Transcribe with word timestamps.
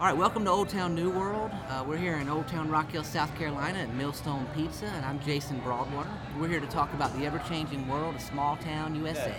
All 0.00 0.06
right, 0.06 0.16
welcome 0.16 0.46
to 0.46 0.50
Old 0.50 0.70
Town 0.70 0.94
New 0.94 1.10
World. 1.10 1.50
Uh, 1.68 1.84
we're 1.86 1.98
here 1.98 2.14
in 2.14 2.30
Old 2.30 2.48
Town 2.48 2.70
Rock 2.70 2.90
Hill, 2.90 3.04
South 3.04 3.36
Carolina 3.36 3.80
at 3.80 3.92
Millstone 3.92 4.46
Pizza, 4.56 4.86
and 4.86 5.04
I'm 5.04 5.20
Jason 5.20 5.60
Broadwater. 5.60 6.08
We're 6.38 6.48
here 6.48 6.58
to 6.58 6.66
talk 6.68 6.90
about 6.94 7.14
the 7.18 7.26
ever 7.26 7.38
changing 7.46 7.86
world 7.86 8.14
of 8.14 8.22
small 8.22 8.56
town 8.56 8.94
USA. 8.94 9.34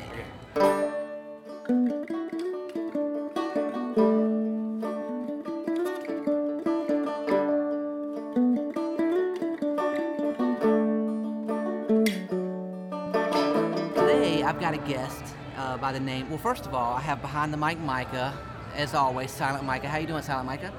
Today, 13.95 14.43
I've 14.43 14.59
got 14.59 14.75
a 14.75 14.81
guest 14.87 15.23
uh, 15.57 15.77
by 15.77 15.91
the 15.91 15.99
name, 15.99 16.29
well, 16.29 16.37
first 16.37 16.67
of 16.67 16.75
all, 16.75 16.93
I 16.93 17.01
have 17.01 17.19
behind 17.19 17.51
the 17.51 17.57
mic 17.57 17.79
Micah, 17.79 18.37
as 18.75 18.93
always, 18.93 19.31
Silent 19.31 19.63
Micah. 19.63 19.87
How 19.87 19.97
you 19.97 20.07
doing, 20.07 20.23
Silent 20.23 20.47
Micah? 20.47 20.73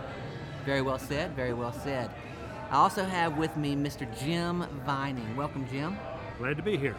Very 0.64 0.82
well 0.82 0.98
said, 0.98 1.32
very 1.32 1.52
well 1.52 1.72
said. 1.72 2.10
I 2.70 2.76
also 2.76 3.04
have 3.04 3.36
with 3.36 3.56
me 3.56 3.74
Mr. 3.76 4.06
Jim 4.18 4.64
Vining. 4.86 5.36
Welcome, 5.36 5.68
Jim. 5.68 5.98
Glad 6.38 6.56
to 6.56 6.62
be 6.62 6.76
here. 6.76 6.96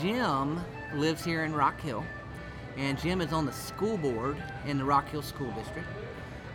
Jim 0.00 0.60
lives 0.94 1.24
here 1.24 1.44
in 1.44 1.54
Rock 1.54 1.80
Hill, 1.80 2.04
and 2.76 2.98
Jim 2.98 3.20
is 3.20 3.32
on 3.32 3.46
the 3.46 3.52
school 3.52 3.96
board 3.96 4.36
in 4.66 4.78
the 4.78 4.84
Rock 4.84 5.08
Hill 5.08 5.22
School 5.22 5.50
District. 5.52 5.88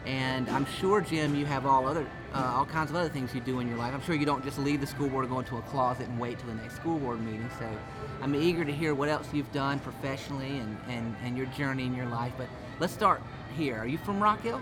And 0.06 0.50
I'm 0.50 0.66
sure, 0.66 1.02
Jim, 1.02 1.36
you 1.36 1.46
have 1.46 1.66
all 1.66 1.88
other, 1.88 2.08
uh, 2.34 2.54
all 2.56 2.66
kinds 2.66 2.90
of 2.90 2.96
other 2.96 3.10
things 3.10 3.36
you 3.36 3.42
do 3.42 3.60
in 3.60 3.68
your 3.68 3.78
life. 3.78 3.94
I'm 3.94 4.02
sure 4.02 4.16
you 4.16 4.26
don't 4.26 4.44
just 4.44 4.58
leave 4.58 4.82
the 4.82 4.88
school 4.88 5.10
board 5.10 5.26
and 5.26 5.34
go 5.34 5.40
into 5.40 5.58
a 5.58 5.62
closet 5.64 6.08
and 6.08 6.20
wait 6.20 6.40
till 6.40 6.48
the 6.48 6.56
next 6.56 6.76
school 6.76 6.98
board 6.98 7.22
meeting. 7.22 7.50
So 7.60 7.70
I'm 8.22 8.34
eager 8.34 8.66
to 8.66 8.72
hear 8.72 8.96
what 8.96 9.10
else 9.10 9.28
you've 9.32 9.52
done 9.52 9.80
professionally 9.80 10.58
and, 10.58 10.78
and, 10.88 11.16
and 11.24 11.38
your 11.38 11.46
journey 11.48 11.86
in 11.86 11.94
your 11.94 12.08
life. 12.08 12.34
But 12.36 12.48
let's 12.82 12.94
start 12.94 13.22
here. 13.56 13.78
Are 13.78 13.86
you 13.86 14.00
from 14.00 14.22
Rock 14.22 14.42
Hill? 14.42 14.60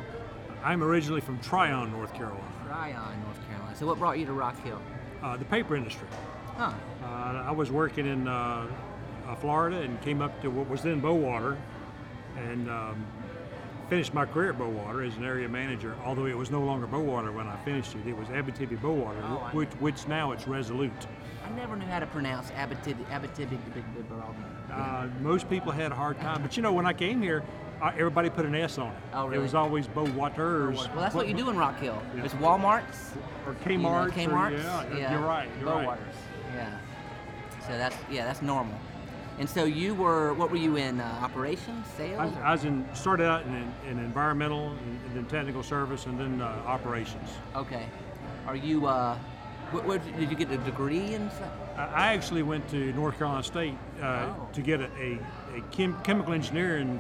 I'm 0.62 0.84
originally 0.84 1.22
from 1.22 1.40
Tryon, 1.40 1.90
North 1.90 2.14
Carolina, 2.14 2.44
Tryon, 2.68 3.22
North 3.24 3.48
Carolina. 3.48 3.76
So 3.78 3.88
what 3.88 3.98
brought 3.98 4.20
you 4.20 4.26
to 4.26 4.34
Rock 4.34 4.62
Hill? 4.62 4.82
uh, 5.24 5.38
the 5.38 5.46
paper 5.46 5.76
industry. 5.78 6.08
Huh. 6.58 6.74
Uh, 7.02 7.08
I 7.48 7.52
was 7.52 7.72
working 7.72 8.06
in 8.06 8.28
uh, 8.28 8.68
uh, 9.26 9.36
Florida 9.36 9.78
and 9.82 10.02
came 10.02 10.22
up 10.22 10.42
to 10.42 10.50
what 10.50 10.70
was 10.70 10.82
then 10.82 11.02
Bowater 11.02 11.58
and 12.38 12.70
um, 12.70 13.06
finished 13.90 14.14
my 14.14 14.26
career 14.26 14.50
at 14.52 14.58
Bowater 14.60 15.08
as 15.08 15.16
an 15.16 15.24
area 15.24 15.48
manager, 15.48 15.96
although 16.04 16.26
it 16.26 16.38
was 16.38 16.52
no 16.52 16.62
longer 16.62 16.88
Bowater 16.88 17.32
when 17.34 17.48
I 17.48 17.56
finished 17.64 17.96
it. 17.96 18.06
It 18.06 18.18
was 18.18 18.28
Abitibi 18.28 18.78
Bowater, 18.82 19.22
Oh, 19.24 19.50
which, 19.54 19.70
which 19.80 20.08
now 20.10 20.34
it's 20.34 20.46
Resolute. 20.46 20.92
I 21.46 21.50
never 21.56 21.78
knew 21.78 21.86
how 21.86 22.00
to 22.00 22.08
pronounce 22.08 22.52
Abitibi, 22.52 23.06
Abitibi, 23.06 23.58
Uh, 24.70 25.08
most 25.22 25.50
people 25.50 25.72
had 25.72 25.94
a 25.94 25.96
hard 25.96 26.20
time, 26.20 26.42
but 26.42 26.58
you 26.58 26.64
know, 26.64 26.74
when 26.74 26.86
I 26.86 26.92
came 26.94 27.22
here, 27.22 27.44
everybody 27.82 28.30
put 28.30 28.46
an 28.46 28.56
S 28.56 28.78
on 28.78 28.92
it. 28.92 28.98
Oh, 29.14 29.30
It 29.32 29.38
was 29.38 29.56
always 29.56 29.88
Bo 29.88 30.04
Waters. 30.12 30.76
Well, 30.78 30.92
that's 30.96 31.16
what 31.16 31.28
you 31.28 31.34
do 31.34 31.50
in 31.50 31.58
Rock 31.58 31.80
Hill. 31.80 32.02
Yeah. 32.16 32.26
It's 32.26 32.34
Walmart's, 32.36 33.14
Or 33.46 33.56
you 33.70 33.78
know, 33.78 33.90
Kmart. 33.90 34.12
Kmart's. 34.12 34.64
yeah, 34.98 35.12
you're 35.12 35.22
right. 35.28 35.50
You're 35.60 35.70
right. 35.70 35.86
Bowaters. 35.86 36.16
Yeah. 36.56 36.78
So 37.68 37.78
that's 37.78 37.96
yeah, 38.10 38.26
that's 38.26 38.42
normal. 38.42 38.76
And 39.38 39.50
so 39.50 39.64
you 39.64 39.96
were 39.96 40.34
what 40.34 40.52
were 40.52 40.58
you 40.58 40.76
in 40.76 41.00
uh, 41.00 41.20
operations, 41.22 41.86
sales? 41.96 42.20
I, 42.20 42.40
or- 42.40 42.44
I 42.44 42.52
was 42.52 42.66
in, 42.66 42.86
started 42.94 43.26
out 43.26 43.44
in, 43.46 43.74
in 43.90 44.00
environmental 44.00 44.72
and, 44.72 45.00
and 45.06 45.16
then 45.16 45.26
technical 45.26 45.64
service 45.64 46.06
and 46.08 46.20
then 46.20 46.42
uh, 46.42 46.46
operations. 46.66 47.30
okay. 47.56 47.86
Are 48.48 48.56
you? 48.56 48.88
Uh, 48.88 49.18
what, 49.72 49.86
what, 49.86 50.18
did 50.18 50.32
you 50.32 50.36
get 50.36 50.50
a 50.50 50.58
degree 50.58 51.14
in? 51.14 51.30
I 51.78 52.14
actually 52.16 52.42
went 52.42 52.68
to 52.72 52.92
North 52.94 53.20
Carolina 53.20 53.44
State 53.44 53.76
uh, 54.02 54.34
Oh. 54.36 54.50
to 54.52 54.62
get 54.62 54.82
a, 54.82 54.90
a, 55.00 55.20
a 55.58 55.62
chem, 55.70 55.96
chemical 56.02 56.34
engineering 56.34 57.00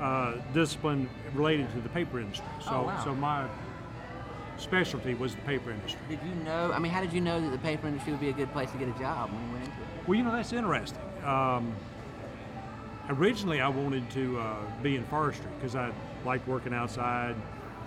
uh, 0.00 0.34
discipline 0.52 1.08
related 1.34 1.70
to 1.74 1.80
the 1.80 1.88
paper 1.88 2.20
industry. 2.20 2.46
So, 2.64 2.70
Oh, 2.70 2.82
wow. 2.84 3.04
so 3.04 3.14
my 3.14 3.46
specialty 4.58 5.14
was 5.14 5.34
the 5.34 5.40
paper 5.42 5.70
industry. 5.70 6.00
Did 6.08 6.20
you 6.26 6.34
know? 6.44 6.72
I 6.72 6.78
mean, 6.78 6.92
how 6.92 7.00
did 7.00 7.12
you 7.12 7.20
know 7.20 7.40
that 7.40 7.50
the 7.50 7.58
paper 7.58 7.86
industry 7.88 8.12
would 8.12 8.20
be 8.20 8.28
a 8.28 8.32
good 8.32 8.52
place 8.52 8.70
to 8.72 8.78
get 8.78 8.88
a 8.88 8.98
job 8.98 9.30
when 9.32 9.44
you 9.46 9.52
went 9.52 9.64
into 9.64 9.76
it? 9.80 9.86
Well, 10.08 10.16
you 10.16 10.22
know, 10.24 10.32
that's 10.32 10.52
interesting. 10.52 11.00
Um, 11.24 11.74
originally, 13.08 13.60
I 13.60 13.68
wanted 13.68 14.08
to 14.10 14.38
uh, 14.38 14.56
be 14.82 14.96
in 14.96 15.04
forestry 15.04 15.50
because 15.58 15.74
I 15.76 15.92
like 16.24 16.46
working 16.46 16.72
outside. 16.74 17.34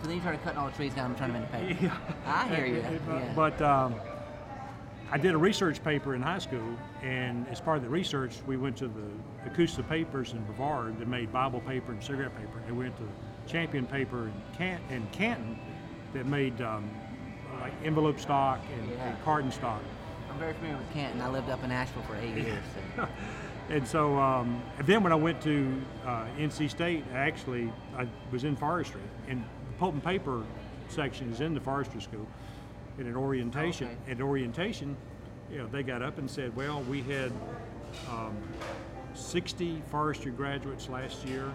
So 0.01 0.07
then 0.07 0.15
you 0.15 0.21
started 0.21 0.43
cutting 0.43 0.59
all 0.59 0.67
the 0.67 0.73
trees 0.75 0.93
down 0.93 1.07
and 1.11 1.17
turning 1.17 1.33
them 1.33 1.43
into 1.43 1.75
paper. 1.75 1.79
Yeah. 1.85 1.97
I 2.25 2.47
hear 2.55 2.65
you. 2.67 2.81
But- 3.07 3.13
Yeah. 3.15 3.33
But 3.35 3.61
um, 3.61 3.95
I 5.09 5.17
did 5.17 5.33
a 5.33 5.37
research 5.37 5.81
paper 5.83 6.15
in 6.15 6.21
high 6.21 6.39
school, 6.39 6.75
and 7.01 7.47
as 7.47 7.61
part 7.61 7.77
of 7.77 7.83
the 7.83 7.89
research, 7.89 8.35
we 8.45 8.57
went 8.57 8.75
to 8.77 8.87
the 8.89 9.49
Ecusta 9.49 9.87
Papers 9.87 10.33
in 10.33 10.43
Brevard 10.43 10.99
that 10.99 11.07
made 11.07 11.31
Bible 11.31 11.61
paper 11.61 11.93
and 11.93 12.03
cigarette 12.03 12.35
paper. 12.35 12.61
And 12.67 12.77
we 12.77 12.83
went 12.85 12.97
to 12.97 13.07
Champion 13.51 13.85
Paper 13.85 14.25
in, 14.25 14.33
Can- 14.57 14.81
in 14.89 15.07
Canton 15.13 15.57
that 16.13 16.25
made 16.25 16.59
um, 16.61 16.89
like 17.61 17.71
envelope 17.85 18.19
stock 18.19 18.59
and, 18.77 18.89
Yeah. 18.89 19.07
and 19.07 19.23
carton 19.23 19.51
stock. 19.51 19.81
I'm 20.29 20.39
very 20.39 20.53
familiar 20.53 20.77
with 20.77 20.91
Canton. 20.93 21.21
I 21.21 21.29
lived 21.29 21.49
up 21.49 21.63
in 21.63 21.71
Asheville 21.71 22.03
for 22.03 22.15
eight 22.17 22.35
years. 22.35 22.63
So. 22.95 23.07
And 23.69 23.85
so, 23.85 24.17
um, 24.17 24.61
and 24.77 24.87
then 24.87 25.03
when 25.03 25.11
I 25.11 25.15
went 25.17 25.41
to 25.41 25.81
uh, 26.05 26.23
NC 26.37 26.69
State, 26.69 27.03
actually, 27.13 27.69
I 27.97 28.07
was 28.31 28.45
in 28.45 28.55
forestry, 28.55 29.01
and 29.27 29.41
the 29.43 29.73
pulp 29.77 29.93
and 29.93 30.01
paper 30.01 30.43
section 30.87 31.29
is 31.33 31.41
in 31.41 31.53
the 31.53 31.59
forestry 31.59 31.99
school. 31.99 32.25
And 32.97 33.07
an 33.07 33.15
orientation, 33.15 33.87
Okay. 34.03 34.11
at 34.13 34.21
orientation, 34.21 34.95
you 35.51 35.59
know, 35.59 35.67
they 35.67 35.83
got 35.83 36.01
up 36.01 36.17
and 36.17 36.29
said, 36.29 36.55
"Well, 36.55 36.81
we 36.83 37.01
had 37.03 37.31
um, 38.09 38.35
60 39.13 39.81
forestry 39.91 40.31
graduates 40.31 40.89
last 40.89 41.25
year, 41.25 41.51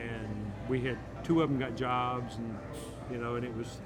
and 0.00 0.52
we 0.68 0.80
had 0.80 0.98
two 1.24 1.42
of 1.42 1.48
them 1.50 1.58
got 1.58 1.74
jobs, 1.76 2.36
and 2.36 2.58
you 3.10 3.18
know, 3.18 3.36
and 3.36 3.44
it 3.44 3.56
was 3.56 3.78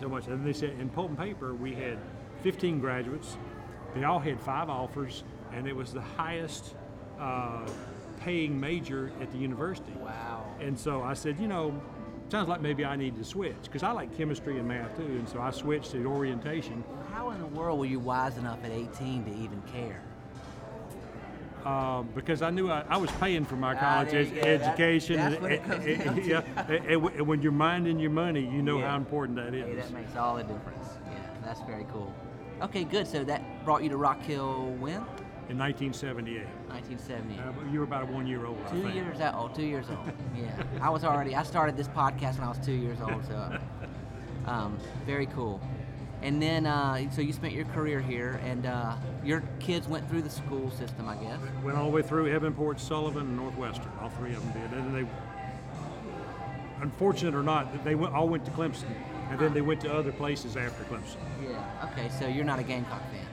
so 0.00 0.08
much." 0.08 0.26
And 0.26 0.44
they 0.44 0.52
said, 0.52 0.70
in 0.80 0.88
pulp 0.88 1.08
and 1.10 1.18
paper, 1.18 1.54
we 1.54 1.72
had 1.74 1.98
15 2.42 2.80
graduates. 2.80 3.36
They 3.94 4.04
all 4.04 4.18
had 4.18 4.40
five 4.40 4.68
offers, 4.68 5.22
and 5.52 5.68
it 5.68 5.74
was 5.76 5.92
the 5.92 6.00
highest 6.02 6.74
uh, 7.20 7.64
paying 8.20 8.58
major 8.58 9.12
at 9.20 9.30
the 9.30 9.38
university. 9.38 9.92
Wow. 10.00 10.44
And 10.60 10.78
so 10.78 11.02
I 11.02 11.14
said, 11.14 11.38
you 11.38 11.46
know, 11.46 11.80
sounds 12.30 12.48
like 12.48 12.60
maybe 12.60 12.84
I 12.84 12.96
need 12.96 13.16
to 13.16 13.24
switch 13.24 13.54
because 13.62 13.82
I 13.82 13.92
like 13.92 14.16
chemistry 14.16 14.58
and 14.58 14.66
math 14.66 14.96
too. 14.96 15.02
And 15.04 15.28
so 15.28 15.40
I 15.40 15.50
switched 15.50 15.92
to 15.92 16.04
orientation. 16.06 16.82
How 17.12 17.30
in 17.30 17.38
the 17.40 17.46
world 17.46 17.78
were 17.78 17.86
you 17.86 18.00
wise 18.00 18.36
enough 18.38 18.58
at 18.64 18.70
18 18.72 19.24
to 19.24 19.30
even 19.30 19.62
care? 19.72 20.00
Uh, 21.64 22.02
because 22.02 22.42
I 22.42 22.50
knew 22.50 22.70
I, 22.70 22.84
I 22.90 22.98
was 22.98 23.10
paying 23.12 23.46
for 23.46 23.56
my 23.56 23.74
Ah, 23.74 23.78
college 23.80 24.10
there 24.10 24.20
ed- 24.20 24.28
you. 24.28 24.34
That- 24.42 24.46
education. 24.68 25.16
that's 25.16 25.34
and- 25.36 25.42
what 25.42 25.52
it 25.52 25.62
and- 25.62 25.72
comes 25.72 25.86
and- 25.86 26.04
down 26.04 26.14
to. 26.16 26.22
yeah, 26.28 26.92
and 26.92 27.26
when 27.26 27.40
you're 27.40 27.52
minding 27.52 27.98
your 27.98 28.10
money, 28.10 28.40
you 28.40 28.60
know 28.62 28.78
Yeah. 28.80 28.90
how 28.90 28.96
important 28.98 29.36
that 29.36 29.54
is. 29.54 29.64
Hey, 29.66 29.74
that 29.76 29.90
makes 29.92 30.14
all 30.14 30.36
the 30.36 30.42
difference. 30.42 30.98
Yeah, 31.10 31.16
that's 31.42 31.60
very 31.62 31.86
cool. 31.90 32.12
Okay, 32.62 32.84
good. 32.84 33.06
So 33.06 33.24
that 33.24 33.64
brought 33.64 33.82
you 33.82 33.88
to 33.88 33.96
Rock 33.96 34.20
Hill 34.22 34.74
when? 34.78 35.02
In 35.50 35.58
1978. 35.58 36.46
1970. 36.68 37.38
Uh, 37.38 37.70
you 37.70 37.78
were 37.78 37.84
about 37.84 38.02
a 38.02 38.06
one 38.06 38.26
year 38.26 38.46
old. 38.46 38.58
I 38.66 38.70
two 38.70 38.88
years 38.88 39.20
old. 39.20 39.54
Two 39.54 39.66
years 39.66 39.86
old. 39.90 40.10
Yeah, 40.34 40.62
I 40.80 40.88
was 40.88 41.04
already. 41.04 41.36
I 41.36 41.42
started 41.42 41.76
this 41.76 41.88
podcast 41.88 42.38
when 42.38 42.44
I 42.44 42.48
was 42.48 42.58
two 42.64 42.72
years 42.72 42.98
old. 43.00 43.24
So, 43.26 43.58
um, 44.46 44.78
very 45.04 45.26
cool. 45.26 45.60
And 46.22 46.40
then, 46.40 46.64
uh, 46.64 47.10
so 47.10 47.20
you 47.20 47.34
spent 47.34 47.52
your 47.52 47.66
career 47.66 48.00
here, 48.00 48.40
and 48.42 48.64
uh, 48.64 48.96
your 49.22 49.42
kids 49.60 49.86
went 49.86 50.08
through 50.08 50.22
the 50.22 50.30
school 50.30 50.70
system, 50.70 51.06
I 51.06 51.16
guess. 51.16 51.38
Went 51.62 51.76
all 51.76 51.84
the 51.84 51.90
way 51.90 52.00
through 52.00 52.32
Ebinport, 52.32 52.80
Sullivan, 52.80 53.26
and 53.26 53.36
Northwestern. 53.36 53.92
All 54.00 54.08
three 54.08 54.32
of 54.32 54.40
them 54.40 54.62
did. 54.62 54.78
And 54.78 54.94
they, 54.94 55.06
unfortunate 56.80 57.34
or 57.34 57.42
not, 57.42 57.84
they 57.84 57.94
went, 57.94 58.14
all 58.14 58.26
went 58.26 58.46
to 58.46 58.50
Clemson. 58.52 58.88
And 59.30 59.38
then 59.38 59.52
they 59.52 59.60
went 59.60 59.82
to 59.82 59.92
other 59.92 60.12
places 60.12 60.56
after 60.56 60.84
Clemson. 60.84 61.16
Yeah. 61.42 61.90
Okay, 61.92 62.10
so 62.18 62.26
you're 62.26 62.44
not 62.44 62.58
a 62.58 62.62
Gamecock 62.62 63.02
fan. 63.10 63.26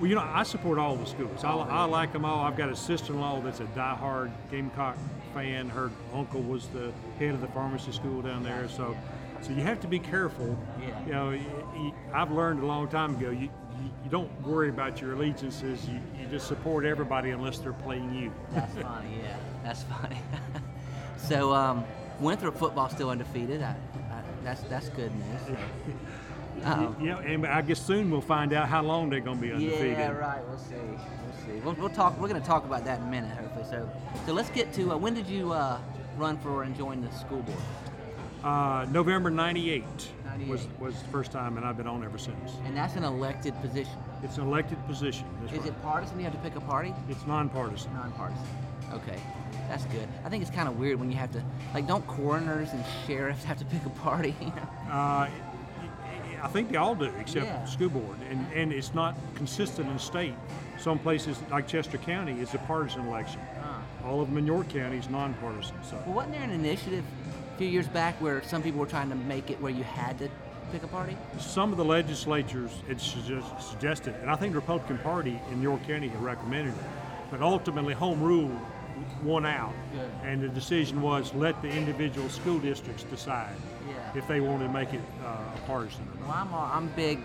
Well, 0.00 0.08
you 0.08 0.14
know, 0.14 0.26
I 0.26 0.44
support 0.44 0.78
all 0.78 0.96
the 0.96 1.04
schools. 1.04 1.44
I, 1.44 1.52
I 1.52 1.84
like 1.84 2.14
them 2.14 2.24
all. 2.24 2.40
I've 2.40 2.56
got 2.56 2.70
a 2.70 2.76
sister-in-law 2.76 3.42
that's 3.42 3.60
a 3.60 3.66
die-hard 3.66 4.32
Gamecock 4.50 4.96
fan. 5.34 5.68
Her 5.68 5.90
uncle 6.14 6.40
was 6.40 6.68
the 6.68 6.90
head 7.18 7.34
of 7.34 7.42
the 7.42 7.48
pharmacy 7.48 7.92
school 7.92 8.22
down 8.22 8.42
there, 8.42 8.66
so 8.68 8.96
so 9.42 9.52
you 9.52 9.62
have 9.62 9.78
to 9.80 9.86
be 9.86 9.98
careful. 9.98 10.58
Yeah. 10.80 11.04
You 11.04 11.12
know, 11.12 11.92
I've 12.14 12.30
learned 12.30 12.62
a 12.62 12.66
long 12.66 12.88
time 12.88 13.16
ago. 13.16 13.30
You, 13.30 13.50
you 13.82 13.90
you 14.02 14.10
don't 14.10 14.30
worry 14.42 14.70
about 14.70 15.02
your 15.02 15.12
allegiances. 15.12 15.86
You, 15.86 16.00
you 16.18 16.26
just 16.30 16.46
support 16.48 16.86
everybody 16.86 17.30
unless 17.30 17.58
they're 17.58 17.74
playing 17.74 18.14
you. 18.14 18.32
That's 18.52 18.74
funny. 18.76 19.18
Yeah, 19.22 19.36
that's 19.62 19.82
funny. 19.82 20.18
so, 21.18 21.54
um, 21.54 21.84
Winthrop 22.20 22.56
football 22.56 22.88
still 22.88 23.10
undefeated. 23.10 23.62
I, 23.62 23.76
I, 24.10 24.22
that's 24.44 24.62
that's 24.62 24.88
good 24.90 25.12
news. 25.14 25.58
Uh-oh. 26.64 26.96
Yeah, 27.00 27.18
and 27.18 27.46
I 27.46 27.62
guess 27.62 27.80
soon 27.80 28.10
we'll 28.10 28.20
find 28.20 28.52
out 28.52 28.68
how 28.68 28.82
long 28.82 29.10
they're 29.10 29.20
going 29.20 29.38
to 29.38 29.42
be 29.42 29.52
undefeated. 29.52 29.98
Yeah, 29.98 30.10
right. 30.10 30.46
We'll 30.46 30.58
see. 30.58 30.74
We'll 30.74 31.46
see. 31.46 31.60
We'll, 31.64 31.74
we'll 31.74 31.88
talk. 31.88 32.18
We're 32.18 32.28
going 32.28 32.40
to 32.40 32.46
talk 32.46 32.64
about 32.64 32.84
that 32.84 33.00
in 33.00 33.06
a 33.06 33.10
minute, 33.10 33.36
hopefully. 33.36 33.64
So, 33.70 33.90
so 34.26 34.32
let's 34.32 34.50
get 34.50 34.72
to 34.74 34.92
uh, 34.92 34.96
when 34.96 35.14
did 35.14 35.26
you 35.26 35.52
uh, 35.52 35.78
run 36.16 36.38
for 36.38 36.62
and 36.62 36.76
join 36.76 37.00
the 37.00 37.10
school 37.12 37.42
board? 37.42 37.58
Uh, 38.44 38.86
November 38.90 39.30
'98 39.30 39.84
was 40.48 40.66
was 40.78 40.94
the 40.94 41.08
first 41.08 41.30
time, 41.30 41.56
and 41.56 41.66
I've 41.66 41.76
been 41.76 41.86
on 41.86 42.04
ever 42.04 42.18
since. 42.18 42.52
And 42.64 42.76
that's 42.76 42.96
an 42.96 43.04
elected 43.04 43.58
position. 43.60 43.92
It's 44.22 44.36
an 44.38 44.46
elected 44.46 44.78
position. 44.86 45.26
Is 45.46 45.52
right. 45.52 45.66
it 45.66 45.82
partisan? 45.82 46.18
You 46.18 46.24
have 46.24 46.32
to 46.34 46.38
pick 46.40 46.56
a 46.56 46.60
party. 46.60 46.94
It's 47.08 47.26
nonpartisan. 47.26 47.92
Nonpartisan. 47.94 48.46
Okay, 48.92 49.18
that's 49.68 49.84
good. 49.86 50.08
I 50.24 50.28
think 50.28 50.42
it's 50.42 50.50
kind 50.50 50.68
of 50.68 50.78
weird 50.78 50.98
when 50.98 51.10
you 51.10 51.16
have 51.16 51.30
to, 51.32 51.42
like, 51.74 51.86
don't 51.86 52.04
coroners 52.06 52.70
and 52.72 52.84
sheriffs 53.06 53.44
have 53.50 53.58
to 53.58 53.64
pick 53.64 53.84
a 53.86 53.90
party? 53.90 54.34
Uh, 54.90 55.28
I 56.42 56.48
think 56.48 56.70
they 56.70 56.76
all 56.76 56.94
do, 56.94 57.10
except 57.18 57.46
Yeah. 57.46 57.64
school 57.64 57.90
board, 57.90 58.16
and 58.30 58.46
and 58.54 58.72
it's 58.72 58.94
not 58.94 59.14
consistent 59.34 59.88
in 59.88 59.94
the 59.94 60.00
state. 60.00 60.34
Some 60.78 60.98
places, 60.98 61.38
like 61.50 61.66
Chester 61.68 61.98
County, 61.98 62.40
is 62.40 62.54
a 62.54 62.58
partisan 62.58 63.06
election. 63.06 63.40
Ah. 63.62 63.80
All 64.06 64.20
of 64.22 64.28
them 64.28 64.38
in 64.38 64.46
York 64.46 64.68
County 64.70 64.96
is 64.96 65.08
nonpartisan. 65.10 65.76
So 65.82 65.96
well, 66.06 66.16
wasn't 66.16 66.34
there 66.34 66.42
an 66.42 66.50
initiative 66.50 67.04
a 67.54 67.58
few 67.58 67.68
years 67.68 67.86
back 67.88 68.20
where 68.20 68.42
some 68.42 68.62
people 68.62 68.80
were 68.80 68.86
trying 68.86 69.10
to 69.10 69.16
make 69.16 69.50
it 69.50 69.60
where 69.60 69.72
you 69.72 69.84
had 69.84 70.18
to 70.18 70.28
pick 70.72 70.82
a 70.82 70.86
party? 70.88 71.16
some 71.38 71.70
of 71.72 71.76
the 71.78 71.84
legislatures 71.84 72.70
had 72.88 73.00
suggest- 73.00 73.60
suggested, 73.60 74.14
and 74.22 74.30
I 74.30 74.36
think 74.36 74.52
the 74.54 74.60
Republican 74.60 74.98
Party 74.98 75.38
in 75.52 75.60
York 75.60 75.86
County 75.86 76.08
had 76.08 76.22
recommended 76.22 76.74
it, 76.74 76.84
but 77.30 77.42
ultimately 77.42 77.92
home 77.94 78.22
rule 78.22 78.50
won 79.22 79.44
out, 79.44 79.72
Good. 79.92 80.10
and 80.24 80.40
the 80.42 80.48
decision 80.48 81.02
was 81.02 81.34
let 81.34 81.60
the 81.60 81.68
individual 81.68 82.28
school 82.30 82.58
districts 82.58 83.02
decide. 83.04 83.54
If 84.14 84.26
they 84.26 84.40
wanted 84.40 84.66
to 84.66 84.72
make 84.72 84.92
it 84.92 85.00
uh, 85.24 85.26
a 85.54 85.58
partisan. 85.66 86.06
Well, 86.22 86.32
I'm, 86.32 86.52
all- 86.52 86.70
I'm 86.72 86.88
big 86.88 87.20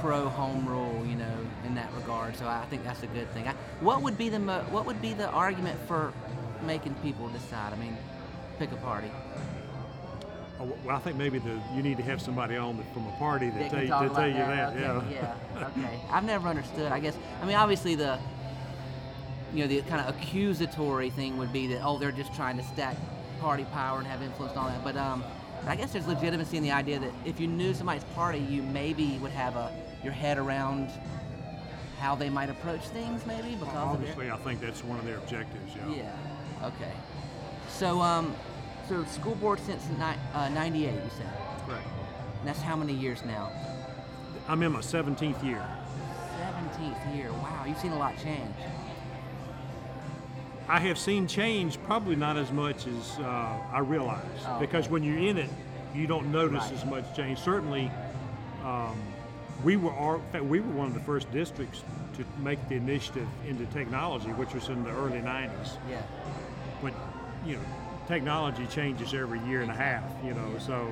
pro 0.00 0.28
home 0.28 0.66
rule, 0.68 1.04
you 1.06 1.16
know, 1.16 1.34
in 1.66 1.74
that 1.74 1.92
regard. 1.94 2.36
So 2.36 2.46
I 2.46 2.64
think 2.70 2.84
that's 2.84 3.02
a 3.02 3.06
good 3.08 3.30
thing. 3.32 3.48
I, 3.48 3.52
what 3.80 4.02
would 4.02 4.16
be 4.16 4.28
the 4.28 4.38
mo- 4.38 4.64
what 4.70 4.86
would 4.86 5.02
be 5.02 5.12
the 5.12 5.28
argument 5.28 5.78
for 5.88 6.12
making 6.62 6.94
people 6.96 7.28
decide? 7.28 7.72
I 7.72 7.76
mean, 7.76 7.96
pick 8.58 8.70
a 8.72 8.76
party. 8.76 9.10
Oh, 10.60 10.68
Well, 10.84 10.96
I 10.96 10.98
think 11.00 11.16
maybe 11.16 11.38
the, 11.38 11.60
you 11.74 11.82
need 11.82 11.96
to 11.98 12.02
have 12.04 12.20
somebody 12.20 12.56
on 12.56 12.76
that- 12.78 12.92
from 12.94 13.06
a 13.06 13.12
party 13.12 13.50
that 13.50 13.58
tell, 13.60 13.70
can 13.70 13.82
you- 13.82 13.88
talk 13.88 14.02
to 14.02 14.08
tell 14.08 14.16
about 14.16 14.28
you 14.28 14.34
that. 14.34 14.72
Okay, 14.72 14.80
yeah. 15.14 15.34
yeah. 15.56 15.68
Okay. 15.78 16.00
I've 16.10 16.24
never 16.24 16.48
understood. 16.48 16.92
I 16.92 17.00
guess. 17.00 17.16
I 17.42 17.46
mean, 17.46 17.56
obviously 17.56 17.94
the 17.96 18.18
you 19.52 19.60
know 19.62 19.66
the 19.66 19.80
kind 19.82 20.06
of 20.06 20.14
accusatory 20.14 21.08
thing 21.10 21.38
would 21.38 21.52
be 21.52 21.66
that 21.68 21.80
oh 21.82 21.96
they're 21.98 22.12
just 22.12 22.34
trying 22.34 22.58
to 22.58 22.62
stack 22.62 22.96
party 23.40 23.64
power 23.72 23.98
and 23.98 24.06
have 24.06 24.20
influence 24.22 24.52
and 24.52 24.60
all 24.60 24.68
that. 24.68 24.84
But 24.84 24.96
um, 24.96 25.24
but 25.62 25.70
I 25.70 25.76
guess 25.76 25.92
there's 25.92 26.06
legitimacy 26.06 26.56
in 26.56 26.62
the 26.62 26.70
idea 26.72 26.98
that 26.98 27.12
if 27.24 27.40
you 27.40 27.46
knew 27.46 27.74
somebody's 27.74 28.04
party, 28.14 28.38
you 28.38 28.62
maybe 28.62 29.18
would 29.22 29.32
have 29.32 29.56
a 29.56 29.72
your 30.02 30.12
head 30.12 30.38
around 30.38 30.90
how 31.98 32.14
they 32.14 32.30
might 32.30 32.48
approach 32.48 32.82
things, 32.88 33.26
maybe 33.26 33.54
because 33.56 33.68
of 33.74 33.74
it. 33.74 34.08
Obviously, 34.10 34.30
I 34.30 34.36
think 34.38 34.60
that's 34.60 34.84
one 34.84 34.98
of 34.98 35.04
their 35.04 35.16
objectives. 35.18 35.72
Yeah. 35.76 35.96
Yeah. 35.96 36.66
Okay. 36.68 36.92
So 37.68 38.00
um, 38.00 38.34
so 38.88 39.04
school 39.04 39.34
board 39.36 39.60
since 39.60 39.84
ni- 39.98 40.20
uh, 40.34 40.48
'98, 40.50 40.92
you 40.92 41.00
said. 41.16 41.26
Correct. 41.66 41.86
And 42.38 42.48
that's 42.48 42.60
how 42.62 42.76
many 42.76 42.92
years 42.92 43.24
now? 43.24 43.50
I'm 44.48 44.62
in 44.62 44.72
my 44.72 44.80
17th 44.80 45.44
year. 45.44 45.62
17th 46.38 47.16
year. 47.16 47.30
Wow, 47.32 47.64
you've 47.66 47.78
seen 47.78 47.92
a 47.92 47.98
lot 47.98 48.16
change. 48.22 48.54
I 50.68 50.80
have 50.80 50.98
seen 50.98 51.26
change, 51.26 51.82
probably 51.84 52.14
not 52.16 52.36
as 52.36 52.52
much 52.52 52.86
as 52.86 53.18
uh, 53.20 53.56
I 53.72 53.78
realize, 53.78 54.22
Oh, 54.46 54.60
because 54.60 54.84
okay. 54.84 54.92
when 54.92 55.02
you're 55.02 55.18
in 55.18 55.38
it, 55.38 55.48
you 55.94 56.06
don't 56.06 56.30
notice 56.30 56.64
Right. 56.64 56.72
as 56.74 56.84
much 56.84 57.16
change. 57.16 57.38
Certainly, 57.38 57.90
um, 58.64 58.94
we 59.64 59.76
were 59.76 59.92
our, 59.92 60.16
in 60.16 60.22
fact, 60.30 60.44
we 60.44 60.60
were 60.60 60.72
one 60.72 60.88
of 60.88 60.94
the 60.94 61.00
first 61.00 61.30
districts 61.32 61.82
to 62.16 62.24
make 62.42 62.58
the 62.68 62.74
initiative 62.74 63.26
into 63.48 63.64
technology, 63.66 64.28
which 64.30 64.52
was 64.52 64.68
in 64.68 64.84
the 64.84 64.90
early 64.90 65.20
90s. 65.20 65.78
Yeah. 65.90 66.02
But 66.82 66.92
you 67.46 67.54
know, 67.56 67.62
technology 68.06 68.66
changes 68.66 69.14
every 69.14 69.40
year 69.40 69.62
and 69.62 69.70
a 69.70 69.74
half. 69.74 70.02
You 70.22 70.34
know, 70.34 70.58
so 70.58 70.86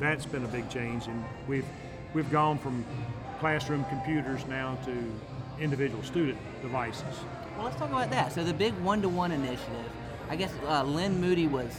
that's 0.00 0.26
been 0.26 0.44
a 0.44 0.48
big 0.48 0.68
change, 0.68 1.06
and 1.06 1.24
we've 1.46 1.64
we've 2.12 2.30
gone 2.30 2.58
from 2.58 2.84
classroom 3.38 3.84
computers 3.84 4.44
now 4.48 4.76
to 4.84 5.62
individual 5.62 6.02
student 6.02 6.38
devices. 6.60 7.04
Well, 7.56 7.64
let's 7.64 7.76
talk 7.76 7.90
about 7.90 8.10
that. 8.10 8.32
So 8.32 8.44
the 8.44 8.54
big 8.54 8.74
one-to-one 8.78 9.32
initiative. 9.32 9.90
I 10.28 10.36
guess 10.36 10.52
uh, 10.66 10.82
Lynn 10.84 11.20
Moody 11.20 11.46
was 11.46 11.76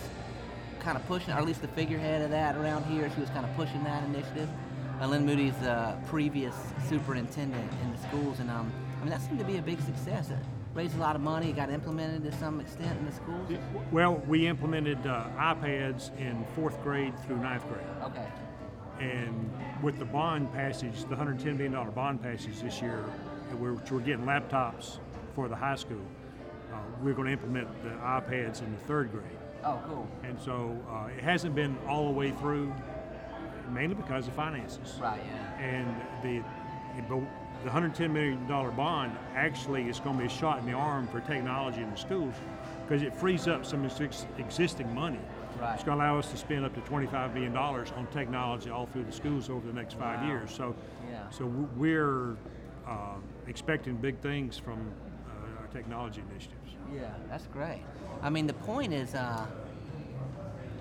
kind 0.79 0.97
of 0.97 1.05
pushing, 1.07 1.33
or 1.33 1.37
at 1.37 1.45
least 1.45 1.61
the 1.61 1.67
figurehead 1.69 2.21
of 2.21 2.29
that 2.29 2.55
around 2.55 2.85
here. 2.85 3.09
She 3.13 3.21
was 3.21 3.29
kind 3.31 3.45
of 3.45 3.55
pushing 3.55 3.83
that 3.83 4.03
initiative. 4.03 4.49
Uh, 5.01 5.07
Lynn 5.07 5.25
Moody's 5.25 5.55
uh, 5.63 5.95
previous 6.07 6.53
superintendent 6.87 7.71
in 7.81 7.91
the 7.91 7.97
schools, 8.07 8.39
and 8.39 8.51
um, 8.51 8.71
I 8.97 9.01
mean 9.01 9.09
that 9.09 9.21
seemed 9.21 9.39
to 9.39 9.45
be 9.45 9.57
a 9.57 9.61
big 9.61 9.81
success. 9.81 10.29
It 10.29 10.37
raised 10.75 10.95
a 10.95 10.99
lot 10.99 11.15
of 11.15 11.21
money. 11.21 11.49
It 11.49 11.55
got 11.55 11.71
implemented 11.71 12.23
to 12.29 12.37
some 12.37 12.59
extent 12.59 12.99
in 12.99 13.05
the 13.05 13.11
schools. 13.11 13.49
Well, 13.91 14.21
we 14.27 14.47
implemented 14.47 15.05
uh, 15.07 15.27
iPads 15.37 16.15
in 16.19 16.45
fourth 16.55 16.81
grade 16.83 17.17
through 17.25 17.37
ninth 17.37 17.67
grade. 17.67 17.85
Okay. 18.03 18.27
And 18.99 19.51
with 19.81 19.97
the 19.97 20.05
bond 20.05 20.53
passage, 20.53 21.03
the 21.09 21.15
$110 21.15 21.57
million 21.57 21.91
bond 21.91 22.21
passage 22.21 22.61
this 22.61 22.81
year, 22.81 22.99
which 23.57 23.91
we're 23.91 23.99
getting 23.99 24.25
laptops 24.25 24.99
for 25.35 25.47
the 25.47 25.55
high 25.55 25.75
school. 25.75 26.01
Uh, 26.71 26.77
we're 27.01 27.13
going 27.13 27.27
to 27.27 27.33
implement 27.33 27.67
the 27.83 27.89
iPads 27.89 28.61
in 28.61 28.71
the 28.71 28.79
third 28.87 29.11
grade. 29.11 29.23
Oh, 29.63 29.79
cool. 29.87 30.07
And 30.23 30.39
so 30.39 30.77
uh, 30.89 31.07
it 31.17 31.23
hasn't 31.23 31.55
been 31.55 31.77
all 31.87 32.05
the 32.07 32.13
way 32.13 32.31
through, 32.31 32.73
mainly 33.71 33.95
because 33.95 34.27
of 34.27 34.33
finances. 34.33 34.97
Right. 34.99 35.21
Yeah. 35.25 35.59
And 35.63 35.95
the, 36.23 36.43
the 37.63 37.69
$110 37.69 38.11
million 38.11 38.45
bond 38.47 39.15
actually 39.35 39.83
is 39.87 39.99
going 39.99 40.17
to 40.17 40.21
be 40.23 40.27
a 40.27 40.31
shot 40.31 40.59
in 40.59 40.65
the 40.65 40.73
arm 40.73 41.07
for 41.07 41.19
technology 41.21 41.81
in 41.81 41.89
the 41.91 41.95
schools 41.97 42.33
because 42.85 43.01
it 43.03 43.13
frees 43.15 43.47
up 43.47 43.65
some 43.65 43.85
ex- 43.85 44.25
existing 44.37 44.93
money. 44.93 45.19
Right. 45.61 45.75
It's 45.75 45.83
going 45.83 45.97
to 45.97 46.03
allow 46.03 46.17
us 46.19 46.29
to 46.31 46.37
spend 46.37 46.65
up 46.65 46.73
to 46.73 46.81
$25 46.81 47.33
million 47.33 47.55
on 47.55 48.07
technology 48.11 48.69
all 48.69 48.87
through 48.87 49.03
the 49.03 49.11
schools 49.11 49.49
over 49.49 49.65
the 49.65 49.73
next 49.73 49.93
five 49.97 50.21
Wow. 50.21 50.27
years. 50.27 50.51
So, 50.51 50.75
Yeah. 51.09 51.29
so 51.29 51.45
we're 51.77 52.35
uh, 52.87 53.15
expecting 53.47 53.95
big 53.95 54.19
things 54.19 54.57
from 54.57 54.91
technology 55.73 56.21
initiatives. 56.31 56.71
Yeah, 56.93 57.13
that's 57.29 57.47
great. 57.47 57.83
I 58.21 58.29
mean, 58.29 58.47
the 58.47 58.53
point 58.53 58.93
is 58.93 59.15
uh, 59.15 59.45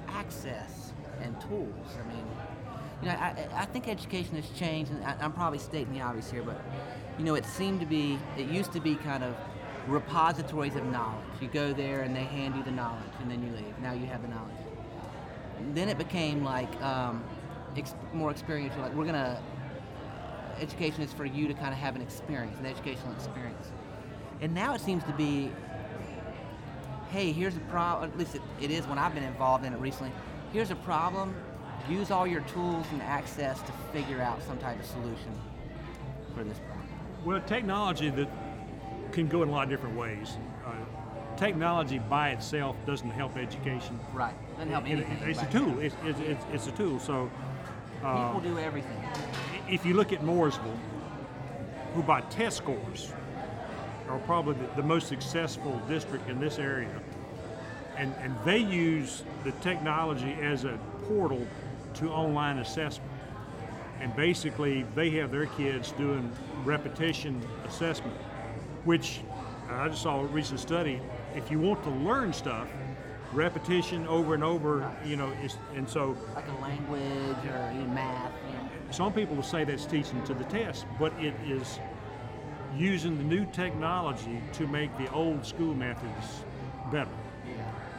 access 0.08 0.92
and 1.22 1.40
tools. 1.40 1.88
I 1.98 2.06
mean, 2.08 2.24
you 3.00 3.08
know, 3.08 3.14
I, 3.14 3.48
I 3.54 3.64
think 3.64 3.88
education 3.88 4.36
has 4.36 4.48
changed, 4.50 4.92
and 4.92 5.04
I, 5.04 5.16
I'm 5.20 5.32
probably 5.32 5.58
stating 5.58 5.92
the 5.92 6.02
obvious 6.02 6.30
here, 6.30 6.42
but 6.42 6.60
you 7.18 7.24
know, 7.24 7.34
it 7.34 7.44
seemed 7.44 7.80
to 7.80 7.86
be, 7.86 8.18
it 8.36 8.46
used 8.46 8.72
to 8.72 8.80
be 8.80 8.94
kind 8.94 9.24
of 9.24 9.34
repositories 9.88 10.76
of 10.76 10.84
knowledge. 10.86 11.24
You 11.40 11.48
go 11.48 11.72
there 11.72 12.02
and 12.02 12.14
they 12.14 12.24
hand 12.24 12.54
you 12.54 12.62
the 12.62 12.70
knowledge, 12.70 13.12
and 13.20 13.30
then 13.30 13.42
you 13.42 13.50
leave. 13.52 13.78
Now 13.80 13.92
you 13.92 14.06
have 14.06 14.22
the 14.22 14.28
knowledge. 14.28 14.54
Then 15.74 15.88
it 15.88 15.98
became 15.98 16.44
like 16.44 16.80
um, 16.82 17.24
ex- 17.76 17.94
more 18.12 18.30
experiential. 18.30 18.82
Like 18.82 18.94
we're 18.94 19.06
gonna, 19.06 19.40
education 20.60 21.02
is 21.02 21.12
for 21.12 21.24
you 21.24 21.48
to 21.48 21.54
kind 21.54 21.72
of 21.72 21.78
have 21.78 21.96
an 21.96 22.02
experience, 22.02 22.58
an 22.58 22.66
educational 22.66 23.12
experience. 23.12 23.72
And 24.42 24.52
now 24.54 24.74
it 24.74 24.80
seems 24.80 25.04
to 25.04 25.12
be 25.12 25.50
hey, 27.10 27.30
here's 27.30 27.54
a 27.54 27.60
problem, 27.60 28.10
at 28.10 28.18
least 28.18 28.34
it, 28.34 28.40
it 28.58 28.70
is 28.70 28.86
when 28.86 28.96
I've 28.98 29.14
been 29.14 29.22
involved 29.22 29.66
in 29.66 29.74
it 29.74 29.78
recently. 29.78 30.10
Here's 30.50 30.70
a 30.70 30.76
problem, 30.76 31.34
use 31.86 32.10
all 32.10 32.26
your 32.26 32.40
tools 32.40 32.86
and 32.90 33.02
access 33.02 33.60
to 33.60 33.72
figure 33.92 34.22
out 34.22 34.42
some 34.44 34.56
type 34.56 34.80
of 34.80 34.86
solution 34.86 35.38
for 36.34 36.42
this 36.42 36.56
problem. 36.60 36.88
Well, 37.22 37.40
technology 37.42 38.08
that 38.08 38.30
can 39.12 39.28
go 39.28 39.42
in 39.42 39.50
a 39.50 39.52
lot 39.52 39.64
of 39.64 39.68
different 39.68 39.94
ways. 39.94 40.38
Uh, 40.64 40.70
technology 41.36 41.98
by 41.98 42.30
itself 42.30 42.76
doesn't 42.86 43.10
help 43.10 43.36
education. 43.36 44.00
Right. 44.14 44.34
Doesn't 44.56 44.70
help 44.70 44.86
It- 44.88 44.92
anything. 44.92 45.18
it's 45.28 45.42
a 45.42 45.46
tool. 45.50 45.78
It's, 45.80 45.94
it's, 46.06 46.20
it's, 46.20 46.44
it's 46.50 46.66
a 46.66 46.72
tool. 46.72 46.98
So 46.98 47.30
People 47.96 48.40
do 48.42 48.58
everything. 48.58 49.04
if 49.68 49.84
you 49.84 49.92
look 49.92 50.14
at 50.14 50.22
Mooresville, 50.22 50.78
who 51.94 52.02
by 52.02 52.22
test 52.22 52.56
scores 52.56 53.12
are 54.12 54.18
probably 54.20 54.54
the, 54.54 54.76
the 54.76 54.82
most 54.82 55.08
successful 55.08 55.80
district 55.88 56.28
in 56.28 56.38
this 56.38 56.58
area, 56.58 57.00
and, 57.96 58.14
and 58.20 58.36
they 58.44 58.58
use 58.58 59.22
the 59.42 59.52
technology 59.52 60.36
as 60.42 60.64
a 60.64 60.78
portal 61.08 61.46
to 61.94 62.10
online 62.10 62.58
assessment. 62.58 63.10
And 64.00 64.14
basically, 64.14 64.84
they 64.94 65.10
have 65.10 65.30
their 65.30 65.46
kids 65.46 65.92
doing 65.92 66.30
repetition 66.64 67.40
assessment, 67.64 68.16
which 68.84 69.20
I 69.70 69.88
just 69.88 70.02
saw 70.02 70.20
a 70.20 70.26
recent 70.26 70.60
study. 70.60 71.00
If 71.34 71.50
you 71.50 71.58
want 71.58 71.82
to 71.84 71.90
learn 71.90 72.32
stuff, 72.32 72.68
repetition 73.32 74.06
over 74.08 74.34
and 74.34 74.44
over, 74.44 74.90
you 75.06 75.16
know, 75.16 75.30
is, 75.42 75.56
and 75.74 75.88
so 75.88 76.16
Like 76.34 76.48
a 76.48 76.60
language 76.60 77.46
or 77.46 77.72
even 77.74 77.94
math. 77.94 78.32
You 78.46 78.56
know. 78.56 78.68
some 78.90 79.12
people 79.12 79.36
will 79.36 79.42
say 79.42 79.64
that's 79.64 79.86
teaching 79.86 80.22
to 80.24 80.34
the 80.34 80.44
test, 80.44 80.84
but 80.98 81.12
it 81.18 81.34
is 81.46 81.78
using 82.76 83.18
the 83.18 83.24
new 83.24 83.44
technology 83.46 84.40
to 84.54 84.66
make 84.66 84.96
the 84.98 85.10
old 85.12 85.44
school 85.44 85.74
methods 85.74 86.44
better. 86.90 87.10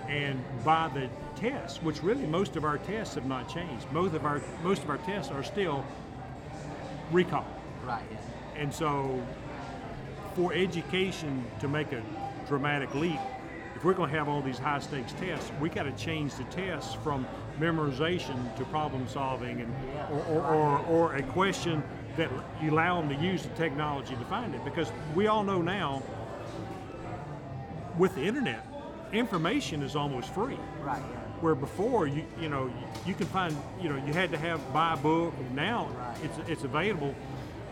And 0.08 0.44
by 0.64 0.90
the 0.94 1.10
tests, 1.36 1.82
which 1.82 2.04
really 2.04 2.26
most 2.26 2.56
of 2.56 2.66
our 2.66 2.78
tests 2.78 3.16
have 3.16 3.26
not 3.26 3.48
changed, 3.48 3.90
most 3.92 4.14
of 4.14 4.26
our 4.26 4.42
most 4.62 4.84
of 4.84 4.90
our 4.90 4.98
tests 4.98 5.32
are 5.32 5.44
still 5.44 5.86
recall. 7.12 7.48
Right, 7.86 8.04
yeah. 8.12 8.62
And 8.62 8.74
so, 8.74 9.22
for 10.36 10.54
education 10.54 11.46
to 11.60 11.68
make 11.68 11.92
a 11.94 12.04
dramatic 12.48 12.94
leap, 12.94 13.20
if 13.76 13.84
we're 13.84 13.94
going 13.94 14.10
to 14.10 14.18
have 14.18 14.28
all 14.28 14.42
these 14.42 14.60
high 14.60 14.80
stakes 14.80 15.14
tests, 15.14 15.52
we 15.60 15.70
got 15.70 15.84
to 15.84 15.92
change 15.94 16.36
the 16.36 16.44
tests 16.46 16.94
from 16.96 17.26
memorization 17.60 18.56
to 18.58 18.66
problem 18.66 19.08
solving, 19.08 19.62
and 19.62 19.74
or, 20.12 20.24
or, 20.26 20.42
or, 20.42 20.80
or 20.86 21.16
a 21.16 21.24
question 21.24 21.82
that 22.18 22.30
allow 22.62 23.02
them 23.02 23.10
to 23.10 23.16
use 23.16 23.44
the 23.44 23.50
technology 23.50 24.16
to 24.16 24.26
find 24.26 24.54
it. 24.54 24.64
Because 24.64 24.92
we 25.16 25.28
all 25.28 25.44
know 25.44 25.62
now, 25.62 26.04
with 27.98 28.16
the 28.16 28.24
internet, 28.24 28.66
information 29.12 29.82
is 29.84 29.96
almost 29.96 30.30
free. 30.34 30.58
Right. 30.82 31.02
Yeah. 31.02 31.20
Where 31.42 31.56
before 31.56 32.08
you 32.08 32.26
you 32.40 32.50
know 32.50 32.68
you, 32.68 32.74
you 33.08 33.14
can 33.14 33.28
find 33.28 33.56
you 33.82 33.90
know 33.90 34.02
you 34.06 34.14
had 34.14 34.32
to 34.32 34.38
have 34.38 34.60
buy 34.74 34.94
a 34.94 34.98
book. 34.98 35.34
Now 35.54 35.90
Right. 35.98 36.18
it's 36.24 36.50
it's 36.50 36.64
available 36.64 37.14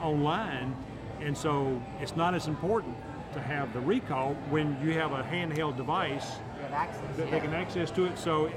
online, 0.01 0.75
and 1.21 1.37
so 1.37 1.81
it's 2.01 2.15
not 2.15 2.33
as 2.35 2.47
important 2.47 2.95
to 3.33 3.39
have 3.39 3.71
the 3.73 3.79
recall 3.79 4.33
when 4.49 4.77
you 4.83 4.93
have 4.93 5.13
a 5.13 5.23
handheld 5.23 5.77
device 5.77 6.33
access. 6.73 7.01
that 7.17 7.25
yeah. 7.25 7.31
they 7.31 7.39
can 7.39 7.53
access 7.53 7.89
to 7.91 8.05
it. 8.05 8.17
So, 8.17 8.51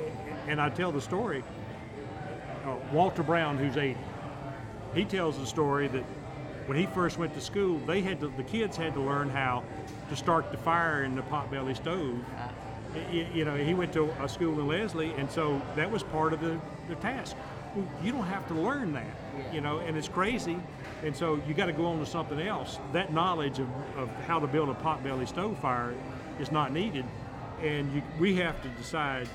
and 0.48 0.60
I 0.60 0.68
tell 0.68 0.90
the 0.92 1.00
story. 1.00 1.42
Uh, 2.66 2.76
Walter 2.92 3.22
Brown, 3.22 3.58
who's 3.58 3.76
80, 3.76 3.96
he 4.94 5.04
tells 5.04 5.38
the 5.38 5.46
story 5.46 5.88
that 5.88 6.04
when 6.66 6.78
he 6.78 6.86
first 6.86 7.18
went 7.18 7.34
to 7.34 7.40
school, 7.40 7.78
they 7.86 8.00
had 8.00 8.20
to, 8.20 8.28
the 8.36 8.42
kids 8.42 8.76
had 8.76 8.94
to 8.94 9.00
learn 9.00 9.28
how 9.28 9.62
to 10.08 10.16
start 10.16 10.50
the 10.50 10.56
fire 10.58 11.04
in 11.04 11.14
the 11.14 11.22
potbelly 11.22 11.76
stove. 11.76 12.22
Uh, 12.38 12.48
Y- 13.12 13.26
You 13.34 13.44
know, 13.44 13.56
he 13.56 13.74
went 13.74 13.92
to 13.94 14.08
a 14.22 14.28
school 14.28 14.58
in 14.60 14.68
Leslie, 14.68 15.12
and 15.18 15.28
so 15.28 15.60
that 15.74 15.90
was 15.90 16.04
part 16.04 16.32
of 16.32 16.40
the, 16.40 16.60
the 16.88 16.94
task. 16.96 17.34
Well, 17.74 17.84
You 18.04 18.12
don't 18.12 18.26
have 18.26 18.46
to 18.48 18.54
learn 18.54 18.92
that, 18.92 19.16
you 19.52 19.60
know, 19.60 19.78
and 19.80 19.96
it's 19.96 20.06
crazy. 20.08 20.56
And 21.02 21.14
so 21.16 21.40
you 21.48 21.54
got 21.54 21.66
to 21.66 21.72
go 21.72 21.86
on 21.86 21.98
to 21.98 22.06
something 22.06 22.38
else. 22.40 22.78
That 22.92 23.12
knowledge 23.12 23.58
of, 23.58 23.68
of 23.96 24.08
how 24.28 24.38
to 24.38 24.46
build 24.46 24.68
a 24.68 24.74
potbelly 24.74 25.26
stove 25.26 25.58
fire 25.58 25.92
is 26.38 26.52
not 26.52 26.72
needed. 26.72 27.04
And 27.62 27.92
you, 27.92 28.02
we 28.20 28.36
have 28.36 28.62
to 28.62 28.68
decide 28.68 29.28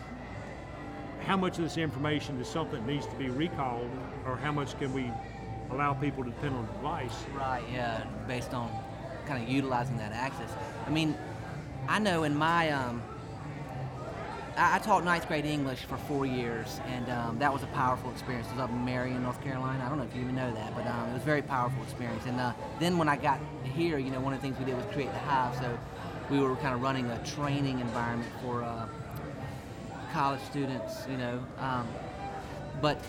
how 1.25 1.35
much 1.35 1.57
of 1.57 1.63
this 1.65 1.77
information 1.77 2.39
is 2.39 2.47
something 2.47 2.79
that 2.79 2.91
needs 2.91 3.05
to 3.07 3.15
be 3.15 3.29
recalled, 3.29 3.89
or 4.25 4.37
how 4.37 4.51
much 4.53 4.77
can 4.79 4.93
we 4.93 5.11
allow 5.71 5.93
people 5.93 6.23
to 6.23 6.29
depend 6.29 6.55
on 6.55 6.65
device. 6.67 7.25
Right, 7.33 7.63
yeah, 7.71 8.03
based 8.27 8.53
on 8.53 8.71
kind 9.25 9.43
of 9.43 9.49
utilizing 9.49 9.97
that 9.97 10.11
access. 10.11 10.51
I 10.85 10.89
mean, 10.89 11.15
I 11.87 11.99
know 11.99 12.23
in 12.23 12.35
my, 12.35 12.71
um, 12.71 13.01
I, 14.57 14.75
I 14.75 14.79
taught 14.79 15.03
ninth 15.03 15.27
grade 15.27 15.45
English 15.45 15.79
for 15.85 15.97
four 15.97 16.25
years, 16.25 16.79
and 16.87 17.09
um, 17.09 17.39
that 17.39 17.53
was 17.53 17.63
a 17.63 17.67
powerful 17.67 18.11
experience. 18.11 18.47
It 18.47 18.53
was 18.53 18.61
up 18.61 18.69
in 18.71 18.83
Marion, 18.83 19.23
North 19.23 19.41
Carolina. 19.43 19.83
I 19.83 19.89
don't 19.89 19.97
know 19.97 20.05
if 20.05 20.15
you 20.15 20.21
even 20.21 20.35
know 20.35 20.53
that, 20.53 20.75
but 20.75 20.87
um, 20.87 21.09
it 21.09 21.13
was 21.13 21.21
a 21.21 21.25
very 21.25 21.41
powerful 21.41 21.81
experience. 21.83 22.25
And 22.25 22.39
uh, 22.39 22.53
then 22.79 22.97
when 22.97 23.07
I 23.07 23.15
got 23.15 23.39
here, 23.63 23.97
you 23.99 24.11
know, 24.11 24.19
one 24.19 24.33
of 24.33 24.41
the 24.41 24.47
things 24.47 24.59
we 24.59 24.65
did 24.65 24.75
was 24.75 24.85
create 24.93 25.11
the 25.13 25.19
Hive, 25.19 25.55
so 25.57 25.77
we 26.29 26.39
were 26.39 26.55
kind 26.57 26.73
of 26.73 26.81
running 26.81 27.05
a 27.09 27.23
training 27.23 27.79
environment 27.79 28.31
for 28.41 28.63
uh, 28.63 28.87
college 30.11 30.41
students, 30.49 31.07
you 31.09 31.17
know. 31.17 31.43
Um, 31.59 31.87
but 32.81 33.03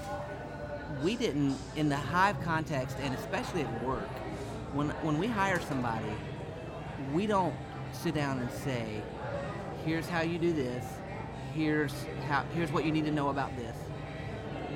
we 1.02 1.16
didn't 1.16 1.56
in 1.76 1.88
the 1.88 1.96
hive 1.96 2.40
context 2.42 2.96
and 3.00 3.14
especially 3.14 3.62
at 3.62 3.84
work 3.84 4.08
when 4.72 4.88
when 5.02 5.18
we 5.18 5.26
hire 5.26 5.60
somebody 5.60 6.12
we 7.12 7.26
don't 7.26 7.54
sit 7.92 8.14
down 8.14 8.38
and 8.38 8.50
say 8.50 9.02
here's 9.84 10.08
how 10.08 10.22
you 10.22 10.38
do 10.38 10.52
this. 10.52 10.84
Here's 11.54 11.92
how 12.28 12.44
here's 12.54 12.70
what 12.70 12.84
you 12.84 12.92
need 12.92 13.04
to 13.06 13.10
know 13.10 13.28
about 13.28 13.56
this. 13.56 13.76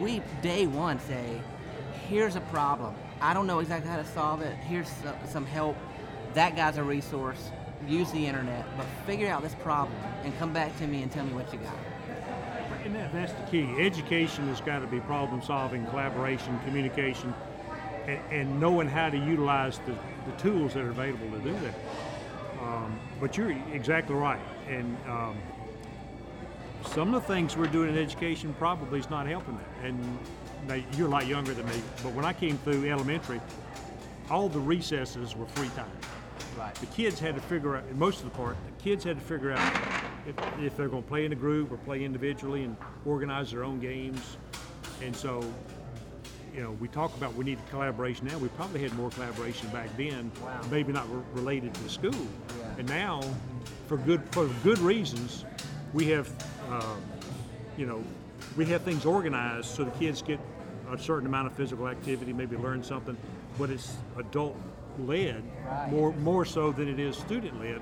We 0.01 0.23
day 0.43 0.67
one 0.67 0.99
say 1.01 1.41
here's 2.09 2.37
a 2.37 2.41
problem. 2.41 2.95
I 3.21 3.33
don't 3.33 3.47
know 3.47 3.61
exactly 3.61 3.91
how 3.91 3.97
to 3.97 4.07
solve 4.07 4.43
it. 4.43 4.55
Here's 4.57 4.89
some, 4.89 5.15
some 5.27 5.47
help. 5.47 5.77
That 6.35 6.57
guy's 6.57 6.79
a 6.79 6.83
resource. 6.83 7.51
Use 7.87 8.11
the 8.13 8.27
internet 8.27 8.65
but 8.77 8.87
figure 9.07 9.29
out 9.29 9.43
this 9.43 9.55
problem 9.57 9.97
and 10.25 10.37
come 10.39 10.53
back 10.53 10.77
to 10.79 10.87
me 10.87 11.03
and 11.03 11.13
tell 11.13 11.25
me 11.25 11.35
what 11.35 11.53
you 11.53 11.59
got 11.61 11.77
And 12.85 12.95
that, 12.95 13.13
that's 13.13 13.33
the 13.33 13.47
key. 13.51 13.75
Education 13.79 14.47
has 14.49 14.61
got 14.61 14.81
to 14.81 14.87
be 14.87 15.01
problem 15.01 15.43
solving, 15.43 15.87
collaboration, 15.87 16.59
communication, 16.65 17.33
and, 18.07 18.21
and 18.31 18.61
knowing 18.61 18.89
how 18.89 19.09
to 19.09 19.17
utilize 19.17 19.79
the, 19.87 19.97
the 20.31 20.37
tools 20.39 20.75
that 20.75 20.85
are 20.85 20.91
available 20.91 21.31
to 21.31 21.39
do 21.39 21.53
that. 21.53 21.75
Um, 22.61 22.99
but 23.21 23.37
you're 23.37 23.53
exactly 23.73 24.15
right. 24.15 24.41
And 24.69 24.97
um, 25.09 25.37
some 26.87 27.15
of 27.15 27.23
the 27.23 27.35
things 27.35 27.57
we're 27.57 27.67
doing 27.67 27.89
in 27.89 27.99
education 27.99 28.55
probably 28.59 28.99
is 28.99 29.09
not 29.09 29.27
helping 29.27 29.57
that. 29.57 29.87
And 29.87 30.19
now 30.69 30.83
you're 30.97 31.09
a 31.09 31.11
lot 31.11 31.27
younger 31.27 31.55
than 31.55 31.67
me, 31.67 31.81
but 32.03 32.13
when 32.13 32.25
I 32.25 32.33
came 32.35 32.59
through 32.59 32.91
elementary, 32.91 33.41
all 34.31 34.49
the 34.49 34.61
recesses 34.61 35.35
were 35.35 35.47
free 35.47 35.69
time 35.71 35.91
right 36.57 36.75
the 36.77 36.87
kids 36.87 37.21
had 37.21 37.35
to 37.35 37.41
figure 37.43 37.77
out, 37.77 37.91
most 37.95 38.19
of 38.19 38.25
the 38.25 38.37
part, 38.37 38.57
the 38.67 38.83
kids 38.83 39.05
had 39.05 39.19
to 39.19 39.25
figure 39.25 39.53
out 39.53 40.04
if, 40.27 40.35
if 40.61 40.77
they're 40.77 40.89
going 40.89 41.03
to 41.03 41.09
play 41.09 41.25
in 41.25 41.33
a 41.33 41.37
group 41.37 41.71
or 41.73 41.77
play 41.79 42.05
individually 42.05 42.65
and 42.65 42.77
organize 43.05 43.51
their 43.51 43.65
own 43.65 43.81
games. 43.81 44.37
And 45.03 45.15
so, 45.15 45.43
you 46.55 46.63
know, 46.63 46.73
we 46.73 46.89
talk 46.89 47.17
about 47.17 47.35
we 47.35 47.45
need 47.45 47.59
collaboration 47.71 48.27
now. 48.27 48.39
We 48.39 48.49
probably 48.49 48.81
had 48.83 48.93
more 48.95 49.11
collaboration 49.11 49.69
back 49.69 49.95
then, 49.97 50.31
Wow. 50.43 50.61
maybe 50.71 50.93
not 50.93 51.11
re- 51.13 51.23
related 51.33 51.75
to 51.75 51.83
the 51.83 51.89
school. 51.91 52.13
Yeah. 52.13 52.75
And 52.79 52.89
now, 52.89 53.21
for 53.89 53.97
good 53.97 54.23
for 54.33 54.47
good 54.63 54.79
reasons, 54.79 55.45
we 55.93 56.07
have, 56.07 56.29
um, 56.71 57.03
you 57.77 57.87
know, 57.87 58.03
we 58.57 58.67
have 58.67 58.83
things 58.83 59.05
organized 59.05 59.67
so 59.67 59.85
the 59.85 59.91
kids 59.93 60.23
get 60.23 60.39
a 60.91 60.99
certain 60.99 61.27
amount 61.27 61.47
of 61.49 61.55
physical 61.55 61.89
activity, 61.89 62.33
maybe 62.33 62.57
learn 62.57 62.83
something, 62.85 63.17
but 63.59 63.71
it's 63.71 63.97
adult 64.17 64.57
led 65.01 65.43
Right. 65.67 65.91
more 65.91 66.13
more 66.13 66.45
so 66.45 66.71
than 66.71 66.89
it 66.89 67.01
is 67.01 67.17
student 67.17 67.59
led. 67.61 67.81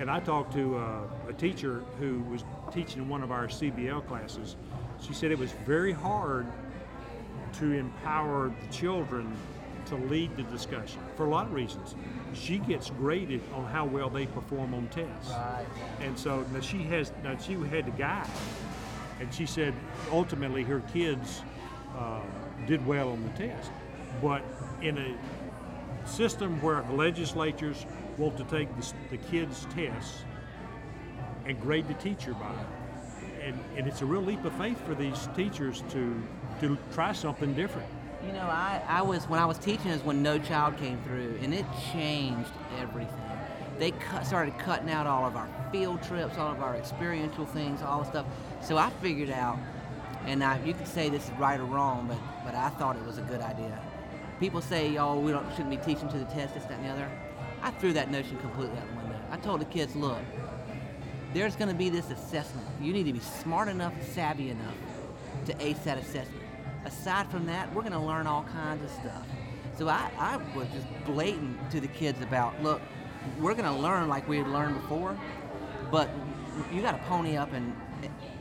And 0.00 0.10
I 0.10 0.18
talked 0.18 0.54
to 0.54 0.78
uh, 0.78 1.02
a 1.28 1.32
teacher 1.34 1.84
who 1.98 2.20
was 2.20 2.42
teaching 2.72 3.06
one 3.06 3.22
of 3.22 3.30
our 3.30 3.48
CBL 3.48 4.06
classes. 4.08 4.56
She 4.98 5.12
said 5.12 5.30
it 5.30 5.38
was 5.38 5.52
very 5.66 5.92
hard 5.92 6.46
to 7.58 7.72
empower 7.72 8.48
the 8.48 8.72
children 8.72 9.30
to 9.84 9.96
lead 9.96 10.34
the 10.38 10.42
discussion 10.44 11.02
for 11.16 11.26
a 11.26 11.28
lot 11.28 11.48
of 11.48 11.52
reasons. 11.52 11.94
She 12.32 12.56
gets 12.58 12.88
graded 12.88 13.42
on 13.54 13.66
how 13.66 13.84
well 13.84 14.08
they 14.08 14.24
perform 14.24 14.72
on 14.72 14.88
tests. 14.88 15.32
right 15.32 15.66
And 16.00 16.18
so 16.18 16.46
now 16.50 16.60
she 16.60 16.78
has 16.84 17.12
now 17.22 17.36
she 17.36 17.52
had 17.54 17.84
to 17.84 17.92
guide, 17.92 18.26
and 19.20 19.32
she 19.34 19.44
said 19.44 19.74
ultimately 20.10 20.62
her 20.62 20.80
kids 20.94 21.42
uh, 21.98 22.22
did 22.66 22.86
well 22.86 23.10
on 23.10 23.22
the 23.22 23.48
test, 23.48 23.70
but 24.22 24.42
in 24.80 24.96
a 24.96 26.08
system 26.08 26.60
where 26.62 26.82
legislatures 26.90 27.84
want 28.20 28.36
to 28.36 28.44
take 28.44 28.68
the, 28.76 28.92
the 29.10 29.16
kids' 29.16 29.66
tests 29.74 30.24
and 31.46 31.60
grade 31.60 31.88
the 31.88 31.94
teacher 31.94 32.34
by 32.34 32.52
it, 32.52 33.42
and, 33.42 33.58
and 33.76 33.88
it's 33.88 34.02
a 34.02 34.06
real 34.06 34.20
leap 34.20 34.44
of 34.44 34.52
faith 34.52 34.78
for 34.86 34.94
these 34.94 35.28
teachers 35.34 35.82
to 35.90 36.22
to 36.60 36.76
try 36.92 37.12
something 37.12 37.54
different. 37.54 37.88
You 38.26 38.32
know, 38.32 38.42
I, 38.42 38.82
I 38.86 39.00
was 39.00 39.24
when 39.24 39.40
I 39.40 39.46
was 39.46 39.58
teaching 39.58 39.90
is 39.90 40.02
when 40.04 40.22
No 40.22 40.38
Child 40.38 40.76
came 40.76 41.00
through, 41.02 41.38
and 41.42 41.54
it 41.54 41.64
changed 41.92 42.50
everything. 42.78 43.14
They 43.78 43.92
cut, 43.92 44.26
started 44.26 44.58
cutting 44.58 44.90
out 44.90 45.06
all 45.06 45.24
of 45.24 45.36
our 45.36 45.48
field 45.72 46.02
trips, 46.02 46.36
all 46.36 46.52
of 46.52 46.60
our 46.60 46.76
experiential 46.76 47.46
things, 47.46 47.80
all 47.80 48.00
the 48.00 48.10
stuff. 48.10 48.26
So 48.60 48.76
I 48.76 48.90
figured 49.00 49.30
out, 49.30 49.58
and 50.26 50.44
I, 50.44 50.62
you 50.62 50.74
could 50.74 50.86
say 50.86 51.08
this 51.08 51.24
is 51.24 51.30
right 51.38 51.58
or 51.58 51.64
wrong, 51.64 52.06
but 52.06 52.18
but 52.44 52.54
I 52.54 52.68
thought 52.68 52.96
it 52.96 53.06
was 53.06 53.16
a 53.16 53.22
good 53.22 53.40
idea. 53.40 53.80
People 54.38 54.60
say, 54.60 54.98
"Oh, 54.98 55.18
we 55.18 55.32
don't 55.32 55.48
shouldn't 55.52 55.70
be 55.70 55.78
teaching 55.78 56.10
to 56.10 56.18
the 56.18 56.26
test, 56.26 56.52
this, 56.52 56.64
that, 56.64 56.72
and 56.72 56.84
the 56.84 56.90
other." 56.90 57.10
I 57.62 57.70
threw 57.70 57.92
that 57.92 58.10
notion 58.10 58.38
completely 58.38 58.78
out 58.78 58.88
the 58.88 58.96
window. 58.96 59.20
I 59.30 59.36
told 59.36 59.60
the 59.60 59.66
kids, 59.66 59.94
"Look, 59.94 60.18
there's 61.32 61.56
going 61.56 61.68
to 61.68 61.74
be 61.74 61.88
this 61.88 62.10
assessment. 62.10 62.66
You 62.80 62.92
need 62.92 63.04
to 63.04 63.12
be 63.12 63.20
smart 63.20 63.68
enough, 63.68 63.94
savvy 64.12 64.50
enough 64.50 64.74
to 65.46 65.64
ace 65.64 65.78
that 65.80 65.98
assessment. 65.98 66.42
Aside 66.84 67.30
from 67.30 67.46
that, 67.46 67.72
we're 67.74 67.82
going 67.82 67.92
to 67.92 67.98
learn 67.98 68.26
all 68.26 68.44
kinds 68.44 68.82
of 68.84 68.90
stuff. 68.90 69.26
So 69.76 69.88
I, 69.88 70.10
I 70.18 70.36
was 70.56 70.66
just 70.68 70.86
blatant 71.06 71.70
to 71.70 71.80
the 71.80 71.88
kids 71.88 72.20
about, 72.22 72.60
look, 72.62 72.80
we're 73.38 73.54
going 73.54 73.64
to 73.64 73.80
learn 73.80 74.08
like 74.08 74.28
we 74.28 74.38
had 74.38 74.48
learned 74.48 74.80
before, 74.80 75.18
but 75.90 76.10
you 76.72 76.82
got 76.82 76.92
to 76.92 77.02
pony 77.04 77.36
up 77.36 77.52
and, 77.52 77.74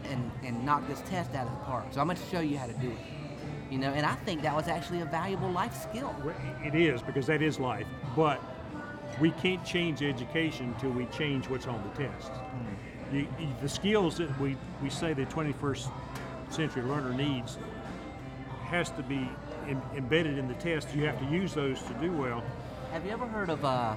and, 0.06 0.32
and 0.44 0.66
knock 0.66 0.88
this 0.88 1.02
test 1.02 1.36
out 1.36 1.48
of 1.48 1.54
the 1.54 1.66
park. 1.66 1.86
So 1.92 2.02
I'm 2.02 2.08
going 2.08 2.18
to 2.18 2.26
show 2.26 2.40
you 2.40 2.58
how 2.58 2.66
to 2.66 2.74
do 2.74 2.90
it. 2.90 2.98
You 3.70 3.78
know, 3.78 3.94
and 3.94 4.06
I 4.06 4.16
think 4.16 4.42
that 4.42 4.56
was 4.56 4.68
actually 4.68 5.02
a 5.02 5.06
valuable 5.06 5.52
life 5.52 5.76
skill. 5.80 6.16
It 6.64 6.74
is 6.74 7.02
because 7.04 7.28
that 7.28 7.42
is 7.42 7.60
life, 7.60 7.86
but 8.16 8.42
we 9.20 9.32
can't 9.32 9.64
change 9.66 10.02
education 10.02 10.74
until 10.74 10.92
we 10.92 11.06
change 11.08 11.50
what's 11.50 11.68
on 11.68 11.82
the 11.90 12.04
test. 12.04 12.32
You, 13.12 13.20
you- 13.40 13.48
the 13.62 13.70
skills 13.70 14.18
that 14.18 14.40
we, 14.40 14.56
we 14.82 14.90
say 14.90 15.14
the 15.14 15.26
21st 15.26 15.90
century 16.50 16.84
learner 16.84 17.14
needs 17.14 17.58
has 18.66 18.92
to 18.92 19.04
be 19.04 19.30
em- 19.68 19.82
embedded 19.96 20.38
in 20.38 20.48
the 20.48 20.54
test. 20.56 20.94
You 20.96 21.06
have 21.06 21.20
to 21.20 21.26
use 21.26 21.54
those 21.54 21.82
to 21.84 21.94
do 21.96 22.12
well. 22.12 22.44
Have 22.92 23.06
you 23.06 23.12
ever 23.12 23.26
heard 23.28 23.50
of, 23.50 23.64
uh, 23.66 23.96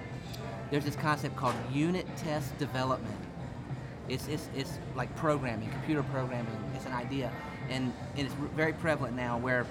there's 0.71 0.85
this 0.85 0.97
concept 0.97 1.37
called 1.37 1.55
unit 1.73 2.07
test 2.17 2.57
development. 2.59 3.15
It's, 4.09 4.27
it's, 4.29 4.49
it's 4.57 4.79
like 4.97 5.15
programming, 5.17 5.71
computer 5.71 6.03
programming. 6.05 6.53
It's 6.75 6.87
an 6.87 6.93
idea. 6.93 7.31
And, 7.71 7.93
and 8.17 8.27
it's 8.27 8.35
very 8.57 8.73
prevalent 8.73 9.15
now 9.15 9.39
where 9.39 9.67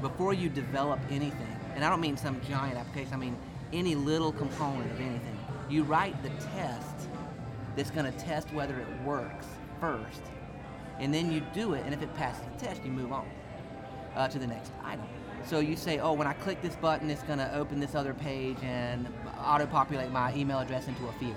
before 0.00 0.32
you 0.34 0.48
develop 0.48 1.00
anything, 1.10 1.56
and 1.74 1.84
I 1.84 1.90
don't 1.90 2.00
mean 2.00 2.16
some 2.16 2.40
giant 2.48 2.76
application, 2.76 3.14
I 3.14 3.16
mean 3.16 3.36
any 3.74 3.94
little 3.94 4.32
component 4.32 4.90
of 4.90 5.00
anything, 5.00 5.38
you 5.68 5.82
write 5.82 6.20
the 6.22 6.30
test 6.56 7.08
that's 7.76 7.90
going 7.90 8.10
to 8.10 8.18
test 8.18 8.52
whether 8.54 8.78
it 8.78 8.86
works 9.04 9.46
first. 9.80 10.22
And 11.00 11.12
then 11.12 11.32
you 11.32 11.42
do 11.52 11.74
it, 11.74 11.82
and 11.84 11.92
if 11.92 12.00
it 12.02 12.14
passes 12.14 12.44
the 12.54 12.66
test, 12.66 12.84
you 12.84 12.92
move 12.92 13.12
on 13.12 13.28
uh, 14.14 14.28
to 14.28 14.38
the 14.38 14.46
next 14.46 14.70
item. 14.84 15.04
So 15.44 15.58
you 15.58 15.76
say, 15.76 15.98
oh, 15.98 16.12
when 16.12 16.26
I 16.26 16.32
click 16.34 16.62
this 16.62 16.76
button, 16.76 17.10
it's 17.10 17.24
going 17.24 17.40
to 17.40 17.54
open 17.54 17.80
this 17.80 17.94
other 17.94 18.14
page 18.14 18.56
and 18.62 19.08
auto-populate 19.44 20.10
my 20.10 20.34
email 20.34 20.60
address 20.60 20.86
into 20.86 21.06
a 21.08 21.12
field. 21.14 21.36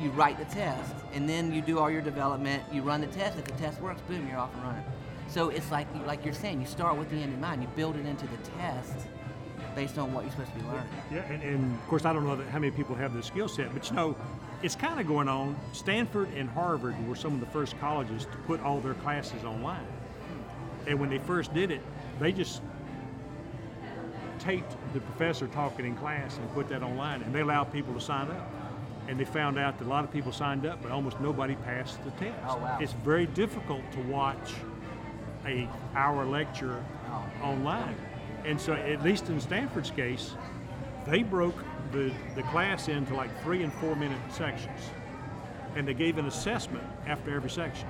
you 0.00 0.10
write 0.10 0.38
the 0.38 0.46
test, 0.46 0.94
and 1.12 1.28
then 1.28 1.52
you 1.52 1.60
do 1.60 1.78
all 1.78 1.90
your 1.90 2.00
development. 2.00 2.62
You 2.72 2.82
run 2.82 3.02
the 3.02 3.06
test. 3.08 3.38
If 3.38 3.44
the 3.44 3.52
test 3.52 3.80
works, 3.80 4.00
boom, 4.08 4.26
you're 4.26 4.38
off 4.38 4.52
and 4.54 4.62
running. 4.62 4.84
So 5.28 5.50
it's 5.50 5.70
like 5.70 5.86
like 6.06 6.24
you're 6.24 6.34
saying, 6.34 6.60
you 6.60 6.66
start 6.66 6.96
with 6.96 7.10
the 7.10 7.16
end 7.16 7.32
in 7.34 7.40
mind. 7.40 7.62
You 7.62 7.68
build 7.76 7.96
it 7.96 8.06
into 8.06 8.26
the 8.26 8.38
test 8.58 9.06
based 9.74 9.98
on 9.98 10.12
what 10.12 10.22
you're 10.24 10.32
supposed 10.32 10.52
to 10.52 10.58
be 10.58 10.66
learning. 10.66 10.86
Yeah, 11.12 11.20
and, 11.32 11.42
and 11.42 11.74
of 11.80 11.86
course, 11.88 12.04
I 12.04 12.12
don't 12.12 12.24
know 12.26 12.36
that 12.36 12.48
how 12.48 12.58
many 12.58 12.70
people 12.72 12.94
have 12.96 13.14
the 13.14 13.22
skill 13.22 13.48
set, 13.48 13.72
but 13.72 13.88
you 13.88 13.96
know, 13.96 14.16
it's 14.62 14.74
kind 14.76 15.00
of 15.00 15.06
going 15.06 15.28
on. 15.28 15.56
Stanford 15.72 16.28
and 16.34 16.48
Harvard 16.50 16.94
were 17.08 17.16
some 17.16 17.34
of 17.34 17.40
the 17.40 17.46
first 17.46 17.78
colleges 17.80 18.24
to 18.26 18.36
put 18.46 18.60
all 18.62 18.80
their 18.80 18.94
classes 18.94 19.44
online. 19.44 19.86
And 20.86 20.98
when 20.98 21.10
they 21.10 21.18
first 21.18 21.52
did 21.54 21.70
it, 21.70 21.80
they 22.18 22.32
just 22.32 22.62
taped 24.38 24.74
the 24.94 25.00
professor 25.00 25.46
talking 25.48 25.84
in 25.86 25.94
class 25.96 26.36
and 26.38 26.52
put 26.54 26.68
that 26.68 26.82
online, 26.82 27.22
and 27.22 27.34
they 27.34 27.40
allowed 27.40 27.72
people 27.72 27.92
to 27.94 28.00
sign 28.00 28.28
up. 28.30 28.50
And 29.08 29.18
they 29.18 29.24
found 29.24 29.58
out 29.58 29.78
that 29.78 29.86
a 29.86 29.88
lot 29.88 30.04
of 30.04 30.12
people 30.12 30.30
signed 30.30 30.64
up, 30.66 30.82
but 30.82 30.92
almost 30.92 31.18
nobody 31.20 31.56
passed 31.56 32.02
the 32.04 32.10
test. 32.12 32.38
Oh, 32.46 32.58
wow. 32.58 32.78
It's 32.80 32.92
very 32.92 33.26
difficult 33.26 33.82
to 33.92 34.00
watch 34.02 34.54
a 35.46 35.68
hour 35.96 36.24
lecture 36.24 36.84
Oh. 37.10 37.24
online. 37.42 37.96
And 38.44 38.60
so, 38.60 38.72
at 38.72 39.02
least 39.02 39.28
in 39.28 39.40
Stanford's 39.40 39.90
case, 39.90 40.34
they 41.06 41.22
broke 41.22 41.62
the, 41.92 42.12
the 42.34 42.42
class 42.44 42.88
into 42.88 43.14
like 43.14 43.30
three 43.42 43.62
and 43.62 43.72
four 43.74 43.96
minute 43.96 44.18
sections. 44.30 44.80
And 45.76 45.86
they 45.86 45.94
gave 45.94 46.18
an 46.18 46.26
assessment 46.26 46.84
after 47.06 47.34
every 47.34 47.50
section. 47.50 47.88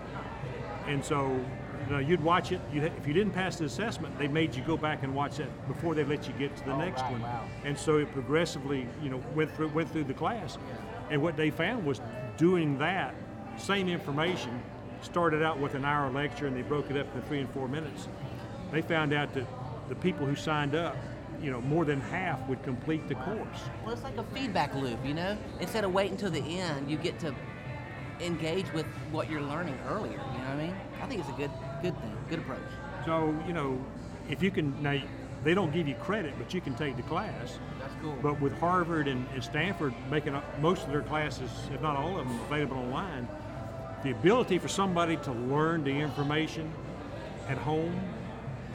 And 0.87 1.05
so, 1.05 1.29
you 1.87 1.93
know, 1.93 1.99
you'd 1.99 2.23
watch 2.23 2.53
it. 2.53 2.61
You'd, 2.73 2.85
if 2.85 3.07
you 3.07 3.15
didn't 3.15 3.33
pass 3.33 3.57
the 3.57 3.65
assessment, 3.65 4.19
they 4.19 4.29
made 4.29 4.55
you 4.55 4.63
go 4.63 4.77
back 4.77 5.03
and 5.03 5.15
watch 5.15 5.37
that 5.39 5.69
before 5.69 5.95
they 5.95 6.05
let 6.05 6.27
you 6.27 6.35
get 6.39 6.55
to 6.59 6.65
the 6.65 6.73
Oh, 6.73 6.79
next 6.79 7.03
one. 7.03 7.23
wow. 7.23 7.45
And 7.65 7.79
so 7.79 7.99
it 7.99 8.13
progressively, 8.13 8.87
you 9.03 9.09
know, 9.11 9.23
went 9.35 9.51
through 9.55 9.69
went 9.69 9.91
through 9.91 10.05
the 10.05 10.15
class. 10.15 10.59
And 11.11 11.23
what 11.23 11.37
they 11.37 11.51
found 11.51 11.85
was 11.87 12.01
doing 12.37 12.79
that 12.79 13.15
same 13.57 13.89
information 13.89 14.63
started 15.03 15.43
out 15.43 15.59
with 15.59 15.75
an 15.75 15.85
hour 15.85 16.11
lecture 16.11 16.47
and 16.47 16.55
they 16.57 16.63
broke 16.63 16.91
it 16.91 16.97
up 16.97 17.07
into 17.15 17.27
three 17.29 17.41
and 17.41 17.49
four 17.51 17.67
minutes. 17.69 18.09
They 18.71 18.83
found 18.83 19.13
out 19.13 19.33
that 19.35 19.47
the 19.91 19.97
people 19.97 20.25
who 20.25 20.37
signed 20.37 20.75
up, 20.75 20.97
you 21.43 21.51
know, 21.51 21.61
more 21.61 21.85
than 21.85 22.01
half 22.01 22.49
would 22.49 22.63
complete 22.63 23.07
the 23.09 23.17
course. 23.17 23.61
Well, 23.85 23.93
it's 23.93 24.05
like 24.05 24.17
a 24.17 24.23
feedback 24.25 24.75
loop, 24.75 25.05
you 25.05 25.15
know. 25.15 25.37
Instead 25.59 25.85
of 25.85 25.93
waiting 25.93 26.17
till 26.17 26.31
the 26.31 26.41
end, 26.41 26.89
you 26.89 26.97
get 26.97 27.19
to 27.19 27.35
engage 28.21 28.73
with 28.73 28.87
what 29.11 29.29
you're 29.29 29.43
learning 29.43 29.77
earlier. 29.89 30.13
You 30.13 30.17
know 30.17 30.21
what 30.21 30.49
I 30.49 30.57
mean? 30.57 30.77
I 31.03 31.07
think 31.07 31.21
it's 31.21 31.29
a 31.29 31.33
good 31.33 31.51
good 31.83 31.99
thing, 32.01 32.17
good 32.29 32.39
approach. 32.39 32.61
So, 33.05 33.35
you 33.47 33.53
know, 33.53 33.85
if 34.29 34.43
you 34.43 34.51
can, 34.51 34.81
now 34.81 35.01
they 35.43 35.55
don't 35.55 35.73
give 35.73 35.89
you 35.89 35.95
credit, 35.97 36.35
but 36.39 36.55
you 36.55 36.61
can 36.61 36.75
take 36.75 36.97
the 36.97 37.03
class. 37.03 37.59
That's 37.81 37.95
cool. 38.01 38.17
But 38.23 38.41
with 38.41 38.57
Harvard 38.61 39.09
and, 39.09 39.27
and 39.35 39.43
Stanford 39.43 39.93
making 40.09 40.35
up 40.35 40.45
most 40.61 40.85
of 40.85 40.93
their 40.93 41.03
classes, 41.03 41.51
if 41.73 41.81
not 41.81 41.97
all 41.97 42.19
of 42.19 42.29
them, 42.29 42.41
available 42.43 42.77
online, 42.77 43.27
the 44.05 44.13
ability 44.13 44.59
for 44.59 44.69
somebody 44.69 45.17
to 45.17 45.33
learn 45.33 45.83
the 45.83 45.91
information 45.91 46.71
at 47.49 47.59
home 47.59 47.99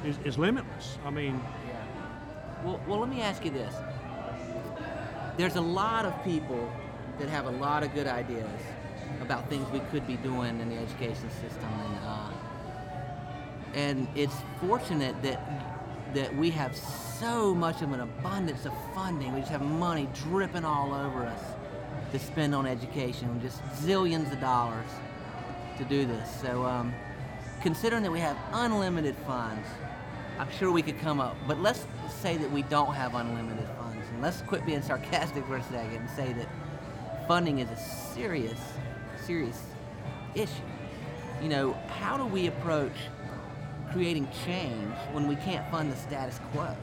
is, 0.06 0.18
is 0.24 0.38
limitless. 0.38 0.98
I 1.06 1.10
mean, 1.10 1.42
Yeah. 1.68 1.74
Well, 2.64 2.80
well, 2.88 3.00
let 3.00 3.10
me 3.10 3.22
ask 3.22 3.44
you 3.46 3.52
this. 3.52 3.74
There's 5.38 5.56
a 5.56 5.62
lot 5.62 6.06
of 6.06 6.24
people 6.24 6.72
that 7.20 7.30
have 7.30 7.46
a 7.46 7.52
lot 7.52 7.84
of 7.84 7.94
good 7.94 8.08
ideas 8.08 8.50
about 9.22 9.50
things 9.50 9.70
we 9.72 9.80
could 9.92 10.08
be 10.08 10.16
doing 10.18 10.60
in 10.60 10.70
the 10.70 10.78
education 10.78 11.30
system, 11.30 11.70
and 11.86 11.98
uh, 12.06 12.32
and 13.74 14.08
it's 14.16 14.36
fortunate 14.60 15.22
that 15.22 15.40
that 16.14 16.36
we 16.38 16.50
have 16.50 16.76
so 16.76 17.54
much 17.54 17.82
of 17.82 17.92
an 17.92 18.00
abundance 18.00 18.66
of 18.66 18.74
funding. 18.94 19.34
We 19.34 19.42
just 19.42 19.52
have 19.52 19.62
money 19.62 20.08
dripping 20.14 20.66
all 20.66 20.94
over 20.94 21.26
us 21.26 21.42
to 22.12 22.20
spend 22.20 22.56
on 22.56 22.66
education, 22.66 23.40
just 23.42 23.62
zillions 23.84 24.32
of 24.32 24.40
dollars 24.40 24.90
to 25.78 25.84
do 25.84 26.06
this. 26.06 26.30
So, 26.42 26.64
um, 26.64 26.94
considering 27.62 28.04
that 28.04 28.12
we 28.12 28.20
have 28.22 28.38
unlimited 28.54 29.16
funds, 29.28 29.68
I'm 30.38 30.52
sure 30.52 30.72
we 30.72 30.82
could 30.82 31.00
come 31.00 31.20
up. 31.20 31.36
But 31.48 31.62
let's 31.62 31.86
say 32.10 32.38
that 32.38 32.52
we 32.52 32.64
don't 32.64 32.94
have 32.94 33.16
unlimited 33.16 33.68
funds, 33.78 34.06
and 34.12 34.22
let's 34.22 34.42
quit 34.42 34.66
being 34.66 34.82
sarcastic 34.82 35.46
for 35.46 35.58
a 35.58 35.64
second 35.64 35.96
and 35.96 36.10
say 36.10 36.34
that 36.34 36.48
funding 37.28 37.60
is 37.60 37.70
a 37.70 37.78
serious, 37.78 38.60
serious 39.24 39.62
issue. 40.34 40.52
You 41.42 41.50
know, 41.50 41.74
how 42.00 42.18
do 42.18 42.26
we 42.26 42.48
approach 42.48 42.94
creating 43.92 44.28
change 44.46 44.94
when 45.14 45.28
we 45.28 45.36
can't 45.38 45.70
fund 45.72 45.92
the 45.92 45.96
status 45.96 46.40
quo? 46.52 46.76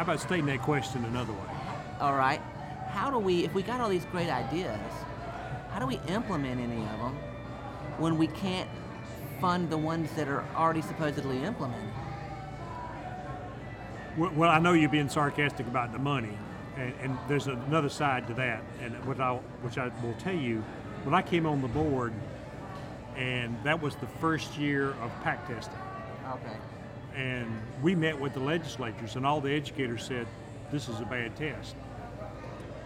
how 0.00 0.04
about 0.04 0.18
stating 0.18 0.46
that 0.46 0.62
question 0.62 1.04
another 1.04 1.32
way? 1.34 1.38
All 2.00 2.14
right. 2.14 2.40
How 2.88 3.10
do 3.10 3.18
we, 3.18 3.44
if 3.44 3.52
we 3.52 3.62
got 3.62 3.82
all 3.82 3.90
these 3.90 4.06
great 4.06 4.30
ideas, 4.30 4.80
how 5.70 5.78
do 5.78 5.86
we 5.86 6.00
implement 6.08 6.58
any 6.58 6.80
of 6.80 6.98
them 6.98 7.18
when 7.98 8.16
we 8.16 8.26
can't 8.28 8.66
fund 9.40 9.70
the 9.70 9.78
ones 9.78 10.10
that 10.12 10.28
are 10.28 10.44
already 10.54 10.82
supposedly 10.82 11.42
implemented? 11.42 11.88
Well, 14.16 14.32
well, 14.34 14.50
I 14.50 14.58
know 14.58 14.72
you're 14.72 14.90
being 14.90 15.08
sarcastic 15.08 15.66
about 15.66 15.92
the 15.92 15.98
money, 15.98 16.36
and, 16.76 16.92
and 17.00 17.18
there's 17.28 17.46
another 17.46 17.88
side 17.88 18.26
to 18.28 18.34
that, 18.34 18.62
and 18.82 18.92
what 19.04 19.20
I, 19.20 19.34
which 19.62 19.78
I 19.78 19.90
will 20.02 20.14
tell 20.18 20.34
you, 20.34 20.62
when 21.04 21.14
I 21.14 21.22
came 21.22 21.46
on 21.46 21.62
the 21.62 21.68
board, 21.68 22.12
and 23.16 23.56
that 23.64 23.80
was 23.80 23.96
the 23.96 24.06
first 24.06 24.58
year 24.58 24.90
of 25.02 25.10
PACT 25.22 25.48
testing, 25.48 25.78
Okay. 26.32 26.56
and 27.16 27.48
we 27.82 27.94
met 27.94 28.18
with 28.18 28.34
the 28.34 28.40
legislatures, 28.40 29.16
and 29.16 29.24
all 29.24 29.40
the 29.40 29.52
educators 29.52 30.04
said, 30.04 30.26
"This 30.70 30.88
is 30.88 31.00
a 31.00 31.04
bad 31.04 31.34
test." 31.36 31.74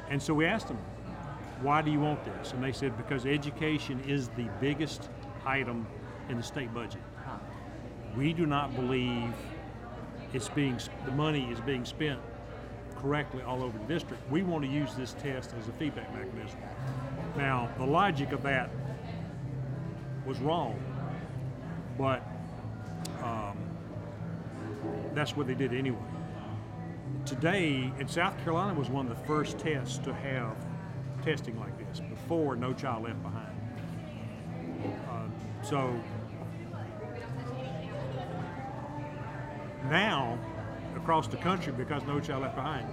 And 0.08 0.22
so 0.22 0.34
we 0.34 0.46
asked 0.46 0.68
them, 0.68 0.78
"Why 1.62 1.82
do 1.82 1.90
you 1.90 2.00
want 2.00 2.24
this?" 2.24 2.52
And 2.52 2.62
they 2.62 2.72
said, 2.72 2.96
"Because 2.96 3.26
education 3.26 4.00
is 4.06 4.28
the 4.28 4.46
biggest 4.60 5.08
item 5.44 5.86
in 6.28 6.36
the 6.36 6.42
state 6.42 6.72
budget. 6.72 7.02
We 8.16 8.32
do 8.32 8.46
not 8.46 8.74
believe 8.74 9.32
it's 10.32 10.48
being 10.48 10.78
the 11.04 11.12
money 11.12 11.48
is 11.50 11.60
being 11.60 11.84
spent 11.84 12.20
correctly 12.96 13.42
all 13.42 13.62
over 13.62 13.76
the 13.78 13.84
district. 13.84 14.22
We 14.30 14.42
want 14.42 14.64
to 14.64 14.70
use 14.70 14.94
this 14.94 15.14
test 15.14 15.52
as 15.60 15.68
a 15.68 15.72
feedback 15.72 16.12
mechanism. 16.14 16.58
Now, 17.36 17.70
the 17.78 17.84
logic 17.84 18.32
of 18.32 18.42
that 18.44 18.70
was 20.24 20.38
wrong, 20.38 20.80
but 21.98 22.22
um, 23.22 23.58
that's 25.12 25.36
what 25.36 25.46
they 25.46 25.54
did 25.54 25.74
anyway. 25.74 25.98
Today, 27.26 27.92
in 27.98 28.08
South 28.08 28.36
Carolina, 28.42 28.78
was 28.78 28.88
one 28.88 29.10
of 29.10 29.18
the 29.18 29.24
first 29.26 29.58
tests 29.58 29.98
to 29.98 30.14
have 30.14 30.56
testing 31.24 31.58
like 31.58 31.76
this 31.78 32.00
before 32.00 32.54
No 32.54 32.72
Child 32.72 33.04
Left 33.04 33.22
Behind. 33.22 33.43
So 35.64 35.98
now, 39.88 40.38
across 40.94 41.26
the 41.26 41.38
country, 41.38 41.72
because 41.72 42.02
No 42.04 42.20
Child 42.20 42.42
Left 42.42 42.54
Behind, 42.54 42.86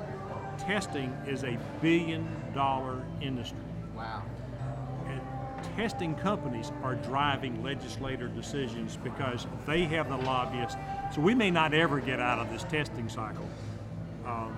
testing 0.57 1.11
is 1.27 1.43
a 1.43 1.57
billion 1.81 2.27
dollar 2.53 3.03
industry. 3.21 3.59
Wow. 3.95 4.23
And 5.07 5.21
testing 5.75 6.15
companies 6.15 6.71
are 6.81 6.95
driving 6.95 7.61
legislator 7.61 8.29
decisions 8.29 8.97
because 9.03 9.47
they 9.65 9.83
have 9.85 10.07
the 10.07 10.17
lobbyists. 10.17 10.77
So 11.13 11.19
we 11.19 11.35
may 11.35 11.51
not 11.51 11.73
ever 11.73 11.99
get 11.99 12.21
out 12.21 12.39
of 12.39 12.49
this 12.51 12.63
testing 12.63 13.09
cycle. 13.09 13.49
Um, 14.25 14.57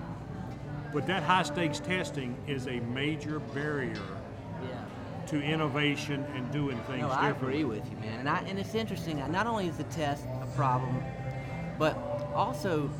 but 0.92 1.08
that 1.08 1.24
high 1.24 1.42
stakes 1.42 1.80
testing 1.80 2.36
is 2.46 2.68
a 2.68 2.78
major 2.78 3.40
barrier. 3.40 4.02
To 5.28 5.42
innovation 5.42 6.24
and 6.34 6.50
doing 6.52 6.78
things 6.86 7.00
No, 7.00 7.08
I 7.08 7.30
agree 7.30 7.64
with 7.64 7.88
you, 7.90 7.96
man. 7.98 8.20
And 8.20 8.28
I 8.28 8.38
and 8.46 8.58
it's 8.58 8.74
interesting. 8.74 9.18
Not 9.30 9.46
only 9.46 9.68
is 9.68 9.76
the 9.76 9.84
test 9.84 10.24
a 10.42 10.46
problem, 10.56 11.02
but 11.78 11.96
also 12.34 12.90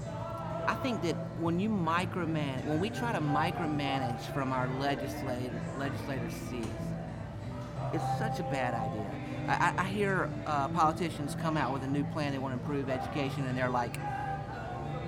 I 0.66 0.74
think 0.76 1.02
that 1.02 1.14
when 1.38 1.60
you 1.60 1.68
micromanage, 1.68 2.64
when 2.64 2.80
we 2.80 2.88
try 2.90 3.12
to 3.12 3.20
micromanage 3.20 4.20
from 4.32 4.52
our 4.52 4.68
legislator 4.80 5.60
legislator 5.78 6.30
seats, 6.48 6.68
it's 7.92 8.04
such 8.18 8.40
a 8.40 8.44
bad 8.44 8.74
idea. 8.74 9.10
I, 9.48 9.52
I- 9.76 9.82
I 9.82 9.84
hear 9.88 10.30
uh, 10.46 10.68
politicians 10.68 11.36
come 11.40 11.56
out 11.56 11.72
with 11.72 11.82
a 11.82 11.86
new 11.88 12.04
plan 12.04 12.32
they 12.32 12.38
want 12.38 12.54
to 12.54 12.60
improve 12.60 12.88
education, 12.88 13.44
and 13.46 13.56
they're 13.58 13.68
like 13.68 13.96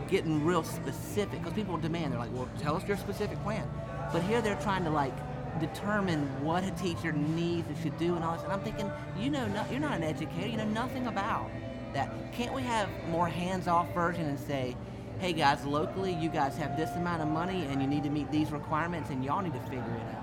getting 0.09 0.45
real 0.45 0.63
specific 0.63 1.39
because 1.41 1.53
people 1.55 1.77
demand. 1.79 2.13
They're 2.13 2.21
like, 2.21 2.33
"Well, 2.35 2.49
tell 2.59 2.77
us 2.77 2.87
your 2.87 2.97
specific 2.99 3.43
plan." 3.43 3.67
But 4.13 4.23
here 4.23 4.41
they're 4.41 4.61
trying 4.61 4.85
to 4.85 4.91
like 4.91 5.15
determine 5.61 6.21
what 6.45 6.65
a 6.65 6.71
teacher 6.73 7.13
needs 7.13 7.67
and 7.69 7.77
should 7.79 7.97
do 7.99 8.15
and 8.17 8.25
all 8.25 8.35
this. 8.35 8.43
And 8.45 8.53
I'm 8.53 8.61
thinking, 8.61 8.91
you 9.19 9.31
know, 9.31 9.47
no, 9.49 9.65
you're 9.71 9.81
not 9.81 9.93
an 9.95 10.03
educator. 10.03 10.47
You 10.49 10.57
know 10.59 10.65
nothing 10.67 11.07
about 11.07 11.51
that. 11.95 12.11
Can't 12.33 12.55
we 12.55 12.63
have 12.63 12.89
more 13.11 13.29
hands-off 13.29 13.93
version 13.95 14.27
and 14.27 14.39
say, 14.39 14.77
"Hey 15.19 15.33
guys, 15.33 15.65
locally, 15.65 16.13
you 16.15 16.29
guys 16.29 16.57
have 16.59 16.77
this 16.77 16.91
amount 16.97 17.23
of 17.23 17.29
money 17.29 17.67
and 17.67 17.81
you 17.81 17.89
need 17.89 18.03
to 18.05 18.11
meet 18.11 18.31
these 18.31 18.51
requirements, 18.53 19.11
and 19.11 19.25
y'all 19.25 19.43
need 19.43 19.55
to 19.55 19.61
figure 19.61 19.81
it 19.81 20.17
out." 20.17 20.23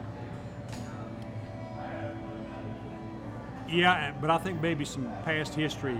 Yeah, 3.69 4.11
but 4.21 4.29
I 4.29 4.37
think 4.37 4.61
maybe 4.61 4.85
some 4.85 5.11
past 5.25 5.55
history 5.55 5.97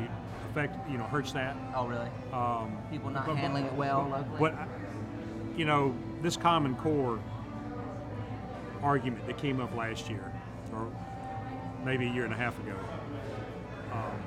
affect 0.52 0.78
you 0.90 0.98
know 0.98 1.06
hurts 1.06 1.32
that. 1.32 1.56
Oh, 1.76 1.88
really? 1.88 2.10
Um, 2.32 2.78
People 2.92 3.10
not 3.10 3.26
but- 3.26 3.34
but- 3.34 3.40
handling 3.40 3.66
it 3.66 3.74
well 3.74 4.04
but- 4.10 4.20
locally. 4.30 4.52
But 4.52 5.58
you 5.58 5.66
know, 5.66 5.94
this 6.22 6.36
Common 6.38 6.76
Core 6.76 7.20
argument 8.84 9.26
that 9.28 9.38
came 9.38 9.60
up 9.60 9.76
last 9.76 10.10
year, 10.10 10.32
or 10.74 10.92
maybe 11.84 12.06
a 12.06 12.12
year 12.12 12.26
and 12.26 12.34
a 12.34 12.38
half 12.38 12.58
ago, 12.60 12.76
um, 13.92 14.24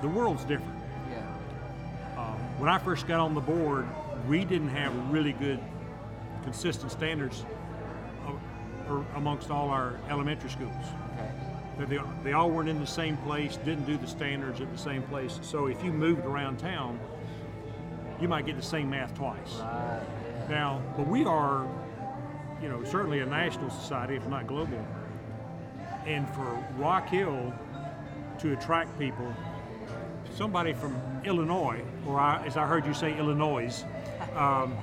the 0.00 0.08
world's 0.08 0.44
different. 0.44 0.80
Yeah. 1.10 1.26
Um, 2.16 2.38
when 2.58 2.70
I 2.70 2.78
first 2.78 3.06
got 3.06 3.20
on 3.20 3.34
the 3.34 3.40
board, 3.40 3.86
we 4.28 4.44
didn't 4.44 4.70
have 4.70 4.94
really 5.10 5.32
good, 5.32 5.60
consistent 6.42 6.90
standards 6.92 7.44
amongst 9.14 9.50
all 9.50 9.70
our 9.70 9.94
elementary 10.10 10.50
schools. 10.50 10.74
Okay. 11.78 11.86
They, 11.86 11.98
they 12.24 12.32
all 12.32 12.50
weren't 12.50 12.68
in 12.68 12.80
the 12.80 12.86
same 12.86 13.16
place, 13.18 13.56
didn't 13.58 13.84
do 13.84 13.96
the 13.96 14.06
standards 14.06 14.60
at 14.60 14.70
the 14.70 14.78
same 14.78 15.02
place. 15.04 15.38
So 15.42 15.66
if 15.66 15.82
you 15.82 15.92
moved 15.92 16.24
around 16.26 16.58
town, 16.58 16.98
you 18.20 18.28
might 18.28 18.44
get 18.44 18.56
the 18.56 18.62
same 18.62 18.90
math 18.90 19.14
twice. 19.14 19.54
Right. 19.58 20.02
Now, 20.48 20.82
but 20.96 21.06
we 21.06 21.24
are, 21.24 21.66
you 22.62 22.68
know, 22.68 22.84
certainly 22.84 23.20
a 23.20 23.26
national 23.26 23.70
society, 23.70 24.14
if 24.14 24.26
not 24.28 24.46
global. 24.46 24.86
And 26.06 26.28
for 26.30 26.64
Rock 26.76 27.08
Hill 27.08 27.52
to 28.38 28.52
attract 28.52 28.96
people, 28.98 29.32
somebody 30.34 30.72
from 30.72 30.96
Illinois, 31.24 31.82
or 32.06 32.18
I, 32.18 32.44
as 32.46 32.56
I 32.56 32.66
heard 32.66 32.86
you 32.86 32.94
say, 32.94 33.16
Illinois, 33.18 33.84
um, 34.36 34.76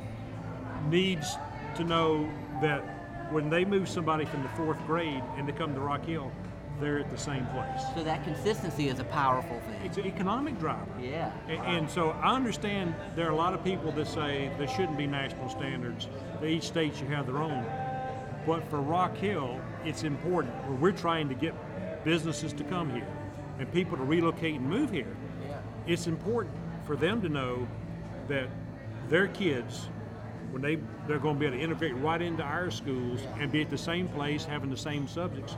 needs 0.90 1.36
to 1.76 1.84
know 1.84 2.30
that 2.62 2.82
when 3.32 3.50
they 3.50 3.64
move 3.64 3.88
somebody 3.88 4.26
from 4.26 4.44
the 4.44 4.50
fourth 4.50 4.84
grade 4.86 5.24
and 5.38 5.48
they 5.48 5.54
come 5.54 5.74
to 5.74 5.80
Rock 5.80 6.06
Hill, 6.06 6.32
they're 6.80 7.00
at 7.00 7.10
the 7.12 7.18
same 7.18 7.46
place. 7.48 7.82
So 7.96 8.04
that 8.04 8.24
consistency 8.24 8.88
is 8.90 9.00
a 9.00 9.04
powerful 9.06 9.60
thing. 9.62 9.82
It's 9.84 9.98
an 9.98 10.06
economic 10.06 10.58
driver. 10.60 10.86
Yeah. 11.02 11.32
A- 11.48 11.52
And 11.52 11.90
so 11.90 12.12
I 12.12 12.34
understand 12.36 12.96
there 13.16 13.28
are 13.28 13.32
a 13.32 13.36
lot 13.36 13.54
of 13.54 13.64
people 13.64 13.92
that 13.94 14.08
say 14.08 14.52
there 14.58 14.68
shouldn't 14.68 14.98
be 14.98 15.08
national 15.08 15.50
standards, 15.50 16.08
that 16.40 16.48
each 16.48 16.64
state 16.68 16.96
should 16.96 17.08
have 17.10 17.26
their 17.26 17.38
own. 17.38 17.66
But 18.46 18.68
for 18.70 18.80
Rock 18.82 19.16
Hill, 19.18 19.60
it's 19.86 20.04
important. 20.04 20.54
Where 20.68 20.78
We're 20.78 20.98
trying 20.98 21.28
to 21.30 21.36
get 21.36 21.54
businesses 22.04 22.54
to 22.54 22.64
come 22.64 22.90
here 22.90 23.08
and 23.60 23.72
people 23.74 23.98
to 23.98 24.04
relocate 24.04 24.56
and 24.56 24.66
move 24.70 24.90
here. 24.90 25.16
Yeah. 25.48 25.58
It's 25.86 26.08
important 26.08 26.56
for 26.86 26.96
them 26.96 27.22
to 27.22 27.30
know 27.30 27.68
that 28.30 28.48
their 29.10 29.28
kids, 29.28 29.90
when 30.52 30.62
they 30.62 30.78
they're 31.08 31.20
going 31.20 31.36
to 31.36 31.40
be 31.40 31.46
able 31.48 31.58
to 31.58 31.64
integrate 31.64 31.96
right 31.98 32.22
into 32.22 32.44
our 32.44 32.72
schools 32.72 33.20
and 33.40 33.52
be 33.52 33.62
at 33.62 33.70
the 33.70 33.78
same 33.78 34.08
place, 34.08 34.46
having 34.46 34.70
the 34.70 34.78
same 34.78 35.08
subjects, 35.08 35.58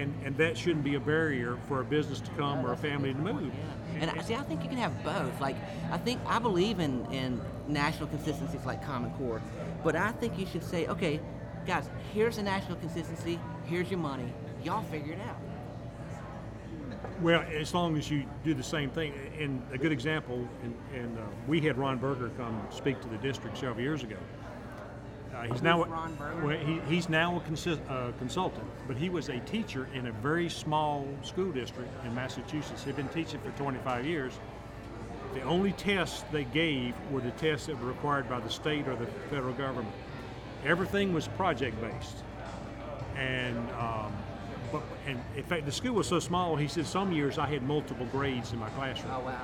and 0.00 0.14
and 0.24 0.36
that 0.38 0.56
shouldn't 0.56 0.84
be 0.84 0.94
a 0.94 1.00
barrier 1.00 1.58
for 1.68 1.80
a 1.80 1.84
business 1.84 2.20
to 2.20 2.30
come 2.32 2.64
or 2.64 2.72
a 2.72 2.76
family 2.76 3.12
to 3.12 3.18
move. 3.18 3.52
Yeah. 3.52 4.00
And 4.00 4.10
I 4.10 4.22
see, 4.22 4.34
I 4.34 4.42
think 4.42 4.62
you 4.62 4.68
can 4.68 4.78
have 4.78 5.04
both. 5.04 5.40
Like, 5.40 5.56
I 5.92 5.98
think 5.98 6.20
I 6.26 6.38
believe 6.38 6.80
in 6.80 7.04
in 7.12 7.40
national 7.68 8.08
consistencies 8.08 8.64
like 8.64 8.84
Common 8.84 9.10
Core, 9.12 9.42
but 9.84 9.94
I 9.94 10.12
think 10.12 10.38
you 10.38 10.46
should 10.46 10.64
say, 10.64 10.86
okay, 10.86 11.20
guys, 11.66 11.88
here's 12.14 12.38
a 12.38 12.42
national 12.42 12.76
consistency. 12.78 13.38
Here's 13.66 13.90
your 13.90 14.00
money. 14.00 14.32
Y'all 14.64 14.82
figure 14.84 15.12
it 15.12 15.20
out. 15.28 15.36
Well, 17.22 17.44
as 17.54 17.74
long 17.74 17.98
as 17.98 18.10
you 18.10 18.24
do 18.44 18.54
the 18.54 18.62
same 18.62 18.88
thing, 18.88 19.12
and 19.38 19.62
a 19.72 19.78
good 19.78 19.92
example, 19.92 20.48
and, 20.62 20.74
and 20.94 21.18
uh, 21.18 21.22
we 21.46 21.60
had 21.60 21.76
Ron 21.76 21.98
Berger 21.98 22.30
come 22.38 22.66
speak 22.70 23.00
to 23.02 23.08
the 23.08 23.18
district 23.18 23.58
several 23.58 23.80
years 23.80 24.02
ago. 24.02 24.16
Uh, 25.40 25.44
he's 25.44 25.62
now 25.62 25.84
Ron 25.84 26.16
well, 26.42 26.56
he, 26.58 26.80
he's 26.80 27.08
now 27.08 27.36
a 27.36 27.40
consi- 27.40 27.80
uh, 27.88 28.12
consultant, 28.18 28.66
but 28.86 28.96
he 28.96 29.08
was 29.08 29.28
a 29.28 29.38
teacher 29.40 29.88
in 29.94 30.06
a 30.06 30.12
very 30.12 30.48
small 30.48 31.06
school 31.22 31.50
district 31.50 31.90
in 32.04 32.14
Massachusetts. 32.14 32.84
He'd 32.84 32.96
been 32.96 33.08
teaching 33.08 33.40
for 33.40 33.50
25 33.52 34.04
years. 34.04 34.38
The 35.34 35.42
only 35.42 35.72
tests 35.72 36.24
they 36.32 36.44
gave 36.44 36.94
were 37.10 37.20
the 37.20 37.30
tests 37.32 37.68
that 37.68 37.80
were 37.80 37.88
required 37.88 38.28
by 38.28 38.40
the 38.40 38.50
state 38.50 38.86
or 38.88 38.96
the 38.96 39.06
federal 39.30 39.54
government. 39.54 39.94
Everything 40.64 41.14
was 41.14 41.28
project 41.28 41.80
based, 41.80 42.24
and 43.16 43.56
um, 43.78 44.12
but 44.70 44.82
and 45.06 45.18
in 45.36 45.44
fact 45.44 45.64
the 45.64 45.72
school 45.72 45.94
was 45.94 46.08
so 46.08 46.18
small. 46.18 46.56
He 46.56 46.68
said 46.68 46.86
some 46.86 47.12
years 47.12 47.38
I 47.38 47.46
had 47.46 47.62
multiple 47.62 48.06
grades 48.06 48.52
in 48.52 48.58
my 48.58 48.68
classroom 48.70 49.14
Oh 49.14 49.20
wow. 49.20 49.40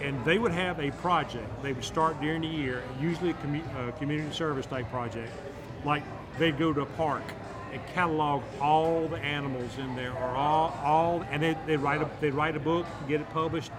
And 0.00 0.24
they 0.24 0.38
would 0.38 0.52
have 0.52 0.80
a 0.80 0.90
project. 0.92 1.62
They 1.62 1.72
would 1.72 1.84
start 1.84 2.20
during 2.20 2.42
the 2.42 2.48
year, 2.48 2.82
usually 3.00 3.30
a 3.30 3.34
commu- 3.34 3.74
uh, 3.76 3.92
community 3.92 4.32
service 4.34 4.66
type 4.66 4.90
project. 4.90 5.32
Like 5.84 6.02
they'd 6.38 6.58
go 6.58 6.72
to 6.72 6.82
a 6.82 6.86
park 6.86 7.22
and 7.72 7.80
catalog 7.94 8.42
all 8.60 9.06
the 9.08 9.18
animals 9.18 9.78
in 9.78 9.94
there, 9.94 10.12
or 10.12 10.30
all, 10.30 10.78
all 10.82 11.24
and 11.30 11.42
they 11.42 11.56
they 11.66 11.76
write 11.76 12.02
a 12.02 12.08
they 12.20 12.30
write 12.30 12.56
a 12.56 12.60
book, 12.60 12.86
get 13.08 13.20
it 13.20 13.30
published, 13.30 13.70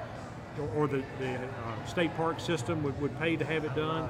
or, 0.59 0.83
or 0.83 0.87
the 0.87 1.03
the 1.19 1.35
uh, 1.35 1.85
state 1.85 2.15
park 2.15 2.39
system 2.39 2.83
would, 2.83 2.99
would 3.01 3.17
pay 3.19 3.35
to 3.35 3.45
have 3.45 3.65
it 3.65 3.75
done. 3.75 4.09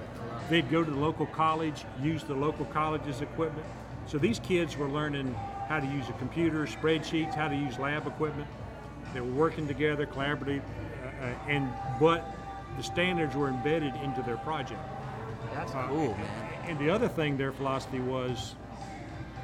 They'd 0.50 0.69
go 0.69 0.84
to 0.84 0.91
the 0.91 1.00
local 1.00 1.26
college, 1.28 1.86
use 2.04 2.24
the 2.24 2.36
local 2.36 2.65
college's 2.65 3.21
equipment. 3.21 3.65
So 4.06 4.17
these 4.17 4.39
kids 4.39 4.76
were 4.76 4.89
learning 4.89 5.34
how 5.69 5.80
to 5.80 5.88
use 5.88 6.10
a 6.10 6.13
computer, 6.13 6.65
spreadsheets, 6.65 7.34
how 7.34 7.47
to 7.47 7.56
use 7.56 7.80
lab 7.80 8.06
equipment. 8.06 8.47
They 9.13 9.21
were 9.21 9.32
working 9.32 9.67
together, 9.67 10.06
collaboratively, 10.06 10.62
and 11.48 11.72
but 12.00 12.26
the 12.78 12.84
standards 12.84 13.36
were 13.36 13.50
embedded 13.50 13.96
into 13.98 14.22
their 14.24 14.38
project. 14.38 14.80
That's 15.54 15.74
Uh, 15.74 15.88
cool, 15.88 16.10
man. 16.16 16.28
And 16.68 16.80
the 16.80 16.90
other 16.90 17.08
thing, 17.08 17.38
their 17.38 17.52
philosophy 17.52 18.00
was, 18.00 18.56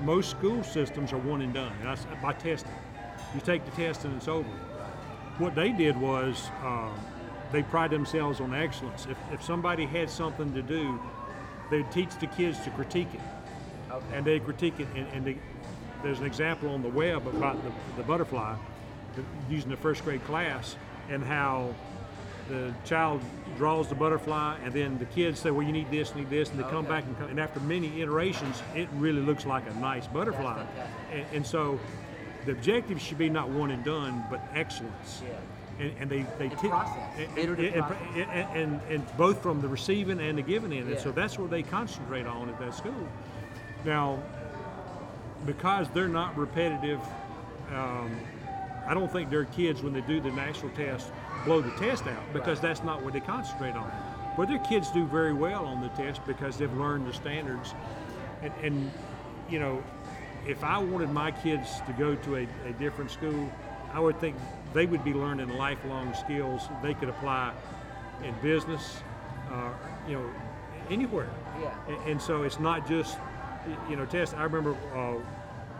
most 0.01 0.29
school 0.31 0.63
systems 0.63 1.11
are 1.11 1.17
one 1.17 1.41
and 1.41 1.53
done, 1.53 1.71
and 1.79 1.85
that's 1.85 2.05
by 2.21 2.33
testing. 2.33 2.71
You 3.35 3.41
take 3.41 3.65
the 3.65 3.71
test 3.71 4.05
and 4.05 4.15
it's 4.15 4.27
over. 4.27 4.47
What 5.39 5.53
they 5.55 5.71
did 5.71 5.99
was 5.99 6.49
uh, 6.63 6.89
they 7.51 7.63
pride 7.63 7.91
themselves 7.91 8.39
on 8.39 8.53
excellence. 8.53 9.05
If, 9.09 9.17
if 9.33 9.43
somebody 9.43 9.85
had 9.85 10.09
something 10.09 10.53
to 10.53 10.61
do, 10.61 10.99
they'd 11.69 11.89
teach 11.91 12.17
the 12.19 12.27
kids 12.27 12.59
to 12.59 12.69
critique 12.71 13.09
it 13.13 13.19
Okay. 13.91 14.05
and 14.13 14.25
they 14.25 14.39
critique 14.39 14.79
it. 14.79 14.87
And, 14.95 15.07
and 15.13 15.25
they, 15.25 15.37
there's 16.03 16.19
an 16.19 16.25
example 16.25 16.69
on 16.69 16.81
the 16.81 16.89
web 16.89 17.27
about 17.27 17.61
the, 17.63 17.71
the 17.97 18.03
butterfly 18.03 18.55
the, 19.15 19.23
using 19.53 19.69
the 19.69 19.77
first 19.77 20.03
grade 20.05 20.23
class 20.25 20.75
and 21.09 21.23
how 21.23 21.73
the 22.49 22.73
child 22.85 23.21
draws 23.57 23.89
the 23.89 23.95
butterfly, 23.95 24.57
and 24.63 24.73
then 24.73 24.97
the 24.99 25.05
kids 25.05 25.39
say, 25.39 25.51
"Well, 25.51 25.65
you 25.65 25.71
need 25.73 25.89
this, 25.91 26.15
need 26.15 26.29
this," 26.29 26.49
and 26.49 26.59
they 26.59 26.63
come 26.63 26.85
back 26.85 27.03
and, 27.05 27.17
come, 27.17 27.27
and 27.29 27.39
after 27.39 27.59
many 27.59 28.01
iterations, 28.01 28.61
it 28.75 28.87
really 28.93 29.21
looks 29.21 29.45
like 29.45 29.63
a 29.69 29.73
nice 29.79 30.07
butterfly. 30.07 30.63
And, 31.11 31.25
and 31.33 31.45
so, 31.45 31.79
the 32.45 32.51
objective 32.53 33.01
should 33.01 33.17
be 33.17 33.29
not 33.29 33.49
one 33.49 33.71
and 33.71 33.83
done, 33.83 34.23
but 34.29 34.39
excellence. 34.53 35.21
Yeah. 35.25 35.35
And, 35.85 35.93
and 35.99 36.09
they 36.09 36.25
they 36.39 36.45
And 36.47 36.59
ti- 36.59 36.67
process. 36.69 37.19
and- 37.35 37.59
and- 38.55 38.81
and, 38.89 39.17
both 39.17 39.43
from 39.43 39.61
the 39.61 39.67
receiving 39.67 40.19
and 40.19 40.37
the 40.37 40.41
giving 40.41 40.71
end. 40.73 40.89
And 40.89 40.99
so 40.99 41.11
that's 41.11 41.37
what 41.37 41.49
they 41.51 41.63
concentrate 41.63 42.25
on 42.25 42.49
at 42.49 42.57
that 42.59 42.73
school. 42.75 43.07
Now, 43.85 44.19
because 45.45 45.87
they're 45.89 46.07
not 46.07 46.35
repetitive, 46.37 46.99
um, 47.75 48.09
I 48.87 48.93
don't 48.93 49.11
think 49.11 49.29
their 49.29 49.45
kids, 49.45 49.81
when 49.81 49.93
they 49.93 50.01
do 50.01 50.21
the 50.21 50.31
national 50.31 50.71
test, 50.71 51.11
blow 51.45 51.61
the 51.61 51.71
test 51.71 52.07
out 52.07 52.33
because 52.33 52.59
that's 52.61 52.83
not 52.83 53.03
what 53.03 53.13
they 53.13 53.19
concentrate 53.19 53.75
on. 53.75 53.91
But 54.37 54.47
their 54.47 54.59
kids 54.59 54.91
do 54.91 55.05
very 55.05 55.33
well 55.33 55.65
on 55.65 55.81
the 55.81 55.89
test 55.89 56.25
because 56.25 56.57
they've 56.57 56.73
learned 56.77 57.07
the 57.07 57.13
standards. 57.13 57.73
And, 58.41 58.53
and 58.61 58.91
you 59.49 59.59
know, 59.59 59.83
if 60.45 60.63
I 60.63 60.77
wanted 60.77 61.11
my 61.11 61.31
kids 61.31 61.81
to 61.85 61.93
go 61.93 62.15
to 62.15 62.35
a, 62.37 62.47
a 62.65 62.73
different 62.73 63.11
school, 63.11 63.51
I 63.93 63.99
would 63.99 64.19
think 64.19 64.35
they 64.73 64.85
would 64.85 65.03
be 65.03 65.13
learning 65.13 65.49
lifelong 65.49 66.13
skills 66.13 66.69
they 66.81 66.93
could 66.93 67.09
apply 67.09 67.53
in 68.23 68.33
business, 68.41 69.01
uh, 69.51 69.71
you 70.07 70.13
know, 70.13 70.29
anywhere. 70.89 71.29
Yeah. 71.61 71.73
And, 71.87 72.11
and 72.11 72.21
so 72.21 72.43
it's 72.43 72.59
not 72.59 72.87
just, 72.87 73.17
you 73.89 73.95
know, 73.95 74.05
test. 74.05 74.35
I 74.35 74.43
remember 74.43 74.75
uh, 74.95 75.15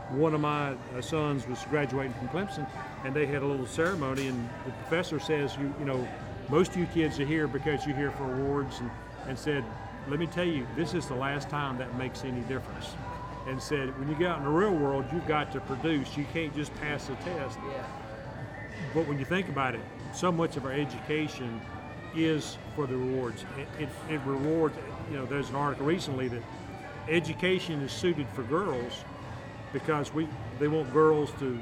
one 0.10 0.34
of 0.34 0.42
my 0.42 0.72
uh, 0.96 1.02
sons 1.02 1.48
was 1.48 1.60
graduating 1.70 2.14
from 2.14 2.30
Clemson, 2.30 2.68
and 3.04 3.14
they 3.14 3.26
had 3.26 3.42
a 3.42 3.46
little 3.46 3.66
ceremony, 3.66 4.28
and 4.28 4.50
the 4.66 4.72
professor 4.72 5.20
says, 5.20 5.56
you, 5.60 5.74
you 5.80 5.86
know, 5.86 6.08
most 6.50 6.72
of 6.72 6.78
you 6.78 6.86
kids 6.88 7.20
are 7.20 7.26
here 7.26 7.48
because 7.48 7.86
you're 7.86 7.96
here 7.96 8.12
for 8.12 8.24
awards, 8.24 8.80
and, 8.80 8.90
and 9.28 9.38
said, 9.38 9.64
let 10.08 10.20
me 10.20 10.28
tell 10.28 10.46
you, 10.46 10.66
this 10.76 10.94
is 10.94 11.08
the 11.08 11.16
last 11.16 11.50
time 11.50 11.78
that 11.78 11.94
makes 11.98 12.24
any 12.24 12.42
difference. 12.42 12.96
And 13.48 13.62
said, 13.62 13.98
when 14.00 14.10
you 14.10 14.16
get 14.16 14.28
out 14.28 14.38
in 14.40 14.44
the 14.46 14.50
real 14.50 14.74
world, 14.74 15.06
you've 15.12 15.28
got 15.28 15.52
to 15.54 15.62
produce. 15.62 16.18
You 16.18 16.26
can't 16.34 16.54
just 16.56 16.74
pass 16.76 17.10
a 17.10 17.16
test. 17.16 17.58
Yeah. 17.66 17.86
But 18.94 19.08
when 19.08 19.20
you 19.20 19.26
think 19.26 19.48
about 19.50 19.76
it, 19.76 19.82
so 20.14 20.32
much 20.32 20.58
of 20.58 20.66
our 20.66 20.72
education 20.74 21.62
is 22.16 22.58
for 22.76 22.88
the 22.88 22.96
rewards. 22.96 23.46
It, 23.58 23.84
it, 23.84 23.90
it 24.10 24.22
rewards, 24.26 24.78
you 25.10 25.18
know, 25.18 25.26
there's 25.26 25.50
an 25.50 25.56
article 25.56 25.86
recently 25.86 26.28
that 26.30 26.42
education 27.10 27.82
is 27.82 27.92
suited 27.92 28.28
for 28.30 28.44
girls 28.44 29.04
because 29.80 30.14
we 30.14 30.28
they 30.60 30.68
want 30.68 30.92
girls 30.92 31.32
to 31.40 31.60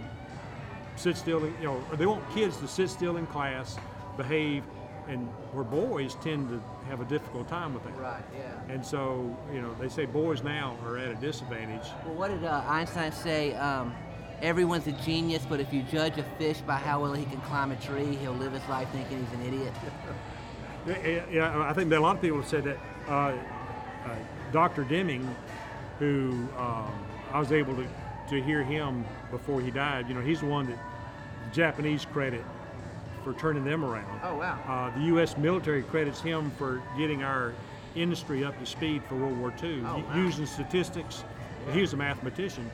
sit 0.96 1.18
still, 1.18 1.44
in, 1.44 1.54
you 1.60 1.66
know, 1.66 1.84
or 1.92 1.98
they 1.98 2.06
want 2.06 2.24
kids 2.34 2.58
to 2.58 2.68
sit 2.68 2.90
still 2.90 3.18
in 3.18 3.28
class, 3.28 3.78
behave, 4.18 4.64
and 5.08 5.28
where 5.52 5.64
boys 5.64 6.16
tend 6.24 6.50
to 6.50 6.62
have 6.90 7.02
a 7.02 7.06
difficult 7.06 7.48
time 7.48 7.74
with 7.74 7.84
that. 7.84 7.98
Right. 7.98 8.24
Yeah. 8.38 8.74
And 8.74 8.86
so, 8.86 9.36
you 9.54 9.62
know, 9.62 9.74
they 9.80 9.90
say 9.90 10.06
boys 10.06 10.44
now 10.44 10.78
are 10.86 10.98
at 10.98 11.10
a 11.10 11.16
disadvantage. 11.16 11.88
Well, 12.06 12.16
what 12.16 12.32
did 12.32 12.44
uh, 12.44 12.64
Einstein 12.68 13.12
say? 13.12 13.54
Um, 13.56 13.94
everyone's 14.42 14.88
a 14.88 14.92
genius, 14.94 15.46
but 15.48 15.60
if 15.60 15.74
you 15.74 15.84
judge 15.84 16.18
a 16.18 16.24
fish 16.38 16.62
by 16.62 16.76
how 16.76 17.02
well 17.02 17.14
he 17.14 17.26
can 17.26 17.42
climb 17.42 17.72
a 17.72 17.76
tree, 17.76 18.16
he'll 18.16 18.34
live 18.34 18.54
his 18.54 18.68
life 18.68 18.88
thinking 18.92 19.26
he's 19.26 19.40
an 19.40 19.46
idiot. 19.46 19.74
Yeah, 20.88 21.24
yeah, 21.32 21.68
I 21.68 21.74
think 21.74 21.90
that 21.90 21.98
a 21.98 22.00
lot 22.00 22.16
of 22.16 22.22
people 22.22 22.38
have 22.38 22.48
said 22.48 22.64
that. 22.66 22.78
Uh, 23.08 23.34
uh, 24.06 24.16
Dr. 24.52 24.84
Deming, 24.84 25.36
who 25.98 26.48
um, 26.60 26.94
I 27.32 27.40
was 27.40 27.52
able 27.52 27.76
to, 27.76 27.88
to 28.30 28.42
hear 28.42 28.64
him 28.64 29.06
before 29.32 29.62
he 29.62 29.72
died. 29.72 30.08
You 30.08 30.16
know, 30.16 30.22
he's 30.22 30.40
the 30.40 30.46
one 30.48 30.68
that 30.68 30.78
the 31.50 31.56
Japanese 31.56 32.06
credit 32.06 32.44
for 33.24 33.34
turning 33.34 33.64
them 33.64 33.84
around. 33.84 34.20
Oh, 34.24 34.36
wow. 34.36 34.60
Uh, 34.68 34.98
the 34.98 35.06
U.S. 35.08 35.38
military 35.38 35.84
credits 35.84 36.22
him 36.22 36.52
for 36.58 36.82
getting 36.98 37.24
our 37.24 37.54
industry 37.96 38.44
up 38.44 38.58
to 38.60 38.66
speed 38.66 39.02
for 39.08 39.16
World 39.16 39.38
War 39.40 39.54
II, 39.64 39.82
Oh, 39.86 39.98
wow. 40.00 40.16
using 40.16 40.46
statistics. 40.46 41.24
He 41.72 41.82
was 41.82 41.94
a 41.94 41.98
mathematician, 41.98 42.70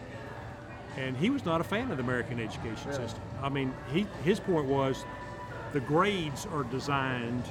and 0.97 1.15
he 1.15 1.29
was 1.29 1.45
not 1.45 1.61
a 1.61 1.63
fan 1.63 1.89
of 1.91 1.97
the 1.97 2.03
American 2.03 2.39
education 2.39 2.89
Really? 2.89 3.03
system. 3.03 3.21
I 3.41 3.47
mean, 3.49 3.73
he, 3.93 4.05
his 4.23 4.39
point 4.39 4.65
was 4.67 5.05
the 5.73 5.79
grades 5.79 6.45
are 6.53 6.63
designed 6.65 7.43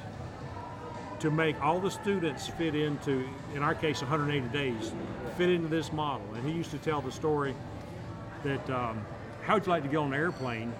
to 1.20 1.30
make 1.30 1.60
all 1.62 1.80
the 1.80 1.90
students 1.90 2.48
fit 2.48 2.74
into, 2.74 3.24
in 3.54 3.62
our 3.62 3.74
case, 3.74 4.00
180 4.00 4.48
days, 4.48 4.92
fit 5.36 5.48
into 5.50 5.68
this 5.68 5.92
model. 5.92 6.26
And 6.34 6.46
he 6.46 6.52
used 6.52 6.70
to 6.72 6.78
tell 6.78 7.00
the 7.00 7.12
story 7.12 7.54
that 8.44 8.70
um, 8.70 9.04
how 9.42 9.54
would 9.54 9.66
you 9.66 9.70
like 9.70 9.82
to 9.82 9.88
get 9.88 9.96
on 9.98 10.08
an 10.08 10.14
airplane 10.14 10.72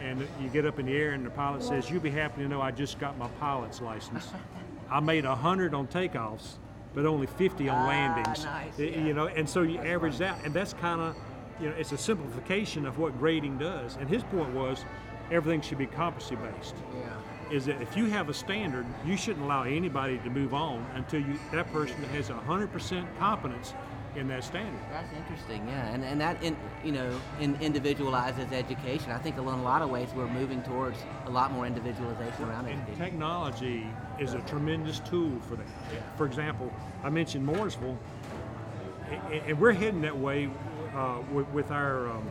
and 0.00 0.20
you 0.42 0.48
get 0.48 0.66
up 0.66 0.78
in 0.78 0.86
the 0.86 0.92
air 0.96 1.12
and 1.12 1.24
the 1.24 1.30
pilot 1.30 1.62
says, 1.62 1.90
"You'll 1.90 2.02
be 2.02 2.10
happy 2.10 2.42
to 2.42 2.48
know 2.48 2.60
I 2.60 2.70
just 2.70 2.98
got 2.98 3.16
my 3.18 3.28
pilot's 3.40 3.80
license. 3.80 4.28
I 4.90 5.00
made 5.00 5.24
100 5.24 5.74
on 5.74 5.86
takeoffs, 5.88 6.54
but 6.94 7.06
only 7.06 7.26
50 7.26 7.68
on 7.68 7.78
Ah, 7.78 7.86
landings." 7.88 8.44
nice, 8.44 8.78
Y- 8.78 8.84
yeah. 8.84 9.06
You 9.06 9.14
know, 9.14 9.26
and 9.28 9.48
so 9.48 9.62
you 9.62 9.78
average 9.80 10.18
that, 10.18 10.38
and 10.44 10.52
that's 10.52 10.74
kind 10.74 11.00
of, 11.00 11.16
you 11.60 11.70
know, 11.70 11.74
it's 11.76 11.92
a 11.92 11.98
simplification 11.98 12.84
of 12.86 12.98
what 12.98 13.18
grading 13.18 13.58
does. 13.58 13.96
And 13.96 14.08
his 14.08 14.22
point 14.24 14.50
was, 14.54 14.84
everything 15.30 15.60
should 15.62 15.78
be 15.78 15.86
competency 15.86 16.36
based 16.36 16.74
Yeah. 16.94 17.56
is 17.56 17.64
that 17.66 17.80
if 17.80 17.96
you 17.96 18.04
have 18.10 18.28
a 18.28 18.34
standard, 18.34 18.84
you 19.06 19.16
shouldn't 19.16 19.44
allow 19.44 19.62
anybody 19.62 20.18
to 20.18 20.30
move 20.30 20.52
on 20.54 20.86
until 20.94 21.20
you 21.20 21.38
that 21.52 21.72
person 21.72 22.02
has 22.12 22.28
100% 22.28 23.06
competence 23.18 23.72
in 24.16 24.28
that 24.28 24.42
standard. 24.42 24.80
That's 24.90 25.12
interesting, 25.12 25.66
yeah, 25.68 25.92
and 25.92 26.02
and 26.04 26.20
that 26.20 26.42
in, 26.42 26.56
you 26.84 26.92
know 26.92 27.20
in, 27.40 27.54
individualizes 27.60 28.50
education. 28.52 29.12
I 29.12 29.18
think 29.18 29.36
in 29.36 29.44
a 29.44 29.62
lot 29.62 29.82
of 29.82 29.90
ways 29.90 30.08
we're 30.16 30.26
moving 30.26 30.62
towards 30.62 30.98
a 31.26 31.30
lot 31.30 31.52
more 31.52 31.66
individualization 31.66 32.44
around 32.44 32.66
And 32.66 32.80
education. 32.80 33.04
technology 33.04 33.86
is 34.18 34.32
a 34.34 34.40
tremendous 34.40 35.00
tool 35.00 35.38
for 35.48 35.56
that. 35.56 35.66
For 36.16 36.26
example, 36.26 36.72
I 37.04 37.10
mentioned 37.10 37.46
Mooresville, 37.46 37.96
and 39.30 39.60
we're 39.60 39.72
heading 39.72 40.00
that 40.02 40.16
way 40.16 40.48
uh, 40.94 41.18
with, 41.32 41.48
with 41.50 41.70
our 41.70 42.08
um, 42.08 42.28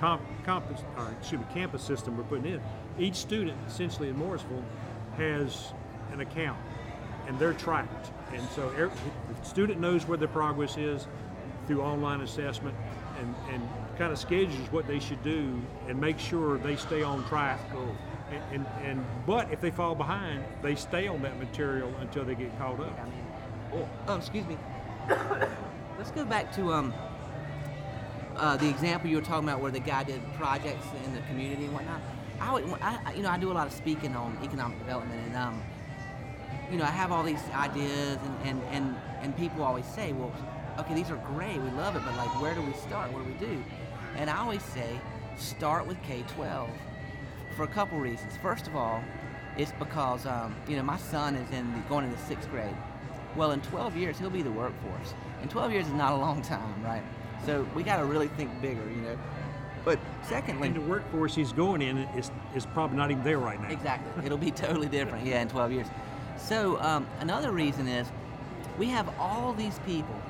comp, 0.00 0.22
campus, 0.44 0.80
or 0.96 1.10
excuse 1.18 1.40
me, 1.40 1.46
campus 1.52 1.82
system 1.82 2.16
we're 2.16 2.24
putting 2.24 2.46
in. 2.46 2.60
Each 2.98 3.16
student 3.16 3.58
essentially 3.66 4.08
in 4.08 4.16
Mooresville 4.16 4.64
has 5.18 5.72
an 6.12 6.20
account, 6.20 6.58
and 7.28 7.38
they're 7.38 7.52
tracked. 7.52 8.10
And 8.32 8.42
so 8.54 8.68
every, 8.70 8.90
the 9.40 9.44
student 9.46 9.80
knows 9.80 10.06
where 10.08 10.18
their 10.18 10.28
progress 10.28 10.76
is 10.76 11.06
through 11.66 11.82
online 11.82 12.20
assessment, 12.20 12.74
and, 13.18 13.34
and 13.52 13.68
kind 13.98 14.12
of 14.12 14.18
schedules 14.18 14.70
what 14.70 14.86
they 14.86 14.98
should 14.98 15.22
do, 15.22 15.60
and 15.88 16.00
make 16.00 16.18
sure 16.18 16.58
they 16.58 16.76
stay 16.76 17.02
on 17.02 17.24
track. 17.28 17.58
Cool. 17.72 17.94
And, 18.30 18.42
and, 18.52 18.66
and 18.82 19.06
but 19.26 19.52
if 19.52 19.60
they 19.60 19.70
fall 19.70 19.94
behind, 19.94 20.44
they 20.62 20.74
stay 20.74 21.06
on 21.08 21.22
that 21.22 21.38
material 21.38 21.92
until 22.00 22.24
they 22.24 22.34
get 22.34 22.56
caught 22.58 22.80
up. 22.80 22.98
I 23.00 23.04
mean, 23.04 23.26
oh, 23.74 23.88
oh, 24.08 24.16
excuse 24.16 24.44
me. 24.46 24.58
Let's 25.98 26.10
go 26.10 26.24
back 26.24 26.52
to 26.56 26.72
um, 26.72 26.92
uh, 28.36 28.56
the 28.56 28.68
example 28.68 29.08
you 29.08 29.16
were 29.16 29.22
talking 29.22 29.48
about 29.48 29.60
where 29.60 29.70
the 29.70 29.80
guy 29.80 30.02
did 30.04 30.20
projects 30.34 30.86
in 31.04 31.14
the 31.14 31.20
community 31.22 31.64
and 31.64 31.74
whatnot. 31.74 32.00
I, 32.40 32.52
would, 32.52 32.64
I, 32.82 32.98
I- 33.06 33.12
you 33.14 33.22
know, 33.22 33.30
I 33.30 33.38
do 33.38 33.50
a 33.50 33.54
lot 33.54 33.66
of 33.66 33.72
speaking 33.72 34.14
on 34.14 34.36
economic 34.42 34.78
development, 34.78 35.20
and 35.26 35.36
um, 35.36 35.62
you 36.70 36.76
know, 36.76 36.84
I 36.84 36.88
have 36.90 37.12
all 37.12 37.22
these 37.22 37.42
ideas, 37.54 38.18
and, 38.24 38.48
and, 38.48 38.62
and, 38.72 38.96
and 39.22 39.36
people 39.36 39.62
always 39.62 39.86
say, 39.86 40.12
well, 40.12 40.32
okay, 40.78 40.94
these 40.94 41.10
are 41.10 41.16
great, 41.34 41.58
we 41.58 41.70
love 41.70 41.96
it, 41.96 42.02
but 42.04 42.16
like, 42.16 42.40
where 42.40 42.54
do 42.54 42.62
we 42.62 42.72
start? 42.74 43.12
What 43.12 43.24
do 43.24 43.32
we 43.32 43.38
do? 43.38 43.62
And 44.16 44.30
I 44.30 44.38
always 44.38 44.62
say, 44.62 44.98
start 45.36 45.86
with 45.86 46.02
K-12 46.02 46.68
for 47.56 47.64
a 47.64 47.68
couple 47.68 47.98
reasons. 47.98 48.36
First 48.42 48.66
of 48.66 48.76
all, 48.76 49.02
it's 49.56 49.72
because 49.72 50.26
um, 50.26 50.54
you 50.68 50.76
know 50.76 50.82
my 50.82 50.98
son 50.98 51.34
is 51.34 51.50
in 51.50 51.72
the, 51.72 51.78
going 51.88 52.04
into 52.04 52.18
sixth 52.18 52.50
grade. 52.50 52.76
Well, 53.34 53.52
in 53.52 53.60
12 53.62 53.96
years 53.96 54.18
he'll 54.18 54.30
be 54.30 54.42
the 54.42 54.50
workforce, 54.50 55.14
and 55.40 55.50
12 55.50 55.72
years 55.72 55.86
is 55.86 55.92
not 55.92 56.12
a 56.12 56.16
long 56.16 56.42
time, 56.42 56.82
right? 56.82 57.02
So 57.44 57.66
we 57.74 57.82
got 57.82 57.98
to 57.98 58.04
really 58.04 58.28
think 58.28 58.60
bigger, 58.60 58.88
you 58.88 59.02
know. 59.02 59.18
But 59.84 60.00
secondly, 60.24 60.68
And 60.68 60.76
the 60.76 60.80
workforce 60.80 61.34
he's 61.34 61.52
going 61.52 61.80
in 61.80 61.98
is, 62.16 62.32
is 62.56 62.66
probably 62.66 62.96
not 62.96 63.12
even 63.12 63.22
there 63.22 63.38
right 63.38 63.60
now. 63.60 63.68
Exactly. 63.68 64.10
It'll 64.26 64.36
be 64.36 64.50
totally 64.50 64.88
different, 64.88 65.24
yeah, 65.24 65.40
in 65.40 65.48
12 65.48 65.72
years. 65.72 65.86
So 66.38 66.80
um, 66.80 67.06
another 67.20 67.52
reason 67.52 67.86
is 67.86 68.08
we 68.78 68.86
have 68.86 69.08
all 69.20 69.52
these 69.52 69.78
people, 69.86 70.20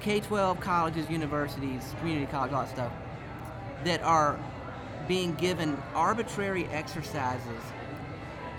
K-12 0.00 0.60
colleges, 0.60 1.08
universities, 1.10 1.94
community 1.98 2.26
college, 2.26 2.52
all 2.52 2.62
that 2.62 2.70
stuff, 2.70 2.92
that 3.84 4.02
are 4.02 4.38
being 5.08 5.34
given 5.34 5.76
arbitrary 5.94 6.66
exercises 6.66 7.62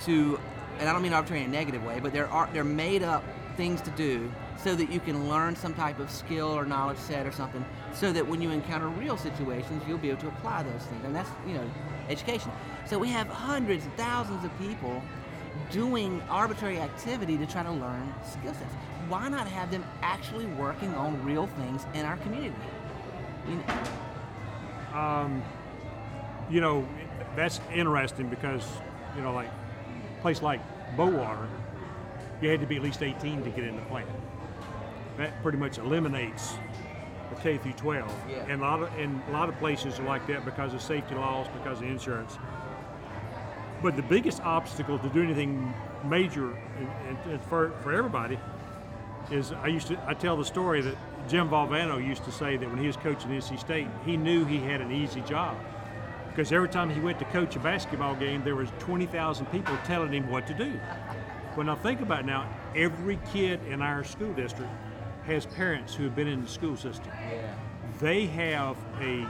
to, 0.02 0.40
and 0.80 0.90
I 0.90 0.94
don't 0.94 1.02
mean 1.02 1.14
arbitrary 1.14 1.44
in 1.44 1.50
a 1.50 1.54
negative 1.54 1.84
way, 1.84 2.00
but 2.00 2.14
they're 2.14 2.30
they're 2.54 2.64
made 2.64 3.04
up 3.04 3.24
things 3.58 3.82
to 3.82 3.92
do 3.92 4.32
so 4.58 4.76
that 4.76 4.92
you 4.92 5.00
can 5.00 5.30
learn 5.30 5.56
some 5.56 5.74
type 5.74 6.00
of 6.00 6.10
skill 6.10 6.48
or 6.48 6.66
knowledge 6.66 6.98
set 6.98 7.26
or 7.26 7.32
something, 7.32 7.64
so 7.94 8.12
that 8.12 8.28
when 8.28 8.42
you 8.42 8.52
encounter 8.52 8.88
real 8.90 9.18
situations, 9.18 9.84
you'll 9.88 9.98
be 9.98 10.10
able 10.10 10.22
to 10.22 10.28
apply 10.28 10.64
those 10.64 10.84
things, 10.84 11.04
and 11.06 11.16
that's 11.16 11.30
you 11.48 11.54
know 11.54 11.70
education. 12.10 12.52
So 12.86 13.00
we 13.00 13.10
have 13.10 13.28
hundreds 13.28 13.86
and 13.86 13.94
thousands 13.96 14.44
of 14.44 14.58
people 14.60 15.02
doing 15.72 16.22
arbitrary 16.30 16.80
activity 16.80 17.38
to 17.38 17.46
try 17.46 17.64
to 17.64 17.72
learn 17.72 18.14
skill 18.24 18.54
sets. 18.54 18.74
Why 19.12 19.28
not 19.28 19.46
have 19.46 19.70
them 19.72 19.84
actually 20.02 20.46
working 20.46 20.96
on 20.96 21.22
real 21.26 21.46
things 21.46 21.86
in 21.94 22.06
our 22.06 22.16
community? 22.16 22.56
You 23.46 23.56
know, 23.56 24.98
um, 24.98 25.44
You 26.50 26.62
know, 26.62 26.88
that's 27.36 27.60
interesting 27.74 28.30
because, 28.30 28.66
you 29.18 29.22
know, 29.22 29.34
like 29.34 29.50
a 29.50 30.22
place 30.22 30.42
like 30.42 30.62
Bowater, 30.96 31.46
you 32.42 32.48
had 32.48 32.62
to 32.62 32.66
be 32.66 32.78
at 32.78 32.84
least 32.84 33.04
18 33.04 33.44
to 33.44 33.50
get 33.50 33.66
in 33.66 33.76
the 33.76 33.82
plant. 33.84 34.08
That 35.18 35.42
pretty 35.44 35.58
much 35.58 35.78
eliminates 35.78 36.54
the 37.30 37.36
K 37.42 37.58
through 37.58 37.74
12. 37.74 38.10
Yeah. 38.30 38.46
And 38.48 38.62
a 38.62 38.64
lot 38.64 38.82
of 38.82 38.98
and 38.98 39.22
a 39.28 39.32
lot 39.32 39.50
of 39.50 39.58
places 39.58 40.00
are 40.00 40.04
like 40.04 40.26
that 40.28 40.46
because 40.46 40.74
of 40.74 40.82
safety 40.82 41.16
laws, 41.16 41.48
because 41.50 41.80
of 41.80 41.84
insurance. 41.86 42.38
But 43.84 43.98
the 43.98 44.04
biggest 44.04 44.42
obstacle 44.42 44.98
to 45.00 45.10
do 45.10 45.22
anything 45.22 45.74
major 46.06 46.58
for, 47.50 47.72
for 47.84 47.92
everybody 47.92 48.40
is 49.30 49.52
I 49.52 49.68
used 49.68 49.88
to 49.88 50.00
I 50.08 50.14
tell 50.14 50.38
the 50.38 50.46
story 50.46 50.82
that 50.82 50.96
Jim 51.28 51.50
Valvano 51.50 52.06
used 52.06 52.24
to 52.26 52.32
say 52.32 52.58
that 52.58 52.70
when 52.70 52.80
he 52.80 52.88
was 52.88 52.98
coaching 52.98 53.30
NC 53.32 53.60
State, 53.60 53.88
he 54.06 54.18
knew 54.18 54.46
he 54.46 54.58
had 54.58 54.82
an 54.82 54.92
easy 54.92 55.22
job 55.22 55.58
because 56.32 56.52
every 56.52 56.70
time 56.70 56.90
he 56.90 57.00
went 57.00 57.20
to 57.20 57.26
coach 57.26 57.56
a 57.56 57.60
basketball 57.60 58.16
game, 58.16 58.42
there 58.44 58.56
was 58.56 58.70
20,000 58.80 59.46
people 59.48 59.78
telling 59.84 60.14
him 60.14 60.30
what 60.30 60.48
to 60.48 60.54
do. 60.54 60.80
Well, 61.56 61.66
now 61.66 61.76
think 61.76 62.00
about 62.00 62.22
it 62.22 62.26
now. 62.26 62.48
Every 62.74 63.20
kid 63.34 63.60
in 63.68 63.82
our 63.82 64.06
school 64.06 64.32
district 64.34 64.72
has 65.26 65.46
parents 65.46 65.94
who 65.94 66.06
have 66.06 66.16
been 66.16 66.28
in 66.28 66.42
the 66.42 66.48
school 66.48 66.78
system. 66.78 67.12
They 68.00 68.26
have 68.28 68.78
a, 69.02 69.28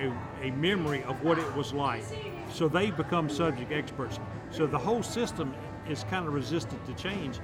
a, 0.00 0.12
a 0.42 0.50
memory 0.50 1.04
of 1.04 1.22
what 1.22 1.38
it 1.38 1.54
was 1.54 1.72
like. 1.72 2.02
So 2.52 2.68
they 2.68 2.90
become 2.90 3.30
subject 3.30 3.70
experts. 3.70 4.18
So 4.50 4.66
the 4.66 4.78
whole 4.78 5.04
system 5.04 5.54
is 5.88 6.04
kind 6.10 6.26
of 6.26 6.34
resistant 6.34 6.84
to 6.86 6.94
change. 6.94 7.38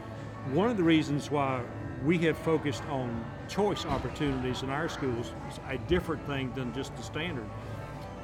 One 0.51 0.69
of 0.69 0.77
the 0.77 0.83
reasons 0.83 1.31
why 1.31 1.63
we 2.05 2.19
have 2.19 2.37
focused 2.37 2.83
on 2.91 3.25
choice 3.49 3.87
opportunities 3.87 4.63
in 4.63 4.71
our 4.71 4.89
schools 4.89 5.33
is 5.49 5.61
a 5.69 5.79
different 5.79 6.27
thing 6.27 6.53
than 6.55 6.75
just 6.75 6.95
the 6.97 7.03
standard. 7.03 7.49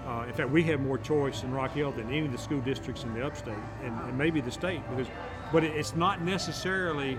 Uh, 0.07 0.25
in 0.27 0.33
fact, 0.33 0.51
we 0.51 0.63
have 0.65 0.81
more 0.81 0.99
choice 0.99 1.43
in 1.45 1.53
Rock 1.53 1.73
Hill 1.73 1.93
than 1.93 2.09
any 2.09 2.27
of 2.27 2.33
the 2.33 2.39
school 2.39 2.61
districts 2.61 3.05
in 3.05 3.15
the 3.15 3.25
upstate, 3.25 3.55
and, 3.85 3.95
and 4.01 4.19
maybe 4.19 4.41
the 4.41 4.51
state. 4.51 4.81
Because, 4.91 5.07
but 5.53 5.63
it, 5.63 5.77
it's 5.77 5.95
not 5.95 6.23
necessarily 6.23 7.19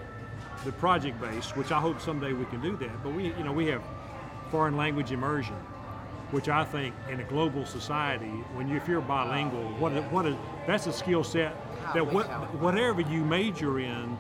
the 0.65 0.71
project 0.73 1.21
based, 1.21 1.55
which 1.55 1.71
I 1.71 1.79
hope 1.79 2.01
someday 2.01 2.33
we 2.33 2.45
can 2.45 2.62
do 2.62 2.75
that. 2.77 3.03
But 3.03 3.13
we, 3.13 3.27
you 3.27 3.43
know, 3.43 3.53
we 3.53 3.67
have 3.67 3.81
foreign 4.49 4.75
language 4.75 5.12
immersion, 5.12 5.55
which 6.31 6.49
I 6.49 6.65
think 6.65 6.93
in 7.09 7.19
a 7.19 7.23
global 7.23 7.65
society, 7.65 8.27
when 8.55 8.67
you 8.67 8.75
if 8.75 8.88
you're 8.88 9.01
bilingual, 9.01 9.63
what 9.79 9.93
a- 9.93 10.01
what 10.03 10.25
is 10.25 10.35
that's 10.67 10.88
a 10.88 10.93
skill 10.93 11.23
set 11.23 11.55
that 11.93 12.05
what, 12.12 12.25
whatever 12.55 13.01
you 13.01 13.23
major 13.23 13.79
in 13.79 14.17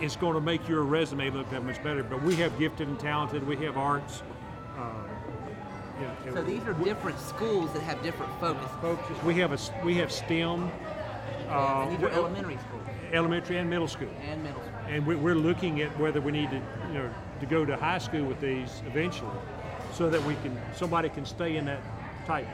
is 0.00 0.16
going 0.16 0.34
to 0.34 0.40
make 0.40 0.68
your 0.68 0.82
resume 0.82 1.30
look 1.30 1.48
that 1.50 1.64
much 1.64 1.82
better. 1.82 2.02
But 2.02 2.22
we 2.22 2.36
have 2.36 2.58
gifted 2.58 2.88
and 2.88 2.98
talented. 2.98 3.46
We 3.46 3.56
have 3.64 3.76
arts. 3.76 4.22
Um, 4.78 5.04
know, 6.00 6.34
So 6.34 6.42
these 6.42 6.62
are 6.66 6.74
different 6.74 7.18
schools 7.18 7.72
that 7.72 7.82
have 7.82 8.02
different 8.02 8.32
focus. 8.38 8.68
focus. 8.80 9.22
We 9.24 9.34
have 9.36 9.52
a 9.52 9.84
we 9.84 9.94
have 9.94 10.12
STEM, 10.12 10.70
uh, 11.48 11.86
and 11.88 11.92
these 11.96 12.02
are 12.02 12.10
elementary 12.10 12.58
schools 12.58 12.82
elementary 13.12 13.56
and 13.58 13.70
middle 13.70 13.86
school, 13.88 14.08
and 14.28 14.42
middle 14.42 14.60
school. 14.60 14.74
and 14.88 15.06
we- 15.06 15.14
we're 15.14 15.36
looking 15.36 15.80
at 15.80 15.96
whether 15.98 16.20
we 16.20 16.32
need 16.32 16.50
to 16.50 16.56
you 16.88 16.94
know 16.94 17.08
to 17.40 17.46
go 17.46 17.64
to 17.64 17.76
high 17.76 17.98
school 17.98 18.24
with 18.24 18.40
these 18.40 18.82
eventually, 18.86 19.30
so 19.92 20.10
that 20.10 20.22
we 20.24 20.34
can 20.42 20.58
somebody 20.74 21.08
can 21.08 21.24
stay 21.24 21.56
in 21.56 21.64
that 21.64 21.80
type 22.26 22.48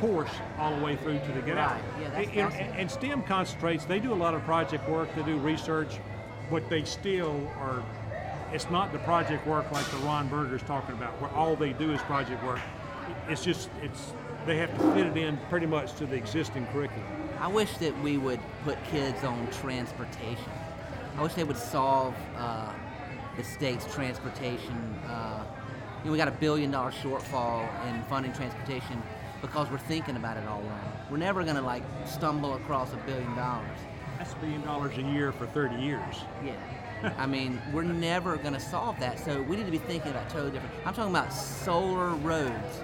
course 0.00 0.30
all 0.58 0.74
the 0.76 0.82
way 0.84 0.96
through 0.96 1.18
to 1.20 1.32
the 1.32 1.42
get 1.42 1.58
out. 1.58 1.72
Right. 1.72 1.82
Yeah, 2.00 2.08
that's 2.10 2.54
And- 2.54 2.68
and, 2.70 2.76
and 2.80 2.90
STEM 2.90 3.22
concentrates. 3.24 3.84
They 3.84 3.98
do 4.00 4.12
a 4.12 4.14
lot 4.24 4.34
of 4.34 4.42
project 4.44 4.88
work. 4.88 5.08
They 5.14 5.22
do 5.22 5.36
research. 5.38 5.98
but 6.50 6.68
they 6.68 6.82
still 6.82 7.46
are. 7.60 7.80
It's 8.52 8.68
not 8.70 8.90
the 8.92 8.98
project 9.00 9.46
work 9.46 9.70
like 9.70 9.84
the 9.92 9.98
Ron 9.98 10.26
Berger's 10.28 10.62
talking 10.64 10.96
about, 10.96 11.12
where 11.20 11.30
all 11.30 11.54
they 11.54 11.72
do 11.72 11.92
is 11.92 12.00
project 12.02 12.42
work. 12.44 12.58
It's 13.28 13.44
just 13.44 13.70
it's 13.82 14.12
they 14.46 14.56
have 14.56 14.76
to 14.76 14.92
fit 14.94 15.06
it 15.06 15.16
in 15.16 15.38
pretty 15.48 15.66
much 15.66 15.92
to 15.98 16.06
the 16.06 16.16
existing 16.16 16.66
curriculum. 16.72 17.06
I 17.40 17.46
wish 17.46 17.76
that 17.78 17.96
we 18.02 18.18
would 18.18 18.40
put 18.64 18.82
kids 18.86 19.22
on 19.22 19.46
transportation. 19.62 20.50
I 21.16 21.22
wish 21.22 21.34
they 21.34 21.44
would 21.44 21.56
solve 21.56 22.16
uh, 22.36 22.72
the 23.36 23.44
state's 23.44 23.86
transportation. 23.94 24.74
Uh, 25.06 25.44
you 26.00 26.06
know, 26.06 26.10
we 26.12 26.18
got 26.18 26.26
a 26.26 26.32
billion 26.32 26.72
dollar 26.72 26.90
shortfall 26.90 27.68
in 27.88 28.02
funding 28.04 28.32
transportation 28.32 29.00
because 29.40 29.70
we're 29.70 29.78
thinking 29.78 30.16
about 30.16 30.36
it 30.36 30.46
all 30.46 30.60
wrong. 30.62 30.92
We're 31.10 31.16
never 31.16 31.42
going 31.42 31.56
to 31.56 31.62
like 31.62 31.82
stumble 32.06 32.54
across 32.54 32.92
a 32.92 32.96
billion 32.98 33.34
dollars. 33.36 33.78
That's 34.18 34.32
a 34.32 34.36
billion 34.36 34.62
dollars 34.62 34.96
a 34.98 35.02
year 35.02 35.32
for 35.32 35.46
30 35.46 35.76
years. 35.76 36.16
Yeah. 36.44 36.52
I 37.16 37.26
mean, 37.26 37.60
we're 37.72 37.82
never 37.82 38.36
going 38.36 38.52
to 38.52 38.60
solve 38.60 38.98
that. 39.00 39.18
So 39.18 39.40
we 39.42 39.56
need 39.56 39.64
to 39.64 39.72
be 39.72 39.78
thinking 39.78 40.10
about 40.10 40.28
totally 40.28 40.50
different. 40.50 40.74
I'm 40.84 40.92
talking 40.92 41.14
about 41.14 41.32
solar 41.32 42.10
roads 42.16 42.82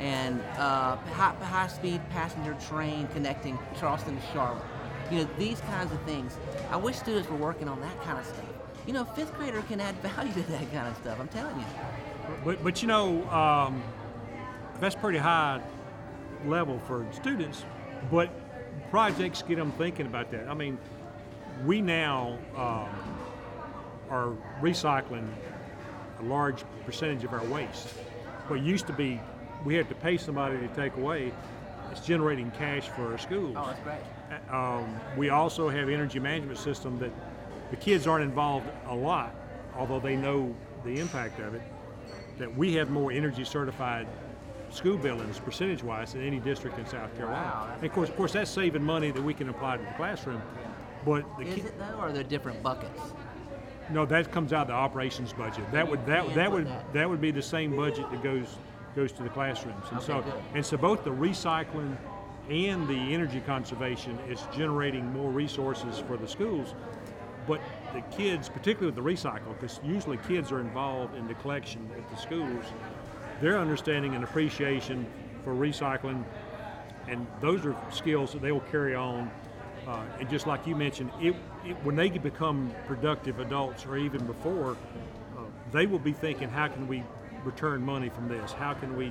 and 0.00 0.40
uh, 0.56 0.96
high, 0.96 1.34
high 1.42 1.68
speed 1.68 2.00
passenger 2.10 2.56
train 2.68 3.08
connecting 3.08 3.58
Charleston 3.78 4.16
to 4.16 4.22
Charlotte. 4.32 4.62
You 5.10 5.18
know, 5.18 5.28
these 5.38 5.60
kinds 5.62 5.92
of 5.92 6.00
things. 6.02 6.36
I 6.70 6.76
wish 6.76 6.96
students 6.96 7.28
were 7.28 7.36
working 7.36 7.68
on 7.68 7.80
that 7.80 8.02
kind 8.02 8.18
of 8.18 8.24
stuff. 8.24 8.44
You 8.86 8.94
know, 8.94 9.02
a 9.02 9.14
fifth 9.14 9.34
grader 9.36 9.60
can 9.62 9.80
add 9.80 9.94
value 9.96 10.32
to 10.32 10.42
that 10.42 10.72
kind 10.72 10.88
of 10.88 10.96
stuff. 10.96 11.18
I'm 11.20 11.28
telling 11.28 11.58
you. 11.58 11.66
But, 12.44 12.62
but 12.64 12.80
you 12.80 12.88
know, 12.88 13.28
um, 13.30 13.82
that's 14.80 14.94
pretty 14.94 15.18
high 15.18 15.60
level 16.46 16.78
for 16.80 17.06
students, 17.12 17.64
but 18.10 18.30
projects 18.90 19.42
get 19.42 19.56
them 19.56 19.72
thinking 19.72 20.06
about 20.06 20.30
that. 20.30 20.48
I 20.48 20.54
mean, 20.54 20.78
we 21.64 21.80
now 21.80 22.38
um, 22.56 22.88
are 24.10 24.32
recycling 24.60 25.28
a 26.20 26.22
large 26.22 26.64
percentage 26.84 27.24
of 27.24 27.32
our 27.32 27.44
waste. 27.44 27.88
What 28.48 28.60
used 28.60 28.86
to 28.86 28.92
be, 28.92 29.20
we 29.64 29.74
had 29.74 29.88
to 29.88 29.94
pay 29.94 30.16
somebody 30.16 30.58
to 30.58 30.68
take 30.68 30.96
away. 30.96 31.32
It's 31.90 32.00
generating 32.00 32.50
cash 32.52 32.88
for 32.88 33.12
our 33.12 33.18
schools. 33.18 33.56
Oh, 33.58 33.66
that's 33.66 33.80
great. 33.80 34.54
Um, 34.54 35.00
we 35.16 35.30
also 35.30 35.68
have 35.68 35.88
energy 35.88 36.18
management 36.18 36.58
system 36.58 36.98
that 36.98 37.10
the 37.70 37.76
kids 37.76 38.06
aren't 38.06 38.24
involved 38.24 38.66
a 38.86 38.94
lot, 38.94 39.34
although 39.76 40.00
they 40.00 40.16
know 40.16 40.54
the 40.84 40.98
impact 40.98 41.40
of 41.40 41.54
it. 41.54 41.62
That 42.38 42.54
we 42.56 42.74
have 42.74 42.90
more 42.90 43.10
energy 43.10 43.44
certified 43.44 44.06
school 44.70 44.96
buildings 44.98 45.38
percentage 45.38 45.82
wise 45.82 46.12
than 46.12 46.26
any 46.26 46.38
district 46.38 46.78
in 46.78 46.86
South 46.86 47.14
Carolina. 47.16 47.44
Wow, 47.46 47.72
and 47.74 47.84
of 47.84 47.92
course, 47.92 48.08
of 48.08 48.16
course, 48.16 48.32
that's 48.32 48.50
saving 48.50 48.82
money 48.84 49.10
that 49.10 49.22
we 49.22 49.34
can 49.34 49.48
apply 49.48 49.76
to 49.78 49.82
the 49.82 49.92
classroom. 49.92 50.42
But 51.04 51.24
the 51.38 51.44
Is 51.46 51.54
ki- 51.54 51.60
it 51.62 51.78
though, 51.78 51.96
or 51.98 52.08
are 52.08 52.12
there 52.12 52.22
different 52.24 52.62
buckets? 52.62 53.00
no, 53.90 54.04
that 54.06 54.30
comes 54.30 54.52
out 54.52 54.62
of 54.62 54.68
the 54.68 54.74
operations 54.74 55.32
budget. 55.32 55.70
That 55.72 55.88
would 55.88 56.04
that 56.06 56.34
that 56.34 56.50
would 56.52 56.66
that. 56.66 56.92
that 56.92 57.08
would 57.08 57.20
be 57.20 57.30
the 57.30 57.42
same 57.42 57.74
budget 57.76 58.10
that 58.10 58.22
goes 58.22 58.56
goes 58.96 59.12
to 59.12 59.22
the 59.22 59.28
classrooms. 59.30 59.84
And 59.90 59.98
Okay, 59.98 60.06
so 60.06 60.20
good. 60.22 60.34
and 60.54 60.66
so 60.66 60.76
both 60.76 61.04
the 61.04 61.10
recycling 61.10 61.96
and 62.50 62.88
the 62.88 63.14
energy 63.14 63.40
conservation 63.40 64.18
is 64.28 64.42
generating 64.54 65.10
more 65.12 65.30
resources 65.30 65.98
for 66.06 66.16
the 66.16 66.26
schools. 66.28 66.74
But 67.46 67.60
the 67.94 68.00
kids, 68.14 68.48
particularly 68.48 68.94
with 68.94 68.96
the 68.96 69.10
recycle, 69.28 69.54
because 69.58 69.80
usually 69.82 70.18
kids 70.28 70.52
are 70.52 70.60
involved 70.60 71.14
in 71.14 71.26
the 71.26 71.34
collection 71.34 71.88
at 71.96 72.06
the 72.10 72.16
schools, 72.16 72.64
their 73.40 73.58
understanding 73.58 74.14
and 74.14 74.24
appreciation 74.24 75.06
for 75.44 75.54
recycling, 75.54 76.24
and 77.08 77.26
those 77.40 77.64
are 77.64 77.76
skills 77.90 78.32
that 78.32 78.42
they 78.42 78.52
will 78.52 78.60
carry 78.60 78.94
on. 78.94 79.30
Uh, 79.86 80.04
and 80.20 80.28
just 80.28 80.46
like 80.46 80.66
you 80.66 80.76
mentioned, 80.76 81.10
it, 81.20 81.34
it, 81.64 81.72
when 81.82 81.96
they 81.96 82.10
become 82.10 82.70
productive 82.86 83.40
adults, 83.40 83.86
or 83.86 83.96
even 83.96 84.26
before, 84.26 84.76
uh, 85.36 85.42
they 85.72 85.86
will 85.86 85.98
be 85.98 86.12
thinking, 86.12 86.48
how 86.48 86.68
can 86.68 86.86
we 86.86 87.02
return 87.44 87.82
money 87.82 88.10
from 88.10 88.28
this? 88.28 88.52
How 88.52 88.74
can 88.74 88.96
we, 88.96 89.06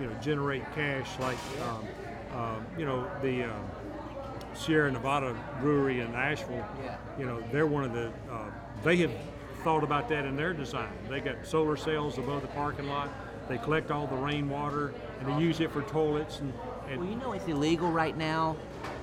you 0.00 0.06
know, 0.06 0.12
generate 0.20 0.62
cash 0.74 1.08
like, 1.18 1.38
um, 1.62 1.84
uh, 2.32 2.56
you 2.78 2.84
know, 2.84 3.10
the 3.22 3.44
um, 3.44 3.64
Sierra 4.54 4.90
Nevada 4.90 5.36
Brewery 5.60 6.00
in 6.00 6.14
Asheville. 6.14 6.66
Yeah. 6.82 6.96
You 7.18 7.26
know, 7.26 7.42
they're 7.50 7.66
one 7.66 7.84
of 7.84 7.92
the. 7.92 8.12
Uh, 8.30 8.50
they 8.82 8.96
have 8.98 9.12
thought 9.62 9.82
about 9.82 10.08
that 10.10 10.24
in 10.26 10.36
their 10.36 10.52
design. 10.52 10.92
They 11.08 11.20
got 11.20 11.46
solar 11.46 11.76
cells 11.76 12.18
above 12.18 12.42
the 12.42 12.48
parking 12.48 12.88
lot. 12.88 13.08
They 13.48 13.58
collect 13.58 13.90
all 13.90 14.06
the 14.06 14.16
rainwater 14.16 14.94
and 15.20 15.28
they 15.28 15.42
use 15.42 15.60
it 15.60 15.70
for 15.70 15.82
toilets 15.82 16.40
and. 16.40 16.52
and 16.88 17.00
Well, 17.00 17.10
you 17.10 17.16
know 17.16 17.32
it's 17.32 17.46
illegal 17.46 17.90
right 17.90 18.16
now. 18.16 18.56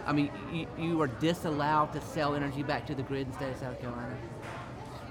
I 0.06 0.14
mean, 0.14 0.32
you, 0.52 0.68
you 0.78 1.02
are 1.02 1.08
disallowed 1.08 1.94
to 1.94 2.02
sell 2.02 2.34
energy 2.34 2.64
back 2.64 2.88
to 2.88 2.96
the 2.96 3.04
grid 3.04 3.28
in 3.28 3.32
the 3.32 3.38
state 3.38 3.52
of 3.52 3.58
South 3.58 3.80
Carolina. 3.80 4.18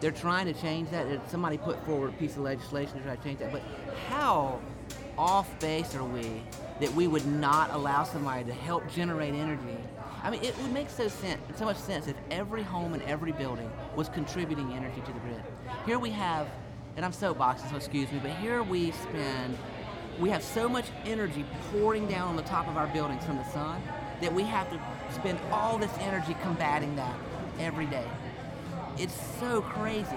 They're 0.00 0.10
trying 0.10 0.46
to 0.46 0.60
change 0.60 0.90
that. 0.90 1.30
Somebody 1.30 1.58
put 1.58 1.84
forward 1.84 2.10
a 2.10 2.12
piece 2.14 2.32
of 2.32 2.42
legislation 2.42 2.96
to 2.96 3.02
try 3.02 3.16
to 3.16 3.22
change 3.22 3.38
that. 3.40 3.52
But 3.52 3.62
how 4.08 4.60
off 5.16 5.58
base 5.60 5.94
are 5.94 6.04
we 6.04 6.42
that 6.80 6.92
we 6.94 7.06
would 7.06 7.26
not 7.26 7.70
allow 7.72 8.04
somebody 8.04 8.44
to 8.44 8.52
help 8.52 8.90
generate 8.90 9.34
energy? 9.34 9.76
I 10.22 10.30
mean, 10.30 10.42
it 10.42 10.56
would 10.58 10.72
make 10.72 10.90
so 10.90 11.08
sense, 11.08 11.40
so 11.56 11.64
much 11.66 11.76
sense 11.76 12.06
if 12.06 12.16
every 12.30 12.62
home 12.62 12.94
and 12.94 13.02
every 13.04 13.32
building 13.32 13.70
was 13.96 14.08
contributing 14.08 14.72
energy 14.72 15.00
to 15.00 15.12
the 15.12 15.18
grid. 15.20 15.42
Here 15.86 15.98
we 15.98 16.10
have, 16.10 16.46
and 16.96 17.04
I'm 17.04 17.12
soapboxing, 17.12 17.70
so 17.70 17.76
excuse 17.76 18.10
me, 18.12 18.18
but 18.22 18.32
here 18.32 18.62
we 18.62 18.90
spend 18.92 19.56
we 20.18 20.28
have 20.28 20.42
so 20.42 20.68
much 20.68 20.84
energy 21.06 21.46
pouring 21.72 22.06
down 22.06 22.28
on 22.28 22.36
the 22.36 22.42
top 22.42 22.68
of 22.68 22.76
our 22.76 22.86
buildings 22.88 23.24
from 23.24 23.36
the 23.38 23.44
sun 23.52 23.82
that 24.20 24.32
we 24.32 24.42
have 24.42 24.68
to 24.70 24.78
spend 25.14 25.38
all 25.50 25.78
this 25.78 25.90
energy 26.00 26.36
combating 26.42 26.94
that 26.96 27.14
every 27.58 27.86
day. 27.86 28.04
It's 28.98 29.18
so 29.38 29.62
crazy. 29.62 30.16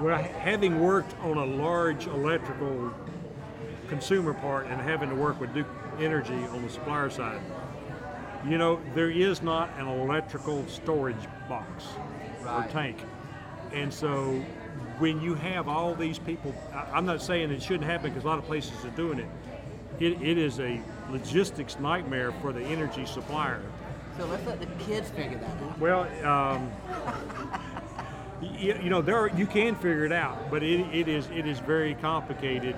Well, 0.00 0.22
having 0.22 0.80
worked 0.80 1.14
on 1.22 1.38
a 1.38 1.44
large 1.44 2.06
electrical 2.06 2.92
consumer 3.88 4.34
part 4.34 4.66
and 4.66 4.78
having 4.80 5.08
to 5.08 5.14
work 5.14 5.40
with 5.40 5.54
Duke 5.54 5.68
Energy 5.98 6.34
on 6.34 6.62
the 6.62 6.68
supplier 6.68 7.08
side, 7.08 7.40
you 8.46 8.58
know, 8.58 8.78
there 8.94 9.10
is 9.10 9.40
not 9.40 9.70
an 9.78 9.86
electrical 9.86 10.66
storage 10.66 11.16
box 11.48 11.84
Right. 12.42 12.66
or 12.68 12.72
tank. 12.72 12.98
And 13.72 13.92
so 13.94 14.44
when 14.98 15.20
you 15.20 15.34
have 15.34 15.68
all 15.68 15.94
these 15.94 16.18
people, 16.18 16.54
I- 16.72 16.86
I'm 16.96 17.06
not 17.06 17.20
saying 17.20 17.50
it 17.50 17.62
shouldn't 17.62 17.84
happen 17.84 18.10
because 18.10 18.24
a 18.24 18.26
lot 18.26 18.38
of 18.38 18.44
places 18.44 18.84
are 18.84 18.90
doing 18.90 19.18
it. 19.18 19.28
It, 20.00 20.20
it 20.22 20.38
is 20.38 20.60
a 20.60 20.80
logistics 21.10 21.78
nightmare 21.78 22.32
for 22.40 22.52
the 22.52 22.60
energy 22.62 23.06
supplier. 23.06 23.62
So 24.18 24.26
let's 24.26 24.46
let 24.46 24.60
the 24.60 24.66
kids 24.84 25.10
figure 25.10 25.38
that 25.38 25.50
out. 25.62 25.78
Well, 25.78 26.08
um, 26.24 26.70
you, 28.42 28.78
you 28.82 28.90
know, 28.90 29.02
there 29.02 29.16
are, 29.16 29.28
you 29.30 29.46
can 29.46 29.74
figure 29.74 30.04
it 30.04 30.12
out, 30.12 30.50
but 30.50 30.62
it, 30.62 30.80
it 30.94 31.08
is 31.08 31.26
it 31.34 31.46
is 31.46 31.58
very 31.60 31.94
complicated 31.96 32.76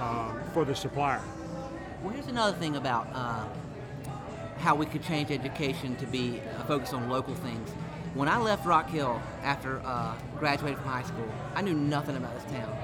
um, 0.00 0.40
for 0.52 0.64
the 0.64 0.74
supplier. 0.74 1.22
Well, 2.02 2.12
here's 2.12 2.26
another 2.26 2.56
thing 2.56 2.76
about 2.76 3.08
uh, 3.12 3.44
how 4.58 4.74
we 4.74 4.86
could 4.86 5.02
change 5.02 5.30
education 5.30 5.96
to 5.96 6.06
be 6.06 6.40
uh, 6.40 6.64
focused 6.64 6.92
on 6.94 7.08
local 7.08 7.34
things. 7.34 7.70
When 8.18 8.28
I 8.28 8.36
left 8.38 8.66
Rock 8.66 8.90
Hill 8.90 9.22
after 9.44 9.80
uh, 9.84 10.16
graduating 10.40 10.78
from 10.78 10.88
high 10.88 11.04
school, 11.04 11.32
I 11.54 11.62
knew 11.62 11.72
nothing 11.72 12.16
about 12.16 12.34
this 12.34 12.50
town, 12.50 12.76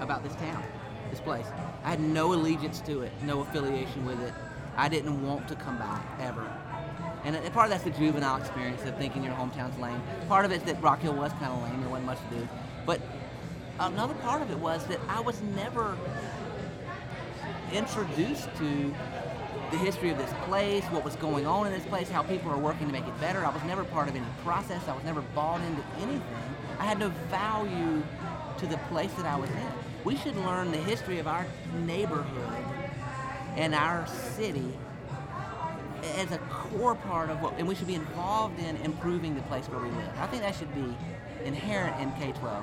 about 0.00 0.24
this 0.24 0.34
town, 0.34 0.64
this 1.10 1.20
place. 1.20 1.46
I 1.84 1.90
had 1.90 2.00
no 2.00 2.34
allegiance 2.34 2.80
to 2.80 3.02
it, 3.02 3.12
no 3.22 3.42
affiliation 3.42 4.04
with 4.04 4.20
it. 4.20 4.34
I 4.76 4.88
didn't 4.88 5.24
want 5.24 5.46
to 5.46 5.54
come 5.54 5.78
back 5.78 6.04
ever. 6.20 6.44
And 7.22 7.36
part 7.52 7.66
of 7.66 7.70
that's 7.70 7.84
the 7.84 7.90
juvenile 7.90 8.36
experience 8.40 8.82
of 8.82 8.98
thinking 8.98 9.22
your 9.22 9.32
hometown's 9.34 9.78
lame. 9.78 10.02
Part 10.26 10.44
of 10.44 10.50
it's 10.50 10.64
that 10.64 10.82
Rock 10.82 11.02
Hill 11.02 11.14
was 11.14 11.30
kind 11.34 11.52
of 11.52 11.62
lame. 11.62 11.80
There 11.80 11.90
wasn't 11.90 12.06
much 12.06 12.18
to 12.28 12.34
do. 12.34 12.48
But 12.84 13.00
another 13.78 14.14
part 14.14 14.42
of 14.42 14.50
it 14.50 14.58
was 14.58 14.84
that 14.86 14.98
I 15.08 15.20
was 15.20 15.40
never 15.54 15.96
introduced 17.72 18.48
to 18.56 18.92
the 19.72 19.78
history 19.78 20.10
of 20.10 20.18
this 20.18 20.32
place, 20.44 20.84
what 20.86 21.02
was 21.02 21.16
going 21.16 21.46
on 21.46 21.66
in 21.66 21.72
this 21.72 21.84
place, 21.86 22.08
how 22.10 22.22
people 22.22 22.50
are 22.50 22.58
working 22.58 22.86
to 22.86 22.92
make 22.92 23.06
it 23.06 23.20
better. 23.20 23.44
I 23.44 23.48
was 23.48 23.62
never 23.64 23.84
part 23.84 24.08
of 24.08 24.14
any 24.14 24.26
process. 24.44 24.86
I 24.86 24.94
was 24.94 25.02
never 25.02 25.22
bought 25.34 25.62
into 25.62 25.82
anything. 25.96 26.22
I 26.78 26.84
had 26.84 26.98
no 26.98 27.08
value 27.30 28.02
to 28.58 28.66
the 28.66 28.76
place 28.88 29.12
that 29.14 29.24
I 29.24 29.36
was 29.36 29.48
in. 29.50 29.72
We 30.04 30.16
should 30.16 30.36
learn 30.36 30.70
the 30.70 30.78
history 30.78 31.18
of 31.18 31.26
our 31.26 31.46
neighborhood 31.86 32.64
and 33.56 33.74
our 33.74 34.06
city 34.06 34.74
as 36.18 36.30
a 36.32 36.38
core 36.38 36.94
part 36.94 37.30
of 37.30 37.40
what, 37.40 37.54
and 37.58 37.66
we 37.66 37.74
should 37.74 37.86
be 37.86 37.94
involved 37.94 38.58
in 38.60 38.76
improving 38.78 39.34
the 39.34 39.42
place 39.42 39.64
where 39.66 39.80
we 39.80 39.88
live. 39.90 40.10
I 40.18 40.26
think 40.26 40.42
that 40.42 40.54
should 40.54 40.74
be 40.74 40.94
inherent 41.44 41.98
in 42.00 42.12
K-12. 42.12 42.62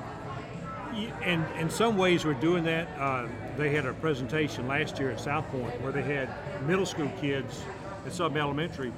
And 1.22 1.44
in 1.58 1.70
some 1.70 1.96
ways, 1.96 2.24
we're 2.24 2.34
doing 2.34 2.64
that. 2.64 2.88
Uh, 2.98 3.28
they 3.56 3.70
had 3.70 3.86
a 3.86 3.92
presentation 3.94 4.66
last 4.66 4.98
year 4.98 5.10
at 5.10 5.20
South 5.20 5.46
Point 5.48 5.80
where 5.80 5.92
they 5.92 6.02
had 6.02 6.28
middle 6.66 6.86
school 6.86 7.10
kids 7.20 7.62
at 8.04 8.12
Sub 8.12 8.36
Elementary 8.36 8.92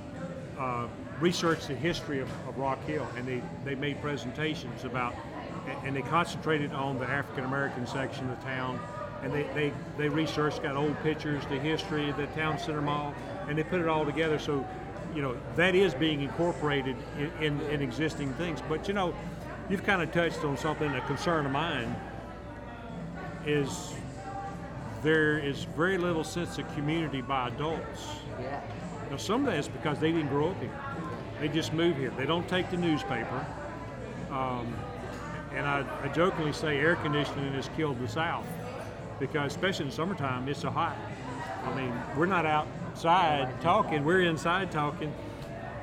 uh, 0.58 0.86
research 1.20 1.66
the 1.66 1.74
history 1.74 2.20
of, 2.20 2.28
of 2.48 2.56
Rock 2.58 2.82
Hill, 2.84 3.06
and 3.16 3.26
they, 3.26 3.42
they 3.64 3.74
made 3.74 4.00
presentations 4.00 4.84
about, 4.84 5.14
and 5.84 5.94
they 5.94 6.02
concentrated 6.02 6.72
on 6.72 6.98
the 6.98 7.06
African 7.06 7.44
American 7.44 7.86
section 7.86 8.28
of 8.28 8.38
the 8.38 8.44
town, 8.44 8.80
and 9.22 9.32
they, 9.32 9.42
they, 9.54 9.72
they 9.98 10.08
researched, 10.08 10.62
got 10.62 10.76
old 10.76 11.00
pictures, 11.02 11.44
the 11.46 11.58
history 11.58 12.10
the 12.12 12.26
town 12.28 12.58
center 12.58 12.80
mall, 12.80 13.14
and 13.48 13.56
they 13.56 13.62
put 13.62 13.80
it 13.80 13.88
all 13.88 14.04
together. 14.04 14.38
So, 14.38 14.66
you 15.14 15.22
know, 15.22 15.36
that 15.56 15.74
is 15.74 15.94
being 15.94 16.22
incorporated 16.22 16.96
in, 17.18 17.30
in, 17.40 17.60
in 17.62 17.82
existing 17.82 18.32
things. 18.34 18.60
But 18.68 18.88
you 18.88 18.94
know, 18.94 19.14
you've 19.68 19.84
kind 19.84 20.02
of 20.02 20.12
touched 20.12 20.44
on 20.44 20.56
something, 20.56 20.90
a 20.94 21.00
concern 21.02 21.46
of 21.46 21.52
mine 21.52 21.94
is 23.46 23.94
there 25.02 25.38
is 25.38 25.64
very 25.64 25.98
little 25.98 26.24
sense 26.24 26.58
of 26.58 26.74
community 26.74 27.20
by 27.20 27.48
adults. 27.48 28.06
Yeah. 28.40 28.60
Now, 29.10 29.16
some 29.16 29.40
of 29.40 29.46
that 29.46 29.58
is 29.58 29.68
because 29.68 29.98
they 29.98 30.12
didn't 30.12 30.28
grow 30.28 30.50
up 30.50 30.60
here. 30.60 30.70
They 31.40 31.48
just 31.48 31.72
moved 31.72 31.98
here. 31.98 32.12
They 32.16 32.26
don't 32.26 32.48
take 32.48 32.70
the 32.70 32.76
newspaper. 32.76 33.46
Um, 34.30 34.74
and 35.54 35.66
I, 35.66 35.84
I 36.02 36.08
jokingly 36.08 36.52
say 36.52 36.78
air 36.78 36.96
conditioning 36.96 37.52
has 37.54 37.68
killed 37.76 38.00
the 38.00 38.08
South 38.08 38.46
because, 39.18 39.52
especially 39.52 39.84
in 39.84 39.90
the 39.90 39.94
summertime, 39.94 40.48
it's 40.48 40.60
so 40.60 40.70
hot. 40.70 40.96
I 41.64 41.74
mean, 41.74 41.92
we're 42.16 42.26
not 42.26 42.46
outside 42.46 43.60
talking, 43.60 44.04
we're 44.04 44.22
inside 44.22 44.70
talking. 44.70 45.12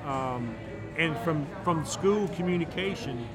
Um, 0.05 0.55
and 0.97 1.15
from, 1.19 1.45
from 1.63 1.85
school 1.85 2.27
communication, 2.29 3.27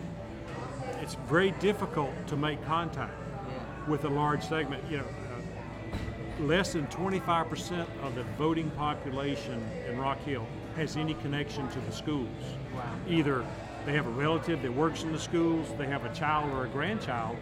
it's 1.04 1.16
very 1.28 1.50
difficult 1.60 2.12
to 2.26 2.34
make 2.34 2.64
contact 2.64 3.12
Yeah. 3.12 3.90
with 3.90 4.06
a 4.06 4.08
large 4.08 4.42
segment. 4.42 4.82
You 4.90 4.98
know, 4.98 5.04
uh, 5.04 6.42
less 6.44 6.72
than 6.72 6.86
25% 6.86 7.86
of 8.02 8.14
the 8.14 8.22
voting 8.38 8.70
population 8.70 9.62
in 9.86 9.98
Rock 9.98 10.18
Hill 10.20 10.46
has 10.76 10.96
any 10.96 11.12
connection 11.12 11.68
to 11.68 11.80
the 11.80 11.92
schools. 11.92 12.42
Wow. 12.74 12.82
Either 13.06 13.44
they 13.84 13.92
have 13.92 14.06
a 14.06 14.10
relative 14.10 14.62
that 14.62 14.72
works 14.72 15.02
in 15.02 15.12
the 15.12 15.18
schools, 15.18 15.68
they 15.76 15.86
have 15.86 16.06
a 16.06 16.14
child 16.14 16.50
or 16.54 16.64
a 16.64 16.68
grandchild. 16.68 17.36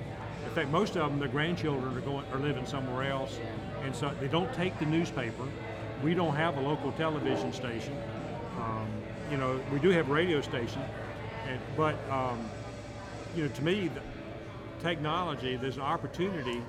In 0.45 0.51
fact, 0.51 0.69
most 0.71 0.97
of 0.97 1.09
them, 1.09 1.21
their 1.21 1.29
grandchildren 1.29 1.97
are 1.97 2.01
going 2.01 2.25
are 2.33 2.41
living 2.41 2.67
somewhere 2.67 3.09
else, 3.09 3.39
and 3.85 3.95
so 3.95 4.11
they 4.21 4.27
don't 4.27 4.53
take 4.55 4.77
the 4.81 4.87
newspaper. 4.87 5.45
We 6.03 6.15
don't 6.15 6.35
have 6.35 6.57
a 6.57 6.61
local 6.61 6.91
television 6.93 7.53
station. 7.53 7.97
Um, 8.59 8.89
you 9.31 9.37
know, 9.37 9.61
we 9.73 9.79
do 9.79 9.91
have 9.91 10.09
radio 10.09 10.41
station, 10.41 10.83
and, 11.49 11.61
but 11.77 11.95
um, 12.11 12.51
you 13.37 13.45
know, 13.45 13.49
to 13.51 13.63
me, 13.65 13.89
the 13.89 14.01
technology, 14.83 15.57
there's 15.57 15.77
an 15.77 15.83
opportunity, 15.83 16.61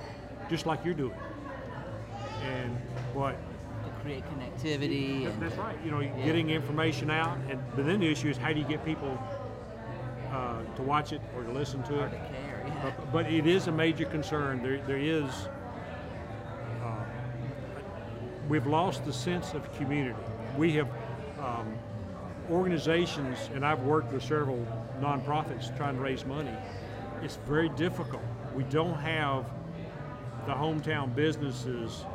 just 0.50 0.66
like 0.66 0.84
you're 0.86 0.94
doing. 0.94 1.18
And 2.44 2.76
what 3.14 3.36
To 3.86 3.90
create 4.02 4.24
connectivity. 4.26 5.24
that- 5.24 5.34
And, 5.34 5.42
that's 5.42 5.56
right. 5.58 5.78
You 5.84 5.92
know, 5.92 6.02
getting 6.24 6.50
information 6.50 7.10
out, 7.10 7.38
and 7.50 7.60
but 7.76 7.86
then 7.86 8.00
the 8.00 8.08
issue 8.12 8.30
is 8.30 8.38
how 8.38 8.54
do 8.54 8.60
you 8.60 8.66
get 8.66 8.84
people 8.86 9.18
uh, 10.32 10.62
to 10.76 10.82
watch 10.82 11.12
it 11.14 11.22
or 11.36 11.44
to 11.44 11.52
listen 11.52 11.84
to 11.84 12.02
or 12.02 12.06
it? 12.08 12.12
to 12.12 12.18
care. 12.18 12.64
Yeah. 12.66 12.82
But, 12.84 13.12
but 13.12 13.32
it 13.32 13.46
is 13.46 13.68
a 13.68 13.72
major 13.72 14.06
concern. 14.06 14.64
There, 14.64 14.80
there 14.88 14.98
is. 14.98 15.30
Uh, 16.84 16.96
we've 18.50 18.68
lost 18.68 19.06
the 19.06 19.14
sense 19.14 19.54
of 19.54 19.72
community. 19.78 20.16
We 20.58 20.74
have 20.74 20.88
um, 21.40 21.74
organizations, 22.50 23.38
and 23.54 23.66
I've 23.66 23.82
worked 23.84 24.12
with 24.12 24.24
several 24.24 24.66
nonprofits 25.04 25.76
trying 25.76 25.96
to 25.96 26.02
raise 26.02 26.26
money. 26.26 26.56
It's 27.22 27.38
very 27.46 27.70
difficult. 27.70 28.24
We 28.56 28.64
don't 28.64 28.98
have 29.00 29.46
the 30.46 30.54
hometown 30.54 31.14
businesses 31.14 32.06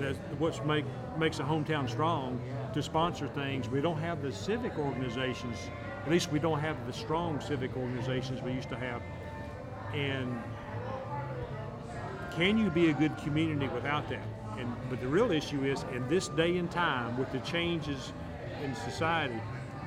that 0.00 0.16
what's 0.38 0.60
make 0.62 0.84
makes 1.18 1.38
a 1.38 1.42
hometown 1.42 1.88
strong 1.88 2.40
to 2.74 2.82
sponsor 2.82 3.28
things. 3.28 3.68
We 3.68 3.80
don't 3.80 3.98
have 3.98 4.22
the 4.22 4.32
civic 4.32 4.78
organizations. 4.78 5.58
At 6.04 6.10
least 6.10 6.32
we 6.32 6.38
don't 6.38 6.58
have 6.58 6.86
the 6.86 6.92
strong 6.92 7.40
civic 7.40 7.76
organizations 7.76 8.42
we 8.42 8.52
used 8.52 8.70
to 8.70 8.76
have. 8.76 9.02
And 9.94 10.42
can 12.34 12.56
you 12.58 12.70
be 12.70 12.90
a 12.90 12.94
good 12.94 13.16
community 13.18 13.68
without 13.68 14.08
that? 14.08 14.26
And 14.58 14.74
but 14.88 15.00
the 15.00 15.08
real 15.08 15.30
issue 15.30 15.64
is 15.64 15.84
in 15.94 16.08
this 16.08 16.28
day 16.28 16.56
and 16.56 16.70
time 16.70 17.16
with 17.18 17.30
the 17.30 17.40
changes 17.40 18.12
in 18.64 18.74
society, 18.74 19.40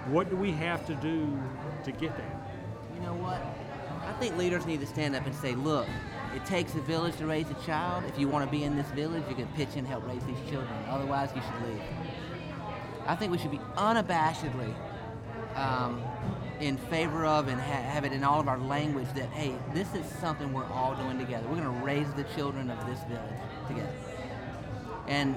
what 0.08 0.30
do 0.30 0.36
we 0.36 0.52
have 0.52 0.86
to 0.86 0.96
do 0.96 1.28
to 1.84 1.92
get 1.92 2.16
that? 2.18 2.35
Know 3.06 3.14
what? 3.14 3.40
I 4.04 4.14
think 4.20 4.36
leaders 4.36 4.66
need 4.66 4.80
to 4.80 4.88
stand 4.88 5.16
up 5.16 5.28
and 5.28 5.36
say, 5.36 5.54
look, 5.54 5.88
it 6.36 6.44
takes 6.46 6.74
a 6.74 6.82
village 6.82 7.16
to 7.18 7.28
raise 7.28 7.48
a 7.52 7.66
child. 7.66 8.04
If 8.08 8.18
you 8.18 8.28
want 8.28 8.46
to 8.46 8.52
be 8.52 8.64
in 8.64 8.76
this 8.76 8.88
village, 8.88 9.24
you 9.30 9.36
can 9.36 9.46
pitch 9.50 9.74
in 9.74 9.80
and 9.80 9.88
help 9.88 10.08
raise 10.08 10.24
these 10.26 10.40
children. 10.50 10.74
Otherwise, 10.88 11.30
you 11.36 11.42
should 11.42 11.70
leave. 11.70 11.82
I 13.06 13.16
think 13.16 13.32
we 13.32 13.38
should 13.38 13.52
be 13.52 13.60
unabashedly 13.78 14.74
um, 15.56 16.02
in 16.60 16.78
favor 16.78 17.26
of 17.26 17.48
and 17.48 17.62
ha- 17.62 17.84
have 17.84 18.06
it 18.06 18.12
in 18.12 18.24
all 18.24 18.40
of 18.40 18.48
our 18.48 18.58
language 18.58 19.08
that, 19.14 19.30
hey, 19.30 19.54
this 19.76 19.94
is 19.94 20.04
something 20.20 20.52
we're 20.52 20.66
all 20.72 20.96
doing 20.96 21.20
together. 21.20 21.48
We're 21.48 21.62
going 21.62 21.80
to 21.80 21.86
raise 21.86 22.12
the 22.14 22.24
children 22.36 22.72
of 22.72 22.86
this 22.88 23.00
village 23.04 23.40
together. 23.68 23.94
And 25.08 25.36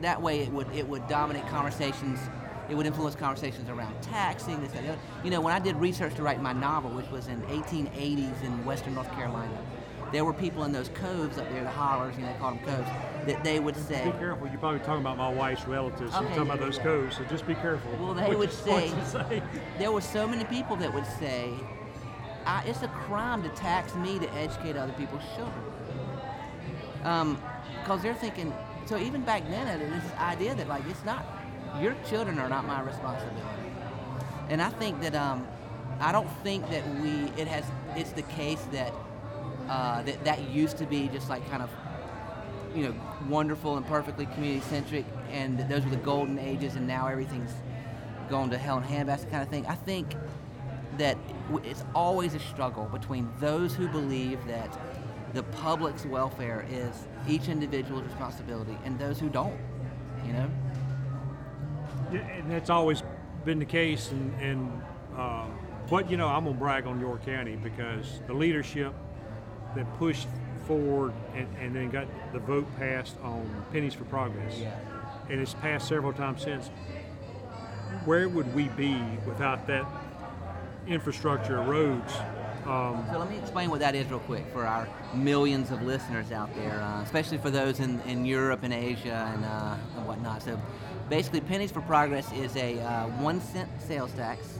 that 0.00 0.22
way 0.22 0.40
it 0.40 0.50
would, 0.52 0.72
it 0.74 0.88
would 0.88 1.06
dominate 1.06 1.46
conversations 1.48 2.18
it 2.68 2.74
would 2.74 2.86
influence 2.86 3.14
conversations 3.14 3.68
around 3.68 3.94
taxing, 4.02 4.60
this, 4.60 4.70
that, 4.72 4.82
the 4.82 4.90
other. 4.90 4.98
You 5.24 5.30
know, 5.30 5.40
when 5.40 5.54
I 5.54 5.58
did 5.58 5.76
research 5.76 6.14
to 6.16 6.22
write 6.22 6.40
my 6.42 6.52
novel, 6.52 6.90
which 6.90 7.08
was 7.10 7.28
in 7.28 7.40
1880s 7.42 8.42
in 8.44 8.64
western 8.64 8.94
North 8.94 9.10
Carolina, 9.12 9.56
there 10.12 10.24
were 10.24 10.32
people 10.32 10.64
in 10.64 10.72
those 10.72 10.88
coves 10.90 11.36
up 11.38 11.48
there, 11.50 11.62
the 11.64 11.70
hollers, 11.70 12.14
you 12.16 12.22
know, 12.22 12.32
they 12.32 12.38
called 12.38 12.58
them 12.58 12.64
coves, 12.64 12.88
that 13.26 13.44
they 13.44 13.60
would 13.60 13.76
say, 13.76 14.04
Be 14.06 14.12
careful. 14.12 14.46
You're 14.48 14.58
probably 14.58 14.78
talking 14.80 15.00
about 15.02 15.18
my 15.18 15.28
wife's 15.30 15.66
relatives. 15.66 16.12
You're 16.14 16.20
Okay, 16.24 16.28
talking 16.28 16.42
about 16.42 16.60
those 16.60 16.76
yeah. 16.78 16.82
codes, 16.84 17.16
so 17.16 17.24
just 17.24 17.46
be 17.46 17.54
careful. 17.54 17.90
Well, 18.00 18.14
they 18.14 18.22
what 18.28 18.38
would 18.38 18.52
say- 18.66 18.92
say. 19.04 19.42
there 19.78 19.92
were 19.92 20.00
so 20.00 20.26
many 20.26 20.44
people 20.44 20.76
that 20.76 20.92
would 20.92 21.06
say, 21.18 21.50
I, 22.46 22.62
it's 22.64 22.82
a 22.82 22.88
crime 22.88 23.42
to 23.42 23.50
tax 23.50 23.94
me 23.96 24.18
to 24.18 24.32
educate 24.34 24.76
other 24.76 24.94
people's 24.94 25.22
children. 25.36 25.64
Um, 27.04 27.40
because 27.82 28.02
they're 28.02 28.14
thinking, 28.14 28.52
so 28.86 28.96
even 28.98 29.22
back 29.22 29.48
then, 29.48 29.78
this 29.90 30.12
idea 30.18 30.54
that, 30.54 30.68
like, 30.68 30.82
it's 30.88 31.04
not, 31.04 31.24
your 31.80 31.94
children 32.08 32.38
are 32.38 32.48
not 32.48 32.66
my 32.66 32.80
responsibility. 32.80 33.42
And 34.48 34.62
I 34.62 34.70
think 34.70 35.00
that, 35.02 35.14
um, 35.14 35.46
I 36.00 36.12
don't 36.12 36.30
think 36.42 36.68
that 36.70 36.86
we, 37.00 37.10
it 37.40 37.48
has, 37.48 37.64
it's 37.96 38.12
the 38.12 38.22
case 38.22 38.62
that, 38.72 38.92
uh, 39.68 40.02
that 40.02 40.24
that 40.24 40.48
used 40.50 40.78
to 40.78 40.86
be 40.86 41.08
just 41.08 41.28
like 41.28 41.48
kind 41.50 41.62
of 41.62 41.70
you 42.74 42.88
know, 42.88 42.94
wonderful 43.28 43.76
and 43.76 43.86
perfectly 43.86 44.26
community 44.26 44.60
centric, 44.68 45.04
and 45.30 45.58
those 45.68 45.84
were 45.84 45.90
the 45.90 45.96
golden 45.96 46.38
ages, 46.38 46.76
and 46.76 46.86
now 46.86 47.08
everything's 47.08 47.52
gone 48.28 48.50
to 48.50 48.58
hell 48.58 48.78
in 48.78 48.84
handbasket 48.84 49.30
kind 49.30 49.42
of 49.42 49.48
thing. 49.48 49.66
I 49.66 49.74
think 49.74 50.14
that 50.98 51.16
it's 51.64 51.84
always 51.94 52.34
a 52.34 52.38
struggle 52.38 52.84
between 52.86 53.30
those 53.40 53.74
who 53.74 53.88
believe 53.88 54.38
that 54.46 54.78
the 55.32 55.42
public's 55.44 56.04
welfare 56.04 56.66
is 56.70 57.06
each 57.28 57.48
individual's 57.48 58.04
responsibility 58.04 58.76
and 58.84 58.98
those 58.98 59.18
who 59.18 59.28
don't. 59.28 59.58
You 60.26 60.32
know? 60.32 60.50
And 62.12 62.50
that's 62.50 62.70
always 62.70 63.02
been 63.44 63.58
the 63.58 63.64
case. 63.64 64.10
And, 64.10 64.40
and 64.40 64.82
uh, 65.16 65.46
but 65.90 66.10
you 66.10 66.16
know, 66.16 66.28
I'm 66.28 66.44
gonna 66.44 66.56
brag 66.56 66.86
on 66.86 67.00
York 67.00 67.24
County 67.24 67.56
because 67.56 68.20
the 68.26 68.34
leadership 68.34 68.94
that 69.74 69.92
pushed 69.98 70.28
forward 70.66 71.12
and, 71.34 71.46
and 71.60 71.74
then 71.74 71.90
got 71.90 72.06
the 72.32 72.38
vote 72.38 72.66
passed 72.78 73.16
on 73.22 73.64
pennies 73.72 73.94
for 73.94 74.04
progress, 74.04 74.58
Yeah. 74.58 74.74
and 75.30 75.40
it's 75.40 75.54
passed 75.54 75.88
several 75.88 76.12
times 76.12 76.42
since. 76.42 76.68
Where 78.04 78.28
would 78.28 78.54
we 78.54 78.68
be 78.68 79.00
without 79.26 79.66
that 79.66 79.86
infrastructure 80.86 81.60
roads? 81.62 82.12
Um, 82.66 83.04
So 83.10 83.18
let 83.18 83.30
me 83.30 83.38
explain 83.38 83.70
what 83.70 83.80
that 83.80 83.94
is 83.94 84.06
real 84.10 84.18
quick 84.20 84.44
for 84.52 84.66
our 84.66 84.86
millions 85.14 85.70
of 85.70 85.82
listeners 85.82 86.30
out 86.32 86.54
there, 86.54 86.80
uh, 86.82 87.02
especially 87.02 87.38
for 87.38 87.50
those 87.50 87.80
in, 87.80 88.00
in 88.02 88.26
Europe 88.26 88.60
and 88.62 88.74
Asia 88.74 89.30
and, 89.34 89.44
uh, 89.44 89.76
and 89.96 90.06
whatnot. 90.06 90.42
So 90.42 90.60
basically, 91.08 91.40
Pennies 91.40 91.72
for 91.72 91.80
Progress 91.82 92.30
is 92.32 92.56
a 92.56 92.80
uh, 92.80 93.06
one 93.22 93.40
cent 93.40 93.68
sales 93.80 94.12
tax. 94.12 94.58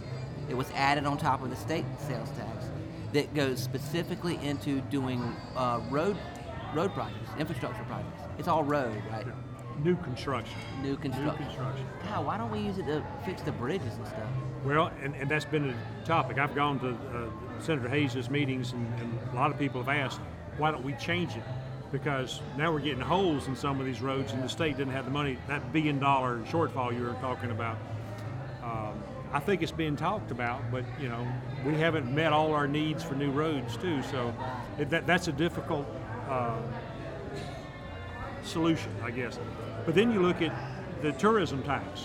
It 0.48 0.56
was 0.56 0.70
added 0.74 1.04
on 1.04 1.18
top 1.18 1.42
of 1.42 1.50
the 1.50 1.56
state 1.56 1.84
sales 2.06 2.30
tax 2.30 2.66
that 3.12 3.32
goes 3.34 3.62
specifically 3.62 4.38
into 4.42 4.80
doing 4.82 5.34
uh, 5.56 5.80
road 5.90 6.16
road 6.74 6.92
projects, 6.92 7.30
infrastructure 7.38 7.84
projects. 7.84 8.22
It's 8.38 8.48
all 8.48 8.62
road, 8.62 9.02
right? 9.10 9.26
new 9.82 9.96
construction. 9.96 10.58
New 10.82 10.90
New 10.90 10.96
construction. 10.96 11.44
construction. 11.44 11.86
God, 12.04 12.26
why 12.26 12.38
don't 12.38 12.50
we 12.50 12.60
use 12.60 12.78
it 12.78 12.86
to 12.86 13.04
fix 13.24 13.42
the 13.42 13.52
bridges 13.52 13.94
and 13.94 14.06
stuff? 14.06 14.28
Well, 14.64 14.90
and, 15.02 15.14
and 15.14 15.30
that's 15.30 15.44
been 15.44 15.70
a 15.70 16.04
topic. 16.06 16.38
I've 16.38 16.54
gone 16.54 16.78
to 16.80 16.90
uh, 16.90 17.60
Senator 17.60 17.88
Hayes' 17.88 18.28
meetings, 18.30 18.72
and, 18.72 19.00
and 19.00 19.18
a 19.32 19.36
lot 19.36 19.50
of 19.50 19.58
people 19.58 19.82
have 19.82 19.88
asked, 19.88 20.20
why 20.56 20.70
don't 20.70 20.84
we 20.84 20.94
change 20.94 21.36
it? 21.36 21.42
Because 21.90 22.40
now 22.56 22.70
we're 22.70 22.80
getting 22.80 23.00
holes 23.00 23.48
in 23.48 23.56
some 23.56 23.80
of 23.80 23.86
these 23.86 24.02
roads, 24.02 24.32
and 24.32 24.42
the 24.42 24.48
state 24.48 24.76
didn't 24.76 24.92
have 24.92 25.06
the 25.06 25.10
money. 25.10 25.38
That 25.46 25.72
billion 25.72 25.98
dollar 25.98 26.38
shortfall 26.40 26.94
you 26.94 27.02
were 27.02 27.14
talking 27.14 27.50
about, 27.50 27.78
um, 28.62 29.02
I 29.32 29.40
think 29.40 29.62
it's 29.62 29.72
being 29.72 29.96
talked 29.96 30.30
about, 30.30 30.70
but 30.70 30.84
you 31.00 31.08
know, 31.08 31.26
we 31.64 31.74
haven't 31.74 32.14
met 32.14 32.32
all 32.32 32.52
our 32.52 32.66
needs 32.66 33.02
for 33.02 33.14
new 33.14 33.30
roads 33.30 33.76
too. 33.76 34.02
So 34.02 34.34
it, 34.78 34.90
that, 34.90 35.06
that's 35.06 35.28
a 35.28 35.32
difficult 35.32 35.86
uh, 36.28 36.60
solution, 38.42 38.90
I 39.02 39.10
guess. 39.10 39.38
But 39.86 39.94
then 39.94 40.12
you 40.12 40.20
look 40.20 40.42
at 40.42 40.54
the 41.02 41.12
tourism 41.12 41.62
tax. 41.62 42.04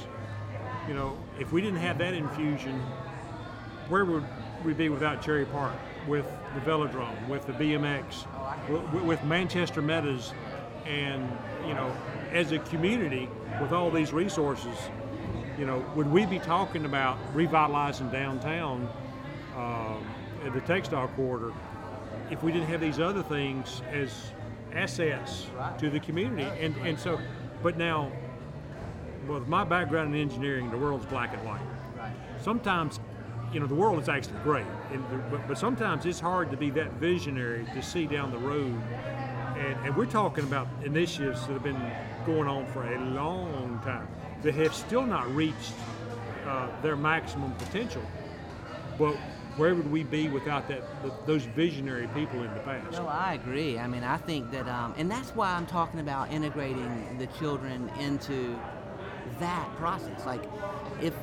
You 0.88 0.94
know, 0.94 1.18
if 1.40 1.52
we 1.52 1.62
didn't 1.62 1.80
have 1.80 1.98
that 1.98 2.14
infusion, 2.14 2.80
where 3.90 4.06
would 4.06 4.26
we 4.64 4.74
be 4.74 4.90
without 4.90 5.22
Cherry 5.22 5.46
Park, 5.46 5.74
with 6.08 6.26
the 6.54 6.62
velodrome, 6.62 7.28
with 7.28 7.46
the 7.46 7.54
BMX, 7.54 8.26
with, 9.06 9.24
Manchester 9.24 9.82
Meadows, 9.82 10.34
and 10.86 11.30
you 11.68 11.74
know, 11.74 11.96
as 12.32 12.52
a 12.52 12.60
community 12.60 13.30
with 13.62 13.72
all 13.72 13.90
these 13.90 14.14
resources, 14.14 14.78
you 15.58 15.66
know, 15.66 15.86
would 15.96 16.12
we 16.12 16.26
be 16.26 16.40
talking 16.40 16.86
about 16.86 17.18
revitalizing 17.34 18.10
downtown 18.10 18.90
um, 19.56 20.06
at 20.46 20.54
the 20.54 20.62
textile 20.62 21.08
corridor 21.10 21.54
if 22.32 22.44
we 22.44 22.52
didn't 22.52 22.68
have 22.68 22.82
these 22.82 23.00
other 23.00 23.24
things 23.24 23.82
as 23.92 24.32
assets 24.74 25.48
to 25.78 25.90
the 25.90 26.00
community. 26.00 26.44
And 26.60 26.76
and 26.78 27.00
so, 27.00 27.20
but 27.62 27.78
now, 27.78 28.12
with 29.28 29.48
my 29.48 29.64
background 29.64 30.16
in 30.16 30.22
engineering, 30.22 30.72
the 30.72 30.78
world's 30.78 31.06
black 31.06 31.34
and 31.34 31.46
white. 31.46 31.62
Sometimes, 32.42 33.00
you 33.54 33.60
know, 33.60 33.68
the 33.68 33.76
world 33.76 34.02
is 34.02 34.10
actually 34.10 34.40
great, 34.44 34.66
and, 34.92 35.04
but, 35.30 35.48
but 35.48 35.58
sometimes 35.58 36.06
it's 36.06 36.20
hard 36.20 36.50
to 36.52 36.58
be 36.58 36.70
that 36.72 36.94
visionary 36.94 37.66
to 37.74 37.82
see 37.82 38.08
down 38.08 38.32
the 38.32 38.38
road. 38.38 38.82
And, 39.58 39.86
and 39.86 39.96
we're 39.96 40.08
talking 40.08 40.44
about 40.44 40.68
initiatives 40.84 41.46
that 41.46 41.54
have 41.54 41.64
been 41.64 41.92
going 42.26 42.48
on 42.48 42.66
for 42.68 42.84
a 42.84 43.00
long 43.00 43.80
time 43.84 44.08
that 44.42 44.56
have 44.56 44.74
still 44.74 45.06
not 45.06 45.34
reached 45.36 45.74
uh, 46.46 46.68
their 46.82 46.96
maximum 46.96 47.54
potential. 47.54 48.02
But 48.98 49.16
where 49.58 49.76
would 49.76 49.92
we 49.92 50.04
be 50.04 50.30
without 50.30 50.68
that 50.68 50.84
those 51.28 51.44
visionary 51.46 52.08
people 52.08 52.42
in 52.42 52.54
the 52.54 52.60
past? 52.62 52.94
No, 52.94 53.08
I 53.08 53.36
agree. 53.36 53.78
I 53.78 53.88
mean, 53.88 54.04
I 54.04 54.18
think 54.18 54.52
that, 54.52 54.68
um, 54.68 54.96
and 54.98 55.10
that's 55.10 55.30
why 55.36 55.52
I'm 55.54 55.68
talking 55.68 56.00
about 56.00 56.32
integrating 56.32 57.18
the 57.20 57.28
children 57.28 57.90
into 58.00 58.60
that 59.40 59.70
process. 59.78 60.26
Like, 60.26 60.44
if 61.02 61.14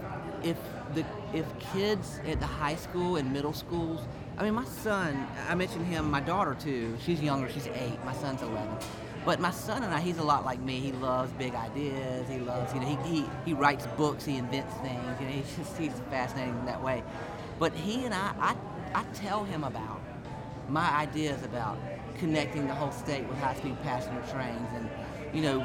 if 0.45 0.57
the 0.95 1.05
if 1.33 1.47
kids 1.73 2.21
at 2.27 2.41
the 2.41 2.47
high 2.47 2.77
school 2.77 3.17
and 3.17 3.33
middle 3.33 3.53
schools, 3.53 4.01
I 4.39 4.45
mean, 4.45 4.55
my 4.55 4.65
son, 4.65 5.27
I 5.49 5.55
mentioned 5.55 5.87
him, 5.87 6.11
my 6.11 6.21
daughter 6.21 6.57
too. 6.59 6.97
She's 7.05 7.23
younger. 7.23 7.51
She's 7.51 7.67
eight. 7.69 8.03
My 8.05 8.15
son's 8.15 8.43
eleven. 8.43 8.77
But 9.25 9.39
my 9.39 9.51
son 9.51 9.83
and 9.83 9.93
I, 9.93 10.01
he's 10.01 10.17
a 10.19 10.23
lot 10.23 10.47
like 10.47 10.61
me. 10.61 10.81
He 10.81 10.93
loves 10.93 11.31
big 11.33 11.55
ideas. 11.55 12.27
He 12.27 12.39
loves, 12.39 12.73
you 12.73 12.81
know, 12.81 12.87
he, 12.87 13.17
he, 13.17 13.27
he 13.45 13.53
writes 13.53 13.87
books. 13.99 14.25
He 14.25 14.37
invents 14.37 14.75
things. 14.77 15.21
You 15.21 15.27
know, 15.27 15.33
he's 15.33 15.57
just 15.57 15.77
he's 15.77 15.93
fascinating 16.09 16.59
in 16.59 16.67
that 16.67 16.83
way. 16.83 17.03
But 17.59 17.75
he 17.75 18.07
and 18.07 18.15
I, 18.15 18.33
I, 18.41 18.57
I 18.95 19.05
tell 19.13 19.45
him 19.45 19.65
about 19.65 20.01
my 20.71 20.89
ideas 20.97 21.43
about 21.43 21.79
connecting 22.19 22.67
the 22.67 22.75
whole 22.75 22.93
state 22.93 23.27
with 23.27 23.39
high-speed 23.39 23.83
passenger 23.83 24.23
trains 24.31 24.69
and 24.75 24.89
you 25.33 25.43
know 25.43 25.61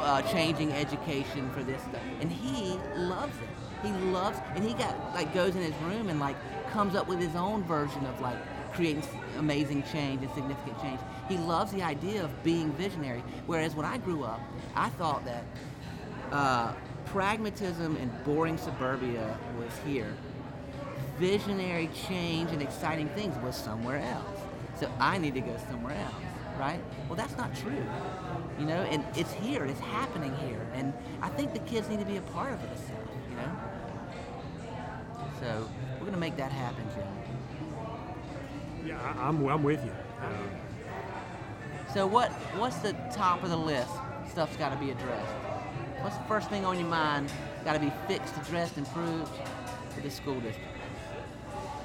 uh, 0.00 0.22
changing 0.22 0.72
education 0.72 1.50
for 1.50 1.62
this 1.62 1.80
stuff 1.82 2.02
and 2.20 2.30
he 2.30 2.78
loves 2.96 3.34
it 3.38 3.45
he 3.86 3.92
loves 4.10 4.38
and 4.54 4.64
he 4.64 4.74
got 4.74 4.96
like 5.14 5.32
goes 5.34 5.54
in 5.54 5.62
his 5.62 5.74
room 5.82 6.08
and 6.08 6.20
like 6.20 6.36
comes 6.70 6.94
up 6.94 7.08
with 7.08 7.20
his 7.20 7.34
own 7.34 7.62
version 7.64 8.04
of 8.06 8.20
like 8.20 8.36
creating 8.72 9.02
amazing 9.38 9.82
change 9.92 10.22
and 10.22 10.30
significant 10.34 10.80
change 10.82 11.00
he 11.28 11.38
loves 11.38 11.72
the 11.72 11.82
idea 11.82 12.22
of 12.22 12.44
being 12.44 12.72
visionary 12.72 13.22
whereas 13.46 13.74
when 13.74 13.86
i 13.86 13.96
grew 13.98 14.22
up 14.22 14.40
i 14.74 14.88
thought 14.90 15.24
that 15.24 15.44
uh, 16.32 16.72
pragmatism 17.06 17.96
and 17.96 18.24
boring 18.24 18.58
suburbia 18.58 19.38
was 19.58 19.72
here 19.86 20.14
visionary 21.18 21.88
change 22.08 22.50
and 22.50 22.62
exciting 22.62 23.08
things 23.10 23.36
was 23.42 23.56
somewhere 23.56 23.98
else. 23.98 24.40
So 24.78 24.90
I 25.00 25.18
need 25.18 25.34
to 25.34 25.40
go 25.40 25.56
somewhere 25.70 25.94
else, 25.94 26.14
right? 26.58 26.80
Well, 27.08 27.16
that's 27.16 27.36
not 27.36 27.54
true, 27.56 27.84
you 28.58 28.66
know. 28.66 28.82
And 28.82 29.04
it's 29.16 29.32
here, 29.32 29.64
it's 29.64 29.80
happening 29.80 30.34
here, 30.36 30.66
and 30.74 30.92
I 31.22 31.28
think 31.30 31.52
the 31.54 31.60
kids 31.60 31.88
need 31.88 32.00
to 32.00 32.04
be 32.04 32.18
a 32.18 32.22
part 32.22 32.52
of 32.52 32.60
this 32.62 32.80
stuff, 32.80 32.98
you 33.30 33.36
know. 33.36 33.50
So 35.40 35.68
we're 35.98 36.06
gonna 36.06 36.16
make 36.16 36.36
that 36.36 36.52
happen, 36.52 36.84
Jim. 36.94 37.04
Yeah, 38.86 39.14
I'm, 39.18 39.44
I'm 39.46 39.62
with 39.62 39.84
you. 39.84 39.92
Uh, 40.22 40.28
So 41.92 42.06
what 42.06 42.30
what's 42.58 42.76
the 42.78 42.92
top 43.12 43.42
of 43.42 43.50
the 43.50 43.56
list? 43.56 43.90
Stuff's 44.30 44.56
got 44.56 44.70
to 44.70 44.76
be 44.76 44.90
addressed. 44.90 45.32
What's 46.02 46.16
the 46.16 46.24
first 46.24 46.50
thing 46.50 46.64
on 46.64 46.78
your 46.78 46.88
mind? 46.88 47.32
Got 47.64 47.72
to 47.74 47.80
be 47.80 47.90
fixed, 48.06 48.36
addressed, 48.36 48.76
improved 48.76 49.32
for 49.90 50.00
the 50.00 50.10
school 50.10 50.40
district. 50.40 50.68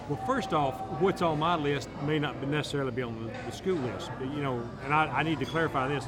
Well, 0.09 0.19
first 0.25 0.53
off, 0.53 0.75
what's 0.99 1.21
on 1.21 1.39
my 1.39 1.55
list 1.55 1.87
may 2.05 2.19
not 2.19 2.41
necessarily 2.47 2.91
be 2.91 3.03
on 3.03 3.25
the, 3.25 3.31
the 3.45 3.51
school 3.55 3.77
list. 3.77 4.11
But, 4.19 4.29
you 4.33 4.41
know, 4.43 4.67
and 4.83 4.93
I, 4.93 5.05
I 5.05 5.23
need 5.23 5.39
to 5.39 5.45
clarify 5.45 5.87
this. 5.87 6.05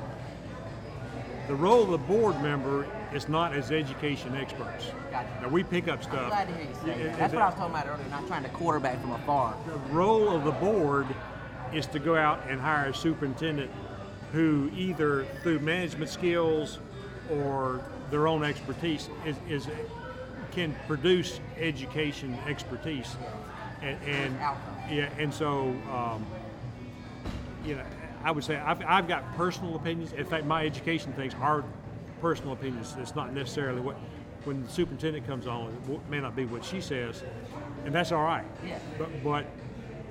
The 1.47 1.55
role 1.55 1.83
of 1.83 1.91
the 1.91 1.97
board 1.97 2.41
member 2.41 2.85
is 3.13 3.29
not 3.29 3.53
as 3.53 3.71
education 3.71 4.35
experts. 4.35 4.91
Gotcha. 5.11 5.29
Now 5.41 5.49
we 5.49 5.63
pick 5.63 5.87
up 5.87 5.97
I'm 5.99 6.03
stuff. 6.03 6.27
glad 6.29 6.47
to 6.47 6.53
hear 6.55 6.63
you 6.63 6.75
say 6.75 6.87
Yeah, 6.87 7.07
that. 7.07 7.19
That's 7.19 7.33
what 7.33 7.43
I 7.43 7.45
was 7.47 7.55
talking 7.55 7.75
about 7.75 7.87
earlier. 7.87 8.09
Not 8.09 8.27
trying 8.27 8.43
to 8.43 8.49
quarterback 8.49 9.01
from 9.01 9.11
afar. 9.11 9.55
The 9.67 9.93
role 9.93 10.29
of 10.35 10.43
the 10.43 10.51
board 10.51 11.07
is 11.73 11.85
to 11.87 11.99
go 11.99 12.15
out 12.15 12.41
and 12.47 12.59
hire 12.59 12.89
a 12.89 12.95
superintendent 12.95 13.71
who 14.31 14.69
either 14.75 15.25
through 15.41 15.59
management 15.59 16.09
skills 16.09 16.79
or 17.31 17.81
their 18.09 18.27
own 18.27 18.43
expertise 18.43 19.09
is, 19.25 19.35
is 19.47 19.67
can 20.51 20.75
produce 20.87 21.39
education 21.57 22.37
expertise 22.47 23.15
and, 23.81 23.97
and 24.05 24.35
yeah 24.91 25.09
and 25.17 25.33
so 25.33 25.75
um, 25.91 26.23
you 27.65 27.75
know 27.75 27.83
I 28.23 28.31
would 28.31 28.43
say 28.43 28.57
I've, 28.57 28.83
I've 28.85 29.07
got 29.07 29.35
personal 29.35 29.75
opinions 29.75 30.13
in 30.13 30.25
fact 30.25 30.45
my 30.45 30.65
education 30.65 31.11
things 31.13 31.33
are 31.41 31.63
personal 32.23 32.53
opinions 32.53 32.95
it's 32.99 33.15
not 33.15 33.33
necessarily 33.33 33.81
what 33.81 33.97
when 34.45 34.63
the 34.63 34.69
superintendent 34.69 35.27
comes 35.27 35.45
on 35.45 35.67
it 35.91 35.99
may 36.09 36.21
not 36.21 36.35
be 36.35 36.45
what 36.45 36.63
she 36.63 36.79
says 36.79 37.21
and 37.85 37.93
that's 37.93 38.11
all 38.13 38.23
right 38.23 38.45
Yeah. 38.65 38.79
but, 38.97 39.09
but 39.23 39.45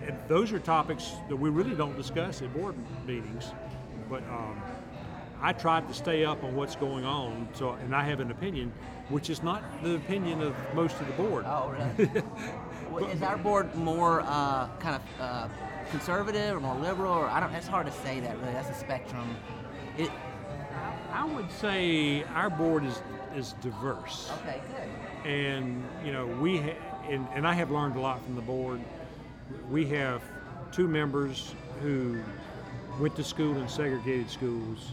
and 0.07 0.17
those 0.29 0.53
are 0.53 0.59
topics 0.59 1.13
that 1.29 1.37
we 1.37 1.49
really 1.49 1.75
don't 1.75 1.97
discuss 1.97 2.43
at 2.43 2.53
board 2.53 2.75
meetings. 3.07 3.53
But 4.11 4.23
um, 4.25 4.61
I 5.41 5.53
tried 5.53 5.87
to 5.87 5.95
stay 5.95 6.25
up 6.25 6.43
on 6.43 6.57
what's 6.57 6.75
going 6.75 7.05
on, 7.05 7.49
so 7.55 7.75
and 7.75 7.95
I 7.95 8.03
have 8.03 8.19
an 8.19 8.33
opinion, 8.33 8.73
which 9.11 9.31
is 9.31 9.45
not 9.45 9.63
the 9.85 9.95
opinion 9.95 10.43
of 10.43 10.57
most 10.75 11.01
of 11.01 11.07
the 11.07 11.13
board. 11.13 11.45
Oh, 11.47 11.73
really? 11.99 12.23
Well, 12.91 13.07
is 13.07 13.23
our 13.23 13.39
board 13.39 13.73
more 13.77 14.23
uh, 14.27 14.69
kind 14.81 14.97
of 14.97 15.03
uh, 15.21 15.49
conservative 15.91 16.57
or 16.57 16.61
more 16.61 16.75
liberal? 16.77 17.13
Or 17.13 17.27
I 17.27 17.39
don't. 17.41 17.53
It's 17.55 17.69
hard 17.69 17.87
to 17.87 17.93
say 17.93 18.21
that 18.21 18.37
really. 18.41 18.53
That's 18.53 18.71
a 18.71 18.75
spectrum. 18.75 19.37
It. 19.97 20.11
I 21.13 21.25
would 21.25 21.51
say 21.53 22.25
our 22.35 22.51
board 22.51 22.85
is 22.85 23.01
is 23.35 23.55
diverse, 23.63 24.31
Okay, 24.43 24.61
good. 25.25 25.29
and 25.31 25.83
you 26.05 26.13
know 26.13 26.27
we 26.27 26.59
ha- 26.59 26.77
and, 27.09 27.27
and 27.35 27.47
I 27.47 27.55
have 27.55 27.71
learned 27.71 27.97
a 27.97 28.01
lot 28.01 28.23
from 28.25 28.35
the 28.37 28.43
board. 28.43 28.81
We 29.71 29.87
have 29.87 30.23
two 30.71 30.87
members 30.89 31.55
who 31.83 32.21
went 33.01 33.17
to 33.17 33.25
school 33.25 33.57
in 33.59 33.69
segregated 33.69 34.31
schools 34.31 34.93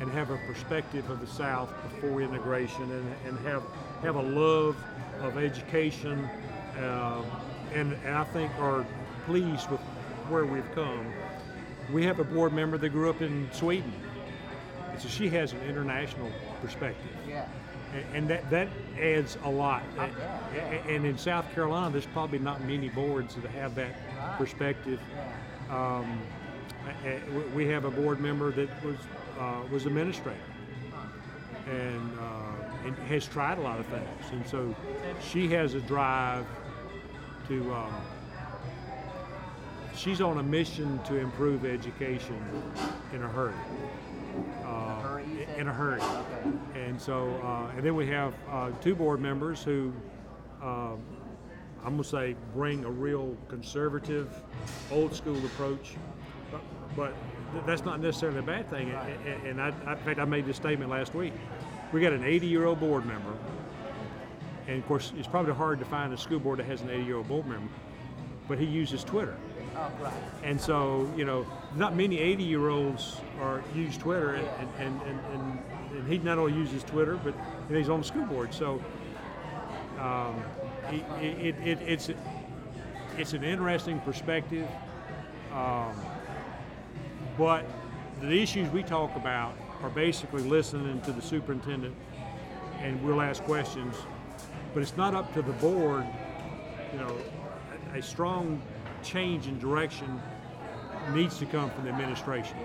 and 0.00 0.10
have 0.10 0.30
a 0.30 0.36
perspective 0.46 1.08
of 1.10 1.20
the 1.20 1.26
South 1.26 1.72
before 1.90 2.22
integration 2.22 2.82
and, 2.90 3.14
and 3.26 3.38
have 3.46 3.62
have 4.02 4.16
a 4.16 4.22
love 4.22 4.76
of 5.20 5.38
education 5.38 6.28
uh, 6.78 7.22
and, 7.74 7.92
and 8.04 8.14
I 8.16 8.24
think 8.24 8.50
are 8.58 8.84
pleased 9.26 9.68
with 9.70 9.80
where 10.28 10.44
we've 10.44 10.70
come. 10.74 11.12
We 11.92 12.04
have 12.04 12.18
a 12.20 12.24
board 12.24 12.52
member 12.52 12.78
that 12.78 12.88
grew 12.90 13.10
up 13.10 13.20
in 13.22 13.48
Sweden. 13.52 13.92
And 14.92 15.00
so 15.00 15.08
she 15.08 15.28
has 15.30 15.52
an 15.52 15.62
international 15.62 16.30
perspective. 16.60 17.10
Yeah. 17.28 17.46
And 18.14 18.28
that, 18.28 18.48
that 18.50 18.68
adds 19.00 19.36
a 19.44 19.50
lot. 19.50 19.82
Yeah, 19.96 20.08
a- 20.54 20.90
And 20.94 21.04
in 21.04 21.18
South 21.18 21.50
Carolina, 21.54 21.90
there's 21.90 22.06
probably 22.06 22.38
not 22.38 22.64
many 22.64 22.88
boards 22.88 23.34
that 23.36 23.50
have 23.50 23.74
that 23.74 23.94
Right. 24.18 24.38
perspective. 24.38 25.00
Yeah. 25.68 25.76
Um, 25.98 26.18
a- 27.04 27.08
a- 27.08 27.30
we- 27.30 27.64
we 27.64 27.66
have 27.68 27.84
a 27.84 27.90
board 27.90 28.20
member 28.20 28.50
that 28.52 28.68
was 28.84 28.96
uh, 29.38 29.62
was 29.72 29.86
administrator 29.86 30.38
and 31.66 32.18
uh, 32.18 32.86
and 32.86 32.96
has 33.08 33.26
tried 33.26 33.56
a 33.58 33.60
lot 33.60 33.80
of 33.80 33.86
things, 33.86 34.30
and 34.32 34.46
so 34.46 34.74
she 35.22 35.48
has 35.48 35.74
a 35.74 35.80
drive 35.80 36.44
to. 37.48 37.72
Um, 37.74 37.94
she's 39.94 40.20
on 40.20 40.38
a 40.38 40.42
mission 40.42 41.00
to 41.04 41.16
improve 41.16 41.64
education 41.64 42.38
in 43.12 43.22
a 43.22 43.28
hurry. 43.28 43.54
In 45.62 45.68
a 45.68 45.72
hurry. 45.72 46.00
Okay. 46.00 46.84
And 46.86 47.00
so, 47.00 47.40
uh, 47.44 47.70
and 47.76 47.86
then 47.86 47.94
we 47.94 48.06
have 48.08 48.34
uh, 48.50 48.70
two 48.80 48.94
board 48.96 49.20
members 49.20 49.62
who, 49.62 49.92
um, 50.60 50.98
I'm 51.84 51.92
gonna 51.92 52.04
say, 52.04 52.34
bring 52.52 52.84
a 52.84 52.90
real 52.90 53.36
conservative, 53.48 54.28
old 54.90 55.14
school 55.14 55.38
approach, 55.38 55.94
but, 56.50 56.60
but 56.96 57.14
th- 57.52 57.64
that's 57.64 57.84
not 57.84 58.00
necessarily 58.00 58.40
a 58.40 58.42
bad 58.42 58.68
thing. 58.70 58.90
A- 58.90 59.16
a- 59.24 59.48
And 59.48 59.60
I, 59.62 59.72
I, 59.86 59.92
in 59.92 59.98
fact, 59.98 60.18
I 60.18 60.24
made 60.24 60.46
this 60.46 60.56
statement 60.56 60.90
last 60.90 61.14
week. 61.14 61.32
We 61.92 62.00
got 62.00 62.12
an 62.12 62.22
80-year-old 62.22 62.80
board 62.80 63.06
member, 63.06 63.32
and 64.66 64.78
of 64.78 64.86
course, 64.88 65.12
it's 65.16 65.28
probably 65.28 65.54
hard 65.54 65.78
to 65.78 65.84
find 65.84 66.12
a 66.12 66.18
school 66.18 66.40
board 66.40 66.58
that 66.58 66.66
has 66.66 66.80
an 66.82 66.88
80-year-old 66.88 67.28
board 67.28 67.46
member, 67.46 67.72
but 68.48 68.58
he 68.58 68.64
uses 68.64 69.04
Twitter. 69.04 69.36
Oh, 69.76 69.90
right. 70.02 70.12
And 70.42 70.60
so, 70.60 71.08
you 71.16 71.24
know, 71.24 71.46
not 71.76 71.96
many 71.96 72.18
80 72.18 72.42
year 72.42 72.68
olds 72.68 73.16
are 73.40 73.62
use 73.74 73.96
Twitter, 73.96 74.34
and, 74.34 74.68
and, 74.78 75.02
and, 75.02 75.20
and, 75.32 75.58
he 76.08 76.18
not 76.18 76.38
only 76.38 76.54
uses 76.54 76.82
Twitter, 76.82 77.18
but 77.22 77.34
he's 77.68 77.88
on 77.88 78.00
the 78.00 78.04
school 78.04 78.24
board. 78.24 78.52
So 78.52 78.82
um, 79.98 80.42
it, 80.90 81.04
it, 81.22 81.54
it, 81.64 81.78
it's, 81.82 82.10
it's 83.18 83.34
an 83.34 83.44
interesting 83.44 84.00
perspective. 84.00 84.66
Um, 85.52 85.94
but 87.36 87.64
the 88.20 88.40
issues 88.40 88.70
we 88.70 88.82
talk 88.82 89.14
about 89.16 89.54
are 89.82 89.90
basically 89.90 90.42
listening 90.42 91.00
to 91.02 91.12
the 91.12 91.22
superintendent, 91.22 91.94
and 92.80 93.02
we'll 93.04 93.20
ask 93.20 93.42
questions. 93.44 93.94
But 94.74 94.82
it's 94.82 94.96
not 94.96 95.14
up 95.14 95.32
to 95.34 95.42
the 95.42 95.52
board, 95.52 96.06
you 96.92 96.98
know, 96.98 97.16
a 97.94 98.02
strong 98.02 98.60
change 99.02 99.46
in 99.46 99.58
direction 99.58 100.20
needs 101.10 101.38
to 101.38 101.46
come 101.46 101.70
from 101.70 101.84
the 101.84 101.90
administration 101.90 102.56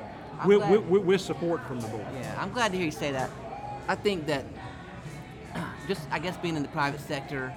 with, 0.46 0.60
glad- 0.60 0.90
with, 0.90 1.04
with 1.04 1.22
support 1.22 1.66
from 1.68 1.80
the 1.80 1.88
board. 1.88 2.06
Yeah, 2.14 2.36
I'm 2.40 2.52
glad 2.52 2.72
to 2.72 2.78
hear 2.78 2.86
you 2.86 2.92
say 2.92 3.12
that. 3.12 3.30
I 3.88 3.96
think 3.96 4.26
that 4.28 4.46
just 5.88 6.02
I 6.12 6.20
guess 6.20 6.38
being 6.38 6.56
in 6.56 6.62
the 6.62 6.70
private 6.70 7.00
sector, 7.02 7.54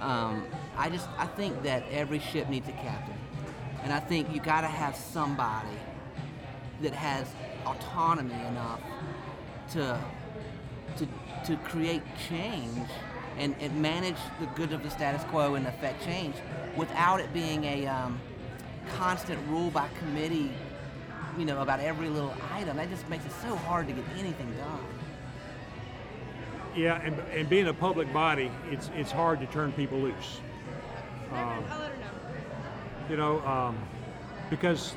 um, 0.00 0.44
I 0.76 0.88
just 0.90 1.08
I 1.18 1.26
think 1.26 1.62
that 1.62 1.84
every 1.90 2.18
ship 2.18 2.48
needs 2.48 2.68
a 2.68 2.72
captain, 2.72 3.18
and 3.82 3.92
I 3.92 4.00
think 4.00 4.34
you 4.34 4.40
got 4.40 4.62
to 4.62 4.66
have 4.68 4.96
somebody 4.96 5.76
that 6.82 6.94
has 6.94 7.28
autonomy 7.66 8.34
enough 8.46 8.80
to 9.72 10.00
to 10.96 11.06
to 11.44 11.56
create 11.58 12.02
change 12.28 12.88
and, 13.38 13.54
and 13.60 13.80
manage 13.80 14.16
the 14.40 14.46
good 14.46 14.72
of 14.72 14.82
the 14.82 14.90
status 14.90 15.22
quo 15.24 15.54
and 15.54 15.66
affect 15.66 16.04
change 16.04 16.34
without 16.76 17.20
it 17.20 17.32
being 17.32 17.64
a 17.64 17.86
um, 17.86 18.20
constant 18.96 19.38
rule 19.48 19.70
by 19.70 19.88
committee 19.98 20.52
you 21.38 21.44
know, 21.44 21.62
about 21.62 21.80
every 21.80 22.08
little 22.08 22.34
item. 22.52 22.76
That 22.76 22.90
just 22.90 23.08
makes 23.08 23.24
it 23.24 23.32
so 23.42 23.56
hard 23.56 23.86
to 23.88 23.92
get 23.92 24.04
anything 24.18 24.52
done. 24.56 24.80
Yeah, 26.76 27.00
and, 27.02 27.18
and 27.34 27.48
being 27.48 27.68
a 27.68 27.74
public 27.74 28.12
body, 28.12 28.50
it's 28.70 28.90
it's 28.94 29.10
hard 29.10 29.40
to 29.40 29.46
turn 29.46 29.72
people 29.72 29.98
loose. 29.98 30.40
Um, 31.32 31.64
I'll 31.70 31.78
let 31.80 31.90
her 31.90 31.96
know. 31.96 32.06
you 33.08 33.16
know, 33.16 33.40
um, 33.46 33.78
because 34.50 34.94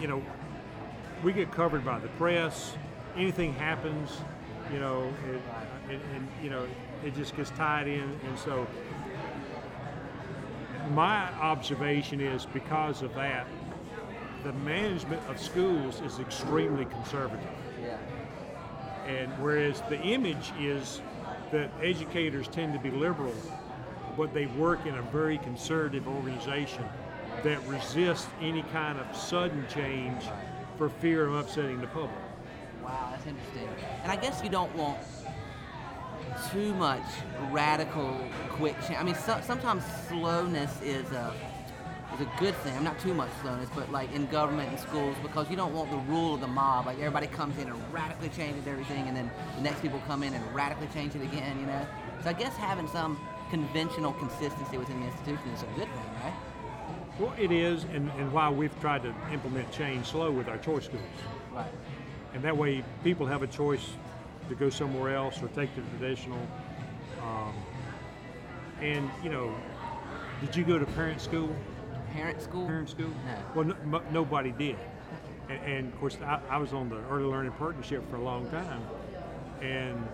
you 0.00 0.06
know 0.06 0.22
we 1.24 1.32
get 1.32 1.50
covered 1.50 1.84
by 1.84 1.98
the 1.98 2.08
press. 2.08 2.76
Anything 3.16 3.54
happens, 3.54 4.10
you 4.72 4.80
know, 4.80 5.12
it, 5.30 5.40
and, 5.88 6.00
and 6.14 6.28
you 6.42 6.50
know 6.50 6.66
it 7.04 7.16
just 7.16 7.36
gets 7.36 7.50
tied 7.50 7.88
in, 7.88 8.02
and 8.28 8.38
so 8.38 8.66
my 10.90 11.32
observation 11.34 12.20
is 12.20 12.46
because 12.46 13.02
of 13.02 13.14
that, 13.14 13.46
the 14.42 14.52
management 14.52 15.22
of 15.28 15.40
schools 15.40 16.00
is 16.02 16.18
extremely 16.18 16.84
conservative. 16.84 17.46
Yeah. 17.82 17.96
And 19.06 19.32
whereas 19.42 19.82
the 19.88 20.00
image 20.00 20.52
is 20.58 21.00
that 21.52 21.70
educators 21.82 22.48
tend 22.48 22.72
to 22.72 22.78
be 22.78 22.90
liberal, 22.90 23.34
but 24.16 24.34
they 24.34 24.46
work 24.46 24.86
in 24.86 24.94
a 24.94 25.02
very 25.02 25.38
conservative 25.38 26.06
organization 26.06 26.84
that 27.42 27.66
resists 27.66 28.28
any 28.40 28.62
kind 28.64 28.98
of 28.98 29.16
sudden 29.16 29.66
change 29.68 30.24
for 30.76 30.88
fear 30.88 31.26
of 31.26 31.34
upsetting 31.34 31.80
the 31.80 31.86
public. 31.88 32.10
Wow, 32.82 33.08
that's 33.10 33.26
interesting. 33.26 33.68
And 34.02 34.12
I 34.12 34.16
guess 34.16 34.42
you 34.42 34.50
don't 34.50 34.74
want 34.76 34.98
too 36.50 36.74
much 36.74 37.04
radical, 37.50 38.18
quick 38.50 38.76
change. 38.82 38.98
I 38.98 39.02
mean, 39.02 39.14
so, 39.14 39.40
sometimes 39.42 39.84
slowness 40.08 40.80
is 40.82 41.10
a 41.12 41.32
is 42.14 42.20
a 42.20 42.30
good 42.38 42.54
thing. 42.56 42.76
I'm 42.76 42.84
not 42.84 42.98
too 43.00 43.14
much 43.14 43.30
slowness, 43.42 43.68
but 43.74 43.90
like 43.90 44.12
in 44.12 44.26
government 44.26 44.70
and 44.70 44.78
schools, 44.78 45.16
because 45.22 45.50
you 45.50 45.56
don't 45.56 45.74
want 45.74 45.90
the 45.90 45.96
rule 45.96 46.34
of 46.34 46.40
the 46.40 46.46
mob. 46.46 46.86
Like 46.86 46.98
everybody 46.98 47.26
comes 47.26 47.58
in 47.58 47.68
and 47.68 47.92
radically 47.92 48.28
changes 48.30 48.66
everything, 48.66 49.08
and 49.08 49.16
then 49.16 49.30
the 49.56 49.62
next 49.62 49.80
people 49.80 50.00
come 50.06 50.22
in 50.22 50.34
and 50.34 50.54
radically 50.54 50.88
change 50.94 51.14
it 51.14 51.22
again. 51.22 51.58
You 51.60 51.66
know. 51.66 51.86
So 52.22 52.30
I 52.30 52.32
guess 52.32 52.56
having 52.56 52.88
some 52.88 53.18
conventional 53.50 54.12
consistency 54.14 54.78
within 54.78 55.00
the 55.00 55.06
institution 55.06 55.48
is 55.50 55.62
a 55.62 55.66
good 55.66 55.88
thing, 55.88 56.10
right? 56.22 56.34
Well, 57.18 57.34
it 57.38 57.52
is, 57.52 57.84
and, 57.84 58.10
and 58.18 58.32
why 58.32 58.50
we've 58.50 58.78
tried 58.80 59.02
to 59.04 59.14
implement 59.32 59.70
change 59.70 60.06
slow 60.06 60.32
with 60.32 60.48
our 60.48 60.58
choice 60.58 60.86
schools. 60.86 61.02
Right. 61.52 61.70
And 62.32 62.42
that 62.42 62.56
way 62.56 62.82
people 63.04 63.26
have 63.26 63.42
a 63.42 63.46
choice 63.46 63.86
to 64.48 64.54
go 64.54 64.68
somewhere 64.70 65.14
else 65.14 65.42
or 65.42 65.48
take 65.48 65.74
the 65.74 65.82
traditional. 65.96 66.40
Um, 67.22 67.54
and, 68.80 69.10
you 69.22 69.30
know, 69.30 69.54
did 70.40 70.54
you 70.54 70.64
go 70.64 70.78
to 70.78 70.84
parent 70.86 71.20
school? 71.20 71.54
Parent 72.12 72.40
school. 72.42 72.66
Parent 72.66 72.90
school? 72.90 73.08
No. 73.08 73.36
Well, 73.54 73.64
no, 73.66 73.74
mo- 73.84 74.02
nobody 74.12 74.52
did. 74.52 74.76
And, 75.48 75.60
and 75.64 75.92
of 75.92 75.98
course, 76.00 76.16
I, 76.22 76.40
I 76.48 76.56
was 76.58 76.72
on 76.72 76.88
the 76.88 76.98
early 77.10 77.24
learning 77.24 77.52
partnership 77.52 78.08
for 78.10 78.16
a 78.16 78.22
long 78.22 78.48
time. 78.50 78.82
And, 79.62 80.06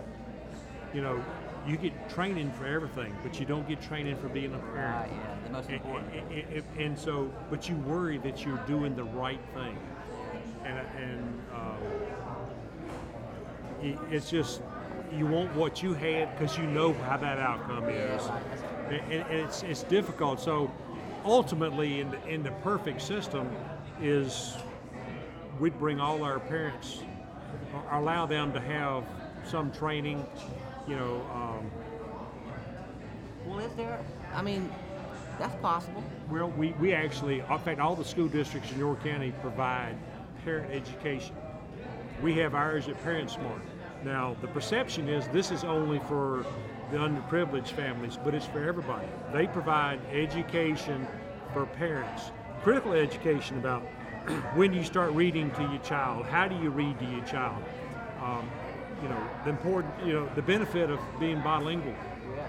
you 0.93 1.01
know, 1.01 1.23
you 1.67 1.77
get 1.77 2.09
training 2.09 2.51
for 2.53 2.65
everything, 2.65 3.13
but 3.23 3.39
you 3.39 3.45
don't 3.45 3.67
get 3.67 3.81
training 3.81 4.15
for 4.17 4.29
being 4.29 4.53
a 4.53 4.57
parent. 4.57 4.95
Right. 4.95 5.09
Yeah. 5.11 5.37
The 5.45 5.49
most 5.51 5.65
And, 5.69 5.75
important. 5.75 6.13
and- 6.31 6.53
and- 6.55 6.65
and 6.79 6.97
so, 6.99 7.31
but 7.49 7.67
you 7.69 7.75
worry 7.77 8.17
that 8.19 8.45
you're 8.45 8.57
doing 8.67 8.95
the 8.95 9.03
right 9.03 9.39
thing, 9.53 9.77
and 10.65 10.79
and 10.97 11.41
um, 11.53 11.77
it's 13.81 14.29
just 14.29 14.61
you 15.13 15.25
want 15.25 15.53
what 15.55 15.83
you 15.83 15.93
had 15.93 16.37
because 16.37 16.57
you 16.57 16.63
know 16.63 16.93
how 16.93 17.17
that 17.17 17.37
outcome 17.37 17.89
is, 17.89 18.23
and, 18.87 19.11
and 19.11 19.31
it's 19.31 19.63
it's 19.63 19.83
difficult. 19.83 20.39
So, 20.39 20.71
ultimately, 21.25 22.01
in 22.01 22.11
the, 22.11 22.27
in 22.27 22.43
the 22.43 22.51
perfect 22.63 23.01
system, 23.01 23.49
is 24.01 24.55
we'd 25.59 25.77
bring 25.79 25.99
all 25.99 26.23
our 26.23 26.39
parents, 26.39 27.01
allow 27.91 28.25
them 28.25 28.53
to 28.53 28.59
have 28.59 29.03
some 29.45 29.71
training, 29.71 30.25
you 30.87 30.95
know. 30.95 31.21
Um, 31.33 31.71
Well, 33.45 33.59
is 33.59 33.73
there? 33.73 33.99
I 34.33 34.41
mean, 34.41 34.69
that's 35.39 35.55
possible. 35.61 36.03
Well, 36.29 36.49
we, 36.51 36.73
we 36.79 36.93
actually, 36.93 37.39
in 37.39 37.59
fact, 37.59 37.79
all 37.79 37.95
the 37.95 38.05
school 38.05 38.27
districts 38.27 38.71
in 38.71 38.79
York 38.79 39.03
County 39.03 39.33
provide 39.41 39.95
parent 40.45 40.71
education. 40.71 41.35
We 42.21 42.33
have 42.35 42.53
ours 42.53 42.87
at 42.87 43.03
ParentSmart. 43.03 43.61
Now, 44.03 44.35
the 44.41 44.47
perception 44.47 45.09
is 45.09 45.27
this 45.29 45.51
is 45.51 45.63
only 45.63 45.99
for 45.99 46.45
the 46.91 46.97
underprivileged 46.97 47.69
families, 47.69 48.17
but 48.23 48.35
it's 48.35 48.45
for 48.45 48.63
everybody. 48.63 49.07
They 49.33 49.47
provide 49.47 49.99
education 50.11 51.07
for 51.53 51.65
parents, 51.65 52.31
critical 52.63 52.93
education 52.93 53.57
about 53.57 53.81
when 54.55 54.73
you 54.73 54.83
start 54.83 55.11
reading 55.13 55.49
to 55.51 55.61
your 55.63 55.79
child, 55.79 56.25
how 56.25 56.47
do 56.47 56.55
you 56.57 56.69
read 56.69 56.99
to 56.99 57.05
your 57.05 57.25
child, 57.25 57.63
um, 58.21 58.49
you 59.01 59.09
know, 59.09 59.29
the 59.43 59.49
important, 59.49 59.93
you 60.05 60.13
know, 60.13 60.29
the 60.35 60.41
benefit 60.43 60.91
of 60.91 60.99
being 61.19 61.41
bilingual, 61.41 61.95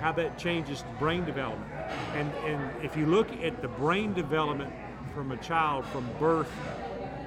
how 0.00 0.12
that 0.12 0.38
changes 0.38 0.84
brain 0.98 1.24
development. 1.24 1.70
And, 2.14 2.30
and 2.44 2.84
if 2.84 2.96
you 2.96 3.06
look 3.06 3.30
at 3.42 3.62
the 3.62 3.68
brain 3.68 4.12
development 4.12 4.72
from 5.14 5.32
a 5.32 5.36
child 5.38 5.86
from 5.86 6.06
birth 6.18 6.50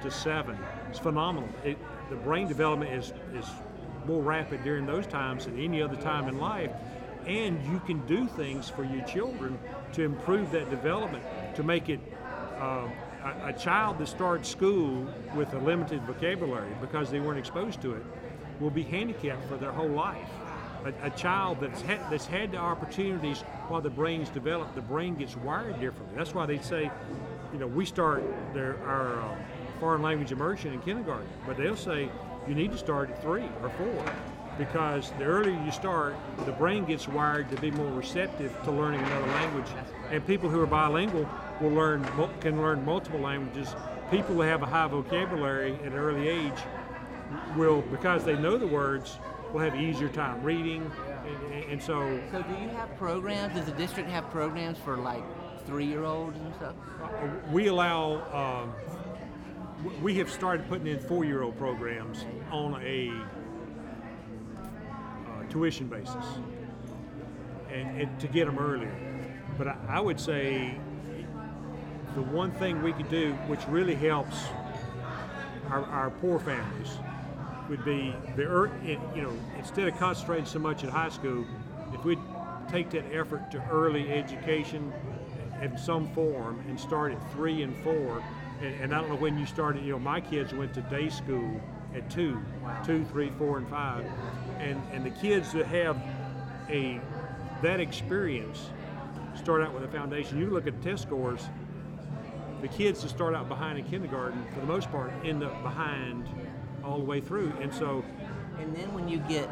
to 0.02 0.10
seven, 0.10 0.56
it's 0.88 0.98
phenomenal. 0.98 1.48
It, 1.64 1.76
the 2.10 2.16
brain 2.16 2.48
development 2.48 2.92
is, 2.92 3.12
is 3.34 3.46
more 4.06 4.22
rapid 4.22 4.62
during 4.62 4.86
those 4.86 5.06
times 5.06 5.46
than 5.46 5.58
any 5.58 5.82
other 5.82 5.96
time 5.96 6.28
in 6.28 6.38
life. 6.38 6.70
And 7.26 7.64
you 7.66 7.80
can 7.80 8.06
do 8.06 8.28
things 8.28 8.68
for 8.68 8.84
your 8.84 9.04
children 9.04 9.58
to 9.94 10.02
improve 10.02 10.52
that 10.52 10.70
development, 10.70 11.24
to 11.56 11.62
make 11.62 11.88
it 11.88 12.00
uh, 12.58 12.88
a, 13.24 13.48
a 13.48 13.52
child 13.52 13.98
that 13.98 14.06
starts 14.06 14.48
school 14.48 15.06
with 15.34 15.52
a 15.54 15.58
limited 15.58 16.02
vocabulary 16.02 16.70
because 16.80 17.10
they 17.10 17.18
weren't 17.18 17.38
exposed 17.38 17.82
to 17.82 17.94
it 17.94 18.02
will 18.60 18.70
be 18.70 18.82
handicapped 18.82 19.46
for 19.48 19.56
their 19.56 19.72
whole 19.72 19.88
life. 19.88 20.28
A, 20.84 21.06
a 21.06 21.10
child 21.10 21.58
that's 21.60 21.82
had, 21.82 22.00
that's 22.10 22.26
had 22.26 22.52
the 22.52 22.58
opportunities 22.58 23.40
while 23.68 23.80
the 23.80 23.90
brain's 23.90 24.28
developed, 24.30 24.74
the 24.74 24.80
brain 24.80 25.14
gets 25.14 25.36
wired 25.36 25.80
differently. 25.80 26.16
That's 26.16 26.34
why 26.34 26.46
they 26.46 26.58
say, 26.58 26.90
you 27.52 27.58
know, 27.58 27.66
we 27.66 27.84
start 27.84 28.22
their, 28.54 28.76
our 28.84 29.20
uh, 29.20 29.36
foreign 29.76 30.02
language 30.02 30.32
immersion 30.32 30.72
in 30.72 30.80
kindergarten, 30.80 31.28
but 31.46 31.56
they'll 31.56 31.76
say 31.76 32.08
you 32.48 32.54
need 32.54 32.72
to 32.72 32.78
start 32.78 33.10
at 33.10 33.22
three 33.22 33.48
or 33.62 33.70
four 33.70 34.04
because 34.58 35.12
the 35.18 35.24
earlier 35.24 35.60
you 35.64 35.70
start, 35.70 36.16
the 36.44 36.52
brain 36.52 36.84
gets 36.84 37.06
wired 37.08 37.50
to 37.50 37.56
be 37.60 37.70
more 37.70 37.90
receptive 37.92 38.56
to 38.64 38.70
learning 38.70 39.00
another 39.00 39.26
language. 39.26 39.66
And 40.10 40.26
people 40.26 40.48
who 40.48 40.60
are 40.60 40.66
bilingual 40.66 41.28
will 41.60 41.70
learn 41.70 42.06
can 42.40 42.60
learn 42.60 42.84
multiple 42.84 43.20
languages. 43.20 43.74
People 44.10 44.34
who 44.36 44.40
have 44.42 44.62
a 44.62 44.66
high 44.66 44.86
vocabulary 44.86 45.74
at 45.84 45.92
an 45.92 45.94
early 45.94 46.28
age 46.28 46.58
will, 47.56 47.82
because 47.82 48.24
they 48.24 48.36
know 48.36 48.56
the 48.56 48.66
words, 48.66 49.18
will 49.52 49.60
have 49.60 49.74
easier 49.74 50.08
time 50.08 50.42
reading. 50.42 50.90
And, 51.52 51.64
and 51.64 51.82
so 51.82 52.20
So, 52.30 52.42
do 52.42 52.54
you 52.62 52.68
have 52.70 52.96
programs? 52.96 53.54
Does 53.54 53.66
the 53.66 53.72
district 53.72 54.08
have 54.10 54.30
programs 54.30 54.78
for 54.78 54.96
like 54.96 55.24
three-year-olds 55.66 56.38
and 56.38 56.54
stuff? 56.54 56.74
we 57.50 57.66
allow, 57.66 58.22
um, 58.32 58.72
we 60.02 60.14
have 60.14 60.30
started 60.30 60.68
putting 60.68 60.86
in 60.86 60.98
four-year-old 60.98 61.56
programs 61.58 62.24
on 62.50 62.80
a 62.82 63.12
uh, 65.28 65.42
tuition 65.48 65.88
basis, 65.88 66.24
and, 67.70 68.00
and 68.00 68.20
to 68.20 68.28
get 68.28 68.46
them 68.46 68.58
earlier. 68.58 68.94
But 69.58 69.68
I, 69.68 69.76
I 69.88 70.00
would 70.00 70.20
say 70.20 70.78
the 72.14 72.22
one 72.22 72.50
thing 72.52 72.82
we 72.82 72.92
could 72.92 73.08
do, 73.08 73.32
which 73.46 73.66
really 73.68 73.94
helps 73.94 74.44
our, 75.68 75.84
our 75.84 76.10
poor 76.10 76.38
families, 76.38 76.98
would 77.68 77.84
be 77.84 78.14
the 78.36 78.70
you 79.14 79.22
know 79.22 79.32
instead 79.58 79.88
of 79.88 79.98
concentrating 79.98 80.46
so 80.46 80.58
much 80.58 80.84
at 80.84 80.90
high 80.90 81.08
school, 81.08 81.44
if 81.92 82.04
we 82.04 82.18
take 82.70 82.90
that 82.90 83.04
effort 83.12 83.50
to 83.50 83.62
early 83.70 84.12
education 84.12 84.92
in 85.62 85.76
some 85.78 86.08
form 86.12 86.62
and 86.68 86.78
start 86.78 87.12
at 87.12 87.32
three 87.32 87.62
and 87.62 87.76
four, 87.82 88.22
and, 88.60 88.74
and 88.80 88.94
I 88.94 89.00
don't 89.00 89.10
know 89.10 89.16
when 89.16 89.38
you 89.38 89.46
started. 89.46 89.84
You 89.84 89.92
know, 89.92 89.98
my 89.98 90.20
kids 90.20 90.54
went 90.54 90.74
to 90.74 90.82
day 90.82 91.08
school 91.08 91.60
at 91.94 92.10
two, 92.10 92.40
two, 92.84 93.04
three, 93.06 93.30
four, 93.30 93.58
and 93.58 93.68
five, 93.68 94.04
and 94.58 94.80
and 94.92 95.04
the 95.04 95.10
kids 95.10 95.52
that 95.52 95.66
have 95.66 95.96
a 96.68 97.00
that 97.62 97.80
experience 97.80 98.70
start 99.34 99.62
out 99.62 99.72
with 99.74 99.84
a 99.84 99.88
foundation. 99.88 100.38
You 100.38 100.50
look 100.50 100.66
at 100.66 100.82
the 100.82 100.90
test 100.90 101.04
scores, 101.04 101.48
the 102.60 102.68
kids 102.68 103.02
that 103.02 103.08
start 103.08 103.34
out 103.34 103.48
behind 103.48 103.78
in 103.78 103.84
kindergarten, 103.84 104.44
for 104.52 104.60
the 104.60 104.66
most 104.66 104.90
part, 104.90 105.12
end 105.24 105.42
up 105.42 105.62
behind 105.62 106.28
all 106.84 106.98
the 106.98 107.04
way 107.04 107.20
through. 107.20 107.52
And 107.60 107.72
so, 107.72 108.04
And 108.58 108.74
then 108.74 108.92
when 108.94 109.08
you 109.08 109.18
get 109.20 109.48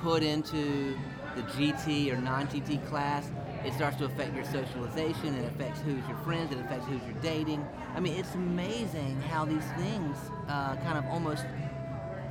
put 0.00 0.22
into 0.22 0.96
the 1.36 1.42
GT 1.42 2.12
or 2.12 2.16
non-GT 2.16 2.86
class, 2.88 3.30
it 3.64 3.74
starts 3.74 3.96
to 3.98 4.04
affect 4.04 4.34
your 4.34 4.44
socialization. 4.44 5.34
It 5.34 5.44
affects 5.46 5.80
who's 5.80 6.06
your 6.06 6.16
friends. 6.18 6.52
It 6.52 6.58
affects 6.60 6.86
who's 6.86 7.00
you're 7.04 7.22
dating. 7.22 7.66
I 7.94 8.00
mean, 8.00 8.14
it's 8.14 8.34
amazing 8.34 9.20
how 9.22 9.44
these 9.44 9.64
things 9.76 10.16
uh, 10.48 10.76
kind 10.76 10.98
of 10.98 11.04
almost 11.06 11.44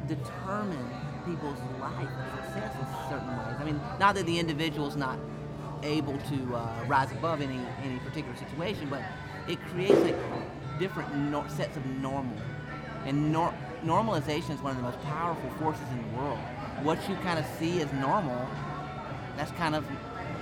determine 0.07 0.89
people's 1.25 1.59
life 1.79 2.09
success 2.33 2.73
in 2.79 3.09
certain 3.09 3.27
ways. 3.27 3.55
I 3.59 3.63
mean, 3.65 3.81
not 3.99 4.15
that 4.15 4.25
the 4.25 4.39
individual's 4.39 4.95
not 4.95 5.19
able 5.83 6.17
to 6.17 6.55
uh, 6.55 6.85
rise 6.87 7.11
above 7.11 7.41
any 7.41 7.59
any 7.83 7.99
particular 7.99 8.35
situation, 8.35 8.87
but 8.89 9.01
it 9.47 9.59
creates 9.67 9.99
like 9.99 10.15
different 10.79 11.13
nor- 11.15 11.47
sets 11.49 11.75
of 11.77 11.85
normal. 11.85 12.37
And 13.05 13.31
nor- 13.31 13.53
normalization 13.83 14.51
is 14.51 14.61
one 14.61 14.71
of 14.71 14.77
the 14.77 14.83
most 14.83 15.01
powerful 15.03 15.49
forces 15.59 15.85
in 15.91 16.01
the 16.01 16.17
world. 16.17 16.39
What 16.83 17.07
you 17.09 17.15
kind 17.17 17.39
of 17.39 17.45
see 17.57 17.81
as 17.81 17.91
normal, 17.93 18.47
that's 19.35 19.51
kind 19.51 19.75
of 19.75 19.85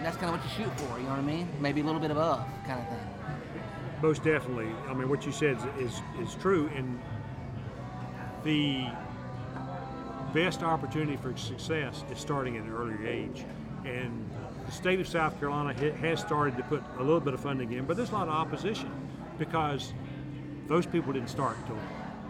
that's 0.06 0.18
kind 0.18 0.32
of 0.32 0.40
what 0.40 0.44
you 0.44 0.64
shoot 0.64 0.80
for. 0.82 1.00
You 1.00 1.06
know 1.06 1.10
what 1.10 1.20
I 1.20 1.24
mean? 1.24 1.50
Maybe 1.60 1.82
a 1.82 1.84
little 1.84 2.00
bit 2.00 2.12
above, 2.12 2.46
kind 2.68 2.80
of 2.80 2.88
thing. 2.90 4.02
most 4.04 4.24
definitely, 4.24 4.70
I 4.88 4.94
mean, 4.94 5.10
what 5.10 5.26
you 5.26 5.32
said 5.32 5.58
is, 5.80 5.94
is, 5.94 6.02
is 6.22 6.36
true. 6.36 6.70
And 6.76 7.02
the 8.44 8.86
best 10.32 10.62
opportunity 10.62 11.18
for 11.18 11.36
success 11.36 12.04
is 12.12 12.20
starting 12.20 12.56
at 12.56 12.64
an 12.64 12.72
earlier 12.72 13.08
age. 13.08 13.46
And 13.84 14.30
the 14.68 14.72
state 14.72 15.00
of 15.00 15.08
South 15.08 15.40
Carolina 15.40 15.74
has 15.74 16.20
started 16.20 16.56
to 16.58 16.64
put 16.64 16.84
a 17.00 17.04
little 17.04 17.20
bit 17.20 17.34
of 17.34 17.40
funding 17.40 17.72
in, 17.72 17.86
but 17.86 17.98
there's 17.98 18.12
a 18.12 18.14
lot 18.14 18.28
of 18.28 18.34
opposition 18.36 18.92
because 19.40 19.92
those 20.68 20.86
people 20.86 21.14
didn't 21.14 21.30
start 21.30 21.58
until 21.62 21.78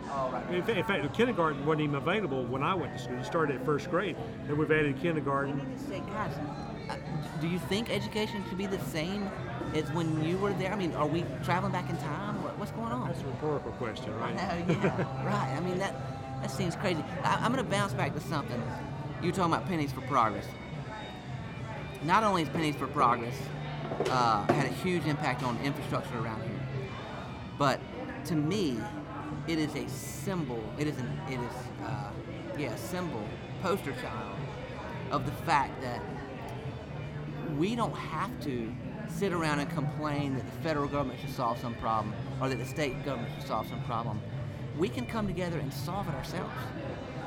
Oh, 0.07 0.29
right. 0.31 0.69
In 0.69 0.83
fact, 0.83 1.03
the 1.03 1.09
kindergarten 1.09 1.65
wasn't 1.65 1.81
even 1.81 1.95
available 1.95 2.45
when 2.45 2.63
I 2.63 2.73
went 2.73 2.93
to 2.93 2.99
school. 2.99 3.17
It 3.17 3.25
started 3.25 3.57
at 3.57 3.65
first 3.65 3.89
grade, 3.89 4.15
and 4.47 4.57
we've 4.57 4.71
added 4.71 5.01
kindergarten. 5.01 5.59
Let 6.87 6.99
me 6.99 7.05
just 7.17 7.23
say, 7.23 7.29
guys, 7.29 7.41
do 7.41 7.47
you 7.47 7.59
think 7.59 7.89
education 7.89 8.43
should 8.47 8.57
be 8.57 8.65
the 8.65 8.79
same 8.79 9.29
as 9.73 9.91
when 9.91 10.23
you 10.23 10.37
were 10.37 10.53
there? 10.53 10.71
I 10.71 10.75
mean, 10.75 10.93
are 10.93 11.07
we 11.07 11.25
traveling 11.43 11.71
back 11.71 11.89
in 11.89 11.97
time? 11.97 12.35
What's 12.57 12.71
going 12.71 12.91
on? 12.91 13.07
That's 13.07 13.21
a 13.21 13.25
rhetorical 13.25 13.71
question, 13.73 14.15
right? 14.17 14.35
I 14.37 14.61
know, 14.61 14.73
yeah, 14.73 14.97
right. 15.25 15.55
I 15.55 15.59
mean, 15.59 15.77
that 15.79 15.93
that 16.41 16.51
seems 16.51 16.75
crazy. 16.75 17.03
I, 17.23 17.35
I'm 17.35 17.51
going 17.51 17.63
to 17.63 17.69
bounce 17.69 17.93
back 17.93 18.13
to 18.13 18.21
something. 18.21 18.61
You 19.21 19.29
were 19.29 19.35
talking 19.35 19.53
about 19.53 19.67
pennies 19.67 19.91
for 19.91 20.01
progress. 20.01 20.45
Not 22.03 22.23
only 22.23 22.43
is 22.43 22.49
pennies 22.49 22.75
for 22.75 22.87
progress 22.87 23.35
uh, 24.09 24.45
had 24.53 24.65
a 24.65 24.73
huge 24.73 25.05
impact 25.05 25.43
on 25.43 25.57
infrastructure 25.63 26.17
around 26.19 26.41
here, 26.43 26.59
but 27.57 27.79
to 28.25 28.35
me, 28.35 28.77
it 29.47 29.59
is 29.59 29.75
a 29.75 29.87
symbol. 29.89 30.61
It 30.77 30.87
is 30.87 30.97
an 30.97 31.19
it 31.29 31.39
is 31.39 31.85
uh, 31.85 32.11
yeah 32.57 32.73
a 32.73 32.77
symbol 32.77 33.23
poster 33.61 33.93
child 33.93 34.37
of 35.11 35.25
the 35.25 35.31
fact 35.43 35.81
that 35.81 36.01
we 37.57 37.75
don't 37.75 37.95
have 37.95 38.31
to 38.43 38.73
sit 39.09 39.31
around 39.33 39.59
and 39.59 39.69
complain 39.69 40.35
that 40.35 40.45
the 40.45 40.61
federal 40.61 40.87
government 40.87 41.19
should 41.19 41.29
solve 41.31 41.59
some 41.59 41.73
problem 41.75 42.13
or 42.41 42.49
that 42.49 42.57
the 42.57 42.65
state 42.65 43.03
government 43.05 43.33
should 43.37 43.47
solve 43.47 43.67
some 43.67 43.81
problem. 43.83 44.19
We 44.77 44.89
can 44.89 45.05
come 45.05 45.27
together 45.27 45.57
and 45.59 45.73
solve 45.73 46.07
it 46.09 46.15
ourselves. 46.15 46.53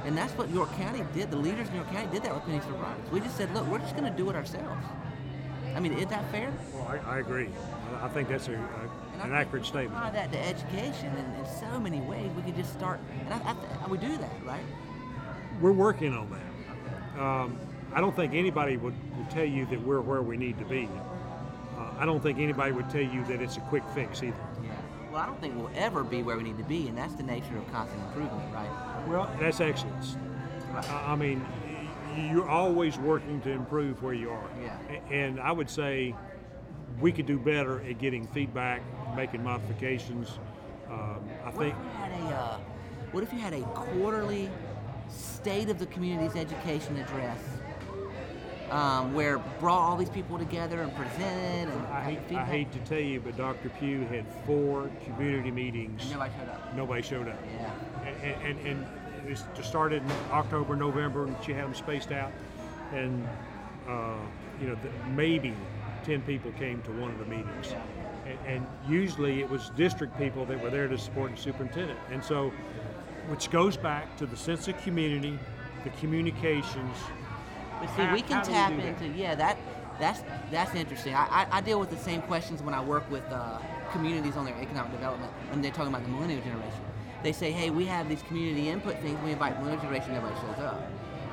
And 0.04 0.16
that's 0.16 0.32
what 0.34 0.50
York 0.50 0.72
County 0.76 1.02
did. 1.14 1.30
The 1.30 1.36
leaders 1.36 1.68
in 1.68 1.76
York 1.76 1.90
County 1.90 2.10
did 2.12 2.22
that 2.22 2.34
with 2.34 2.44
Pennies 2.44 2.62
for 2.64 3.12
We 3.12 3.20
just 3.20 3.36
said, 3.36 3.52
look, 3.54 3.66
we're 3.66 3.78
just 3.78 3.96
going 3.96 4.10
to 4.10 4.16
do 4.16 4.28
it 4.30 4.36
ourselves. 4.36 4.84
I 5.74 5.80
mean, 5.80 5.92
is 5.92 6.06
that 6.06 6.30
fair? 6.30 6.52
Well, 6.72 6.86
I, 6.88 7.16
I 7.16 7.18
agree. 7.18 7.46
I- 7.46 7.78
I 8.00 8.08
think 8.08 8.28
that's 8.28 8.48
a, 8.48 8.52
a, 8.52 9.24
an 9.24 9.32
accurate 9.32 9.64
statement. 9.64 9.96
Apply 9.96 10.10
that 10.10 10.30
to 10.32 10.38
education 10.38 11.06
in, 11.16 11.40
in 11.40 11.46
so 11.58 11.80
many 11.80 12.00
ways. 12.00 12.30
We 12.36 12.42
could 12.42 12.54
just 12.54 12.72
start, 12.72 13.00
and 13.24 13.34
I, 13.34 13.56
I, 13.84 13.88
we 13.88 13.98
do 13.98 14.16
that, 14.18 14.30
right? 14.44 14.62
We're 15.60 15.72
working 15.72 16.14
on 16.14 16.30
that. 16.30 17.20
Um, 17.20 17.58
I 17.92 18.00
don't 18.00 18.14
think 18.14 18.34
anybody 18.34 18.76
would, 18.76 18.94
would 19.16 19.30
tell 19.30 19.44
you 19.44 19.66
that 19.66 19.80
we're 19.82 20.00
where 20.00 20.22
we 20.22 20.36
need 20.36 20.58
to 20.58 20.64
be. 20.64 20.88
Uh, 21.76 21.90
I 21.98 22.06
don't 22.06 22.22
think 22.22 22.38
anybody 22.38 22.72
would 22.72 22.90
tell 22.90 23.02
you 23.02 23.24
that 23.24 23.40
it's 23.40 23.56
a 23.56 23.60
quick 23.60 23.82
fix 23.94 24.22
either. 24.22 24.36
Yeah. 24.62 24.70
Well, 25.10 25.20
I 25.20 25.26
don't 25.26 25.40
think 25.40 25.56
we'll 25.56 25.70
ever 25.74 26.04
be 26.04 26.22
where 26.22 26.36
we 26.36 26.42
need 26.42 26.58
to 26.58 26.64
be, 26.64 26.88
and 26.88 26.96
that's 26.96 27.14
the 27.14 27.22
nature 27.22 27.56
of 27.56 27.70
constant 27.72 28.02
improvement, 28.04 28.52
right? 28.52 28.68
Well, 29.08 29.30
that's 29.40 29.60
excellence. 29.60 30.16
I, 30.74 31.12
I 31.12 31.16
mean, 31.16 31.44
you're 32.30 32.48
always 32.48 32.98
working 32.98 33.40
to 33.42 33.50
improve 33.50 34.02
where 34.02 34.14
you 34.14 34.30
are. 34.30 34.50
Yeah. 34.62 34.76
And 35.10 35.40
I 35.40 35.52
would 35.52 35.70
say 35.70 36.14
we 37.00 37.12
could 37.12 37.26
do 37.26 37.38
better 37.38 37.80
at 37.82 37.98
getting 37.98 38.26
feedback, 38.28 38.82
making 39.16 39.42
modifications. 39.42 40.38
Um, 40.90 41.20
I 41.44 41.50
What 41.50 41.58
think 41.58 41.74
if 41.74 41.92
had 41.96 42.12
a 42.12 42.34
uh, 42.34 42.58
What 43.12 43.22
if 43.22 43.32
you 43.32 43.38
had 43.38 43.52
a 43.54 43.62
quarterly 43.62 44.50
state 45.08 45.68
of 45.68 45.78
the 45.78 45.86
community's 45.86 46.36
education 46.36 46.96
address, 46.96 47.38
um, 48.70 49.14
where 49.14 49.38
brought 49.60 49.80
all 49.80 49.96
these 49.96 50.10
people 50.10 50.38
together 50.38 50.82
and 50.82 50.94
presented 50.94 51.68
and 51.68 51.86
I 51.86 52.02
hate, 52.02 52.36
I 52.36 52.44
hate 52.44 52.72
to 52.72 52.78
tell 52.80 52.98
you, 53.00 53.20
but 53.20 53.36
Dr. 53.36 53.68
Pew 53.70 54.04
had 54.06 54.24
four 54.46 54.90
community 55.04 55.50
meetings. 55.50 56.02
And 56.02 56.12
nobody 56.12 56.32
showed 56.38 56.48
up. 56.48 56.74
Nobody 56.74 57.02
showed 57.02 57.28
up. 57.28 57.38
Yeah. 57.54 57.72
And, 58.22 58.58
and, 58.58 58.66
and 58.66 58.86
it 59.26 59.64
started 59.64 60.02
in 60.02 60.10
October, 60.30 60.76
November, 60.76 61.24
and 61.24 61.36
she 61.44 61.52
had 61.52 61.64
them 61.64 61.74
spaced 61.74 62.12
out. 62.12 62.32
And, 62.92 63.26
uh, 63.88 64.16
you 64.60 64.68
know, 64.68 64.76
maybe 65.10 65.54
10 66.04 66.22
people 66.22 66.52
came 66.52 66.80
to 66.82 66.90
one 66.92 67.10
of 67.10 67.18
the 67.18 67.26
meetings. 67.26 67.74
And, 68.26 68.38
and 68.46 68.66
usually 68.88 69.40
it 69.40 69.50
was 69.50 69.70
district 69.76 70.16
people 70.18 70.44
that 70.46 70.62
were 70.62 70.70
there 70.70 70.88
to 70.88 70.98
support 70.98 71.32
the 71.32 71.40
superintendent. 71.40 71.98
And 72.10 72.22
so, 72.22 72.52
which 73.28 73.50
goes 73.50 73.76
back 73.76 74.16
to 74.16 74.26
the 74.26 74.36
sense 74.36 74.68
of 74.68 74.80
community, 74.82 75.38
the 75.84 75.90
communications. 75.90 76.96
But 77.80 77.88
see, 77.90 78.02
How- 78.02 78.14
we 78.14 78.22
can 78.22 78.38
how 78.38 78.42
do 78.44 78.50
we 78.50 78.56
tap 78.56 78.72
into 78.72 79.18
yeah 79.18 79.34
that 79.34 79.58
that's 79.98 80.22
that's 80.50 80.74
interesting. 80.74 81.14
I, 81.14 81.26
I, 81.26 81.58
I 81.58 81.60
deal 81.60 81.80
with 81.80 81.90
the 81.90 81.96
same 81.96 82.22
questions 82.22 82.62
when 82.62 82.74
I 82.74 82.82
work 82.82 83.10
with 83.10 83.24
uh, 83.30 83.58
communities 83.92 84.36
on 84.36 84.44
their 84.44 84.56
economic 84.60 84.92
development 84.92 85.32
when 85.50 85.60
they're 85.60 85.72
talking 85.72 85.92
about 85.92 86.04
the 86.04 86.10
millennial 86.10 86.40
generation. 86.40 86.80
They 87.22 87.32
say, 87.32 87.50
hey, 87.50 87.70
we 87.70 87.84
have 87.86 88.08
these 88.08 88.22
community 88.22 88.68
input 88.68 88.98
things. 89.00 89.18
We 89.24 89.32
invite 89.32 89.58
millennial 89.58 89.82
generation. 89.82 90.14
Nobody 90.14 90.34
shows 90.36 90.64
up. 90.64 90.80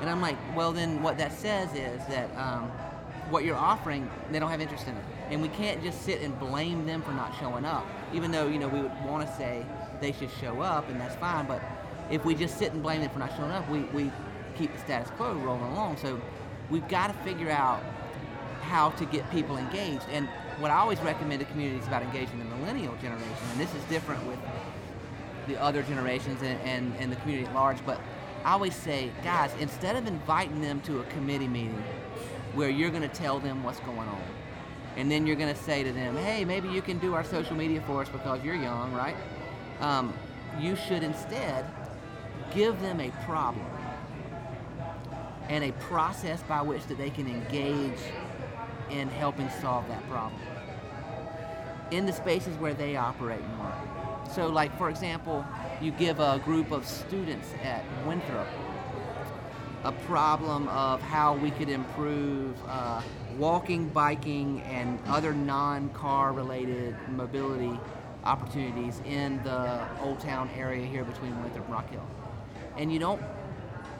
And 0.00 0.10
I'm 0.10 0.20
like, 0.20 0.36
well, 0.56 0.72
then 0.72 1.00
what 1.02 1.16
that 1.18 1.32
says 1.32 1.72
is 1.74 2.04
that 2.08 2.28
um, 2.36 2.70
what 3.30 3.44
you're 3.44 3.56
offering, 3.56 4.10
they 4.32 4.38
don't 4.40 4.50
have 4.50 4.60
interest 4.60 4.88
in 4.88 4.96
it. 4.96 5.04
And 5.30 5.40
we 5.40 5.48
can't 5.48 5.82
just 5.82 6.02
sit 6.02 6.20
and 6.22 6.38
blame 6.38 6.86
them 6.86 7.02
for 7.02 7.12
not 7.12 7.34
showing 7.38 7.64
up, 7.64 7.86
even 8.12 8.30
though 8.32 8.48
you 8.48 8.58
know 8.58 8.68
we 8.68 8.80
would 8.80 9.04
want 9.04 9.26
to 9.26 9.32
say 9.36 9.64
they 10.00 10.12
should 10.12 10.30
show 10.40 10.60
up, 10.60 10.88
and 10.88 11.00
that's 11.00 11.16
fine. 11.16 11.46
But 11.46 11.62
if 12.10 12.24
we 12.24 12.34
just 12.34 12.58
sit 12.58 12.72
and 12.72 12.82
blame 12.82 13.00
them 13.00 13.10
for 13.10 13.18
not 13.20 13.34
showing 13.36 13.50
up, 13.52 13.68
we, 13.70 13.80
we 13.94 14.10
keep 14.56 14.72
the 14.72 14.78
status 14.80 15.10
quo 15.16 15.34
rolling 15.34 15.62
along. 15.72 15.96
So 15.98 16.20
we've 16.70 16.86
got 16.88 17.08
to 17.08 17.12
figure 17.24 17.50
out 17.50 17.82
how 18.62 18.90
to 18.90 19.04
get 19.06 19.30
people 19.30 19.56
engaged. 19.56 20.04
And 20.10 20.28
what 20.58 20.70
I 20.70 20.76
always 20.76 21.00
recommend 21.00 21.40
to 21.40 21.46
communities 21.46 21.86
about 21.86 22.02
engaging 22.02 22.38
the 22.38 22.44
millennial 22.44 22.94
generation, 22.96 23.46
and 23.52 23.60
this 23.60 23.74
is 23.74 23.82
different 23.84 24.24
with 24.26 24.38
the 25.46 25.60
other 25.60 25.82
generations 25.82 26.42
and, 26.42 26.60
and, 26.62 26.94
and 26.98 27.12
the 27.12 27.16
community 27.16 27.46
at 27.46 27.54
large, 27.54 27.78
but 27.86 28.00
I 28.44 28.52
always 28.52 28.74
say, 28.74 29.10
guys, 29.22 29.52
instead 29.60 29.96
of 29.96 30.06
inviting 30.06 30.60
them 30.60 30.80
to 30.82 31.00
a 31.00 31.04
committee 31.04 31.48
meeting 31.48 31.82
where 32.54 32.68
you're 32.68 32.90
going 32.90 33.02
to 33.02 33.08
tell 33.08 33.38
them 33.38 33.62
what's 33.62 33.80
going 33.80 33.98
on, 33.98 34.22
and 34.96 35.10
then 35.10 35.26
you're 35.26 35.36
going 35.36 35.54
to 35.54 35.62
say 35.62 35.82
to 35.82 35.92
them, 35.92 36.16
hey, 36.16 36.44
maybe 36.44 36.68
you 36.68 36.80
can 36.80 36.98
do 36.98 37.14
our 37.14 37.24
social 37.24 37.54
media 37.54 37.82
for 37.86 38.02
us 38.02 38.08
because 38.08 38.42
you're 38.42 38.54
young, 38.54 38.92
right? 38.92 39.16
Um, 39.80 40.14
you 40.58 40.74
should 40.74 41.02
instead 41.02 41.66
give 42.54 42.80
them 42.80 43.00
a 43.00 43.10
problem 43.24 43.66
and 45.48 45.64
a 45.64 45.72
process 45.72 46.42
by 46.42 46.62
which 46.62 46.84
that 46.86 46.98
they 46.98 47.10
can 47.10 47.26
engage 47.26 47.98
in 48.90 49.08
helping 49.08 49.48
solve 49.60 49.86
that 49.88 50.08
problem 50.08 50.40
in 51.90 52.06
the 52.06 52.12
spaces 52.12 52.56
where 52.58 52.74
they 52.74 52.96
operate 52.96 53.40
work. 53.60 54.28
So, 54.32 54.48
like 54.48 54.76
for 54.76 54.90
example, 54.90 55.44
you 55.80 55.92
give 55.92 56.18
a 56.18 56.40
group 56.44 56.72
of 56.72 56.86
students 56.86 57.48
at 57.62 57.84
Winthrop 58.06 58.48
a 59.84 59.92
problem 59.92 60.66
of 60.68 61.00
how 61.00 61.36
we 61.36 61.50
could 61.52 61.68
improve 61.68 62.56
uh, 62.66 63.00
walking, 63.38 63.88
biking, 63.88 64.60
and 64.62 64.98
other 65.06 65.32
non-car 65.32 66.32
related 66.32 66.96
mobility 67.10 67.78
opportunities 68.24 69.00
in 69.06 69.40
the 69.44 69.86
Old 70.00 70.18
Town 70.18 70.50
area 70.56 70.84
here 70.84 71.04
between 71.04 71.40
Winthrop 71.40 71.64
and 71.66 71.72
Rock 71.72 71.90
Hill. 71.90 72.06
And 72.76 72.92
you 72.92 72.98
don't, 72.98 73.22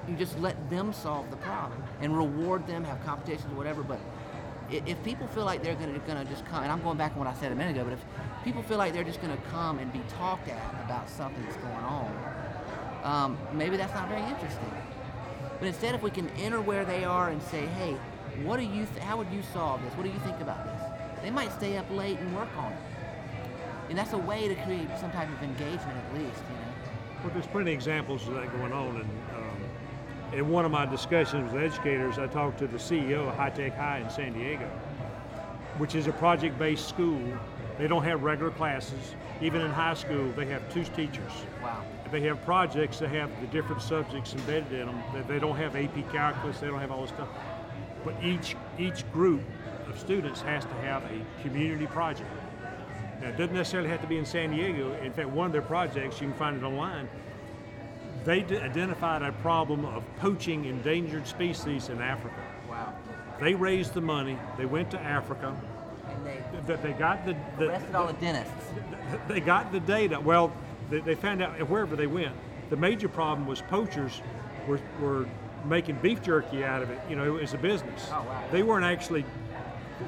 you 0.08 0.16
just 0.16 0.38
let 0.38 0.70
them 0.70 0.92
solve 0.92 1.30
the 1.30 1.36
problem 1.36 1.82
and 2.00 2.16
reward 2.16 2.66
them, 2.66 2.84
have 2.84 3.04
competitions 3.04 3.52
or 3.52 3.56
whatever. 3.56 3.82
But 3.82 4.00
if 4.70 5.02
people 5.04 5.26
feel 5.28 5.44
like 5.44 5.62
they're 5.62 5.74
gonna, 5.74 5.98
gonna 6.00 6.24
just 6.24 6.44
come, 6.46 6.62
and 6.62 6.72
I'm 6.72 6.82
going 6.82 6.96
back 6.96 7.12
on 7.12 7.18
what 7.18 7.28
I 7.28 7.34
said 7.34 7.52
a 7.52 7.54
minute 7.54 7.76
ago, 7.76 7.84
but 7.84 7.92
if 7.92 8.04
people 8.44 8.62
feel 8.62 8.78
like 8.78 8.92
they're 8.92 9.04
just 9.04 9.20
gonna 9.20 9.38
come 9.50 9.78
and 9.78 9.92
be 9.92 10.02
talked 10.08 10.48
at 10.48 10.84
about 10.84 11.08
something 11.08 11.42
that's 11.44 11.56
going 11.56 11.74
on, 11.74 12.12
um, 13.04 13.38
maybe 13.52 13.76
that's 13.76 13.94
not 13.94 14.08
very 14.08 14.22
interesting. 14.22 14.70
But 15.58 15.68
instead, 15.68 15.94
if 15.94 16.02
we 16.02 16.10
can 16.10 16.28
enter 16.30 16.60
where 16.60 16.84
they 16.84 17.04
are 17.04 17.30
and 17.30 17.42
say, 17.42 17.66
hey, 17.66 17.96
what 18.42 18.58
do 18.58 18.64
you, 18.64 18.84
th- 18.84 18.98
how 18.98 19.16
would 19.16 19.30
you 19.30 19.42
solve 19.54 19.82
this? 19.82 19.94
What 19.94 20.02
do 20.02 20.10
you 20.10 20.18
think 20.18 20.40
about 20.40 20.64
this? 20.64 20.96
they 21.26 21.30
might 21.32 21.52
stay 21.52 21.76
up 21.76 21.90
late 21.90 22.18
and 22.20 22.36
work 22.36 22.48
on 22.56 22.72
it. 22.72 22.78
And 23.88 23.98
that's 23.98 24.12
a 24.12 24.18
way 24.18 24.46
to 24.46 24.54
create 24.62 24.88
some 25.00 25.10
type 25.10 25.28
of 25.28 25.42
engagement 25.42 25.98
at 25.98 26.14
least, 26.14 26.42
you 26.48 26.54
know. 26.54 26.72
Well, 27.24 27.32
there's 27.32 27.46
plenty 27.48 27.72
of 27.72 27.74
examples 27.74 28.28
of 28.28 28.34
that 28.34 28.52
going 28.52 28.72
on. 28.72 29.04
In 30.32 30.48
one 30.48 30.64
of 30.64 30.70
my 30.70 30.86
discussions 30.86 31.52
with 31.52 31.62
educators, 31.62 32.18
I 32.18 32.26
talked 32.26 32.58
to 32.58 32.66
the 32.66 32.78
CEO 32.78 33.28
of 33.28 33.36
High 33.36 33.50
Tech 33.50 33.76
High 33.76 33.98
in 33.98 34.10
San 34.10 34.32
Diego, 34.32 34.66
which 35.78 35.94
is 35.94 36.06
a 36.06 36.12
project 36.12 36.58
based 36.58 36.88
school. 36.88 37.20
They 37.78 37.86
don't 37.86 38.04
have 38.04 38.22
regular 38.22 38.50
classes. 38.50 39.14
Even 39.40 39.60
in 39.60 39.70
high 39.70 39.94
school, 39.94 40.32
they 40.32 40.46
have 40.46 40.68
two 40.72 40.84
teachers. 40.84 41.32
Wow. 41.62 41.84
They 42.10 42.22
have 42.22 42.42
projects 42.44 42.98
that 43.00 43.10
have 43.10 43.30
the 43.40 43.46
different 43.48 43.82
subjects 43.82 44.32
embedded 44.34 44.72
in 44.72 44.86
them. 44.86 45.02
They- 45.28 45.38
don't 45.38 45.56
have 45.56 45.76
AP 45.76 46.02
calculus. 46.10 46.58
They 46.60 46.68
don't 46.68 46.80
have 46.80 46.90
all 46.90 47.02
this 47.02 47.10
stuff. 47.10 47.28
But 48.04 48.14
each 48.22 48.56
each 48.78 49.10
group 49.12 49.42
of 49.88 49.98
students 49.98 50.40
has 50.42 50.64
to 50.64 50.74
have 50.82 51.02
a 51.04 51.42
community 51.42 51.86
project. 51.86 52.30
Now, 53.20 53.28
it 53.28 53.36
doesn't 53.36 53.54
necessarily 53.54 53.88
have 53.88 54.00
to 54.02 54.06
be 54.06 54.18
in 54.18 54.24
San 54.24 54.50
Diego. 54.50 54.92
In 55.02 55.12
fact, 55.12 55.28
one 55.30 55.46
of 55.46 55.52
their 55.52 55.62
projects, 55.62 56.20
you 56.20 56.28
can 56.28 56.36
find 56.36 56.56
it 56.56 56.64
online. 56.64 57.08
They 58.26 58.40
d- 58.42 58.56
identified 58.58 59.22
a 59.22 59.30
problem 59.30 59.84
of 59.84 60.02
poaching 60.18 60.64
endangered 60.64 61.28
species 61.28 61.88
in 61.88 62.02
Africa. 62.02 62.34
Wow. 62.68 62.92
They 63.40 63.54
raised 63.54 63.94
the 63.94 64.00
money. 64.00 64.36
They 64.58 64.66
went 64.66 64.90
to 64.90 65.00
Africa. 65.00 65.56
And 66.10 66.26
they 66.26 66.42
That 66.66 66.82
they 66.82 66.92
got 66.92 67.24
the, 67.24 67.36
the 67.56 67.68
arrested 67.68 67.94
all 67.94 68.08
the 68.08 68.12
dentists. 68.14 68.52
they 69.28 69.38
got 69.38 69.70
the 69.70 69.78
data. 69.78 70.18
Well, 70.18 70.52
they, 70.90 70.98
they 71.00 71.14
found 71.14 71.40
out 71.40 71.52
wherever 71.70 71.94
they 71.94 72.08
went, 72.08 72.34
the 72.68 72.76
major 72.76 73.08
problem 73.08 73.46
was 73.46 73.62
poachers 73.62 74.20
were, 74.66 74.80
were 75.00 75.26
making 75.64 75.96
beef 76.02 76.20
jerky 76.20 76.64
out 76.64 76.82
of 76.82 76.90
it. 76.90 77.00
You 77.08 77.14
know, 77.14 77.36
as 77.36 77.54
a 77.54 77.58
business. 77.58 78.08
Oh, 78.10 78.22
wow. 78.22 78.42
They 78.50 78.64
weren't 78.64 78.84
actually 78.84 79.24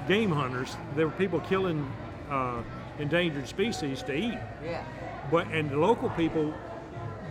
game 0.09 0.33
hunters. 0.33 0.77
They 0.97 1.05
were 1.05 1.13
people 1.13 1.39
killing 1.41 1.89
uh, 2.31 2.63
endangered 2.99 3.47
species 3.47 4.03
to 4.03 4.13
eat. 4.13 4.39
Yeah. 4.65 4.83
But 5.31 5.47
and 5.49 5.71
the 5.71 5.79
local 5.79 6.11
people 6.11 6.53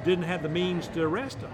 didn't 0.08 0.24
have 0.24 0.42
the 0.42 0.50
means 0.50 0.88
to 0.90 1.04
arrest 1.04 1.42
them. 1.42 1.54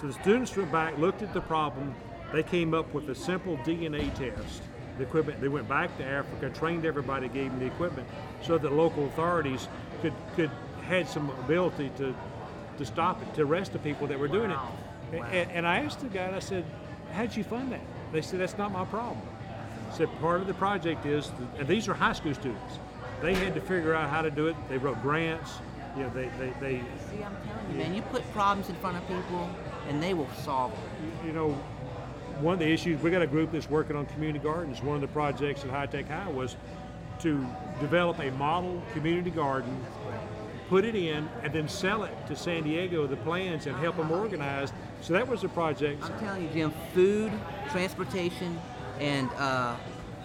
So 0.00 0.08
the 0.08 0.12
students 0.12 0.54
went 0.56 0.72
back, 0.72 0.98
looked 0.98 1.22
at 1.22 1.32
the 1.32 1.40
problem. 1.40 1.94
They 2.32 2.42
came 2.42 2.74
up 2.74 2.92
with 2.92 3.08
a 3.08 3.14
simple 3.14 3.56
DNA 3.58 4.12
test. 4.14 4.62
The 4.98 5.04
equipment. 5.04 5.40
They 5.40 5.48
went 5.48 5.68
back 5.68 5.96
to 5.98 6.04
Africa, 6.04 6.50
trained 6.50 6.84
everybody, 6.84 7.28
gave 7.28 7.50
them 7.50 7.60
the 7.60 7.66
equipment, 7.66 8.06
so 8.42 8.58
that 8.58 8.72
local 8.72 9.06
authorities 9.06 9.68
could 10.02 10.12
could 10.36 10.50
had 10.82 11.08
some 11.08 11.30
ability 11.44 11.90
to 11.96 12.14
to 12.76 12.84
stop 12.84 13.22
it, 13.22 13.32
to 13.34 13.42
arrest 13.42 13.72
the 13.72 13.78
people 13.78 14.06
that 14.08 14.18
were 14.18 14.28
doing 14.28 14.50
Wow. 14.50 14.72
it. 15.12 15.20
Wow. 15.20 15.26
And, 15.26 15.50
and 15.52 15.66
I 15.66 15.78
asked 15.78 16.00
the 16.00 16.08
guy, 16.08 16.34
I 16.34 16.40
said, 16.40 16.64
"How'd 17.12 17.34
you 17.36 17.44
fund 17.44 17.72
that?" 17.72 17.80
They 18.12 18.20
said, 18.20 18.40
"That's 18.40 18.58
not 18.58 18.72
my 18.72 18.84
problem." 18.84 19.22
I 19.90 19.96
said, 19.96 20.08
"Part 20.20 20.40
of 20.40 20.46
the 20.46 20.54
project 20.54 21.06
is, 21.06 21.30
and 21.58 21.66
these 21.66 21.88
are 21.88 21.94
high 21.94 22.12
school 22.14 22.34
students. 22.34 22.78
They 23.22 23.34
had 23.34 23.54
to 23.54 23.60
figure 23.60 23.94
out 23.94 24.10
how 24.10 24.22
to 24.22 24.30
do 24.30 24.48
it. 24.48 24.56
They 24.68 24.78
wrote 24.78 25.00
grants. 25.02 25.50
You 25.96 26.04
know, 26.04 26.10
they 26.10 26.30
they, 26.38 26.52
they 26.60 26.82
See, 27.10 27.22
I'm 27.22 27.36
telling 27.46 27.72
you, 27.72 27.78
man, 27.78 27.94
you 27.94 28.02
put 28.02 28.30
problems 28.32 28.68
in 28.68 28.76
front 28.76 28.96
of 28.96 29.06
people 29.06 29.50
and 29.88 30.02
they 30.02 30.14
will 30.14 30.28
solve 30.44 30.72
them. 30.72 31.12
you 31.26 31.32
know, 31.32 31.50
one 32.40 32.54
of 32.54 32.60
the 32.60 32.70
issues, 32.70 33.00
we 33.02 33.10
got 33.10 33.22
a 33.22 33.26
group 33.26 33.52
that's 33.52 33.68
working 33.68 33.96
on 33.96 34.06
community 34.06 34.38
gardens. 34.38 34.82
One 34.82 34.94
of 34.94 35.00
the 35.02 35.08
projects 35.08 35.64
at 35.64 35.70
High 35.70 35.86
Tech 35.86 36.08
High 36.08 36.28
was 36.28 36.56
to 37.20 37.46
develop 37.80 38.18
a 38.18 38.30
model 38.32 38.82
community 38.92 39.30
garden, 39.30 39.84
put 40.68 40.84
it 40.84 40.94
in, 40.94 41.28
and 41.42 41.52
then 41.52 41.68
sell 41.68 42.04
it 42.04 42.14
to 42.28 42.36
San 42.36 42.62
Diego, 42.62 43.06
the 43.06 43.16
plans, 43.16 43.66
and 43.66 43.76
help 43.76 43.96
them 43.96 44.10
organize. 44.10 44.72
So 45.02 45.12
that 45.12 45.28
was 45.28 45.44
a 45.44 45.48
project. 45.48 46.02
I'm 46.02 46.18
telling 46.18 46.42
you, 46.42 46.48
Jim, 46.48 46.72
food, 46.94 47.32
transportation, 47.70 48.58
and 48.98 49.28
uh, 49.36 49.76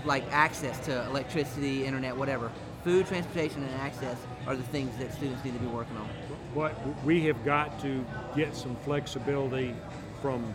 like 0.05 0.23
access 0.31 0.79
to 0.85 1.05
electricity, 1.07 1.85
internet, 1.85 2.15
whatever. 2.15 2.51
Food, 2.83 3.07
transportation, 3.07 3.63
and 3.63 3.73
access 3.81 4.17
are 4.47 4.55
the 4.55 4.63
things 4.63 4.95
that 4.97 5.13
students 5.13 5.43
need 5.43 5.53
to 5.53 5.59
be 5.59 5.67
working 5.67 5.97
on. 5.97 6.09
But 6.53 6.73
we 7.03 7.25
have 7.25 7.43
got 7.43 7.79
to 7.81 8.05
get 8.35 8.55
some 8.55 8.75
flexibility 8.77 9.73
from 10.21 10.53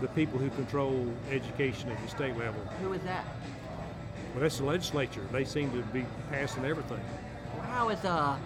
the 0.00 0.08
people 0.08 0.38
who 0.38 0.48
control 0.50 1.06
education 1.30 1.90
at 1.90 2.00
the 2.02 2.08
state 2.08 2.36
level. 2.36 2.60
Who 2.82 2.92
is 2.92 3.02
that? 3.02 3.24
Well, 4.32 4.42
that's 4.42 4.58
the 4.58 4.64
legislature. 4.64 5.22
They 5.32 5.44
seem 5.44 5.70
to 5.72 5.82
be 5.88 6.04
passing 6.30 6.64
everything. 6.64 7.00
How 7.62 7.88
is 7.88 8.04
uh, 8.04 8.36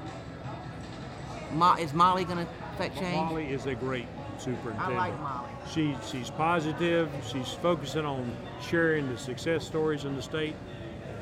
Mo- 1.53 1.77
is 1.77 1.93
Molly 1.93 2.25
gonna 2.25 2.47
affect 2.75 2.99
change? 2.99 3.15
Molly 3.15 3.53
is 3.53 3.67
a 3.67 3.75
great 3.75 4.07
superintendent. 4.39 4.99
I 4.99 5.09
like 5.11 5.21
Molly. 5.21 5.51
She, 5.71 5.97
she's 6.11 6.31
positive. 6.31 7.11
She's 7.31 7.49
focusing 7.49 8.05
on 8.05 8.35
sharing 8.61 9.09
the 9.09 9.19
success 9.19 9.65
stories 9.65 10.05
in 10.05 10.17
the 10.17 10.23
state. 10.23 10.55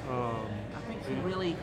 Um, 0.08 0.46
I 0.76 0.80
think 0.88 1.02
she 1.06 1.14
really, 1.26 1.56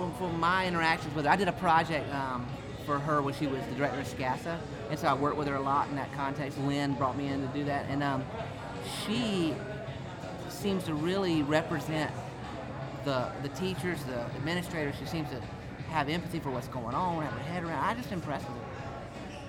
from, 0.00 0.14
from 0.14 0.40
my 0.40 0.66
interactions 0.66 1.14
with 1.14 1.26
her, 1.26 1.30
I 1.30 1.36
did 1.36 1.48
a 1.48 1.52
project 1.52 2.12
um, 2.14 2.46
for 2.86 2.98
her 2.98 3.20
when 3.20 3.34
she 3.34 3.46
was 3.46 3.60
the 3.66 3.74
director 3.74 4.00
of 4.00 4.06
SCASA, 4.06 4.58
and 4.88 4.98
so 4.98 5.08
I 5.08 5.14
worked 5.14 5.36
with 5.36 5.46
her 5.46 5.56
a 5.56 5.60
lot 5.60 5.88
in 5.90 5.96
that 5.96 6.10
context. 6.14 6.58
Lynn 6.58 6.94
brought 6.94 7.18
me 7.18 7.26
in 7.28 7.42
to 7.42 7.48
do 7.48 7.64
that, 7.64 7.84
and 7.90 8.02
um, 8.02 8.24
she 9.04 9.54
seems 10.48 10.84
to 10.84 10.94
really 10.94 11.42
represent 11.42 12.10
the 13.04 13.28
the 13.42 13.48
teachers, 13.50 14.02
the 14.04 14.20
administrators. 14.36 14.94
She 14.98 15.06
seems 15.06 15.28
to 15.30 15.40
have 15.90 16.08
empathy 16.08 16.40
for 16.40 16.50
what's 16.50 16.68
going 16.68 16.94
on, 16.94 17.22
have 17.22 17.32
her 17.32 17.38
head 17.40 17.64
around. 17.64 17.84
I 17.84 17.94
just 17.94 18.12
impressed 18.12 18.48
with 18.48 18.56
her. 18.56 18.64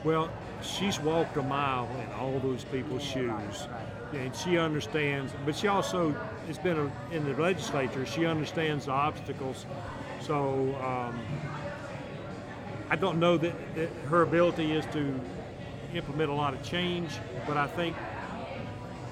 well, 0.04 0.30
she's 0.62 1.00
walked 1.00 1.38
a 1.38 1.44
mile 1.44 1.88
in 2.04 2.12
all 2.14 2.40
those 2.40 2.66
people's 2.66 3.04
Yeah, 3.06 3.14
shoes, 3.14 3.68
right, 3.72 4.22
and 4.22 4.36
she 4.36 4.58
understands. 4.58 5.34
But 5.46 5.56
she 5.56 5.68
also 5.68 6.12
has 6.48 6.58
been 6.58 6.78
a, 6.78 7.16
in 7.16 7.24
the 7.24 7.42
legislature. 7.42 8.06
She 8.06 8.26
understands 8.26 8.86
the 8.86 8.92
obstacles. 8.92 9.66
So 10.22 10.76
um, 10.82 11.20
I 12.90 12.96
don't 12.96 13.20
know 13.20 13.38
that, 13.38 13.76
that 13.76 13.90
her 14.10 14.22
ability 14.22 14.72
is 14.74 14.86
to 14.94 15.20
implement 15.94 16.30
a 16.30 16.34
lot 16.34 16.54
of 16.54 16.62
change, 16.64 17.10
but 17.48 17.58
I 17.58 17.68
think 17.68 17.96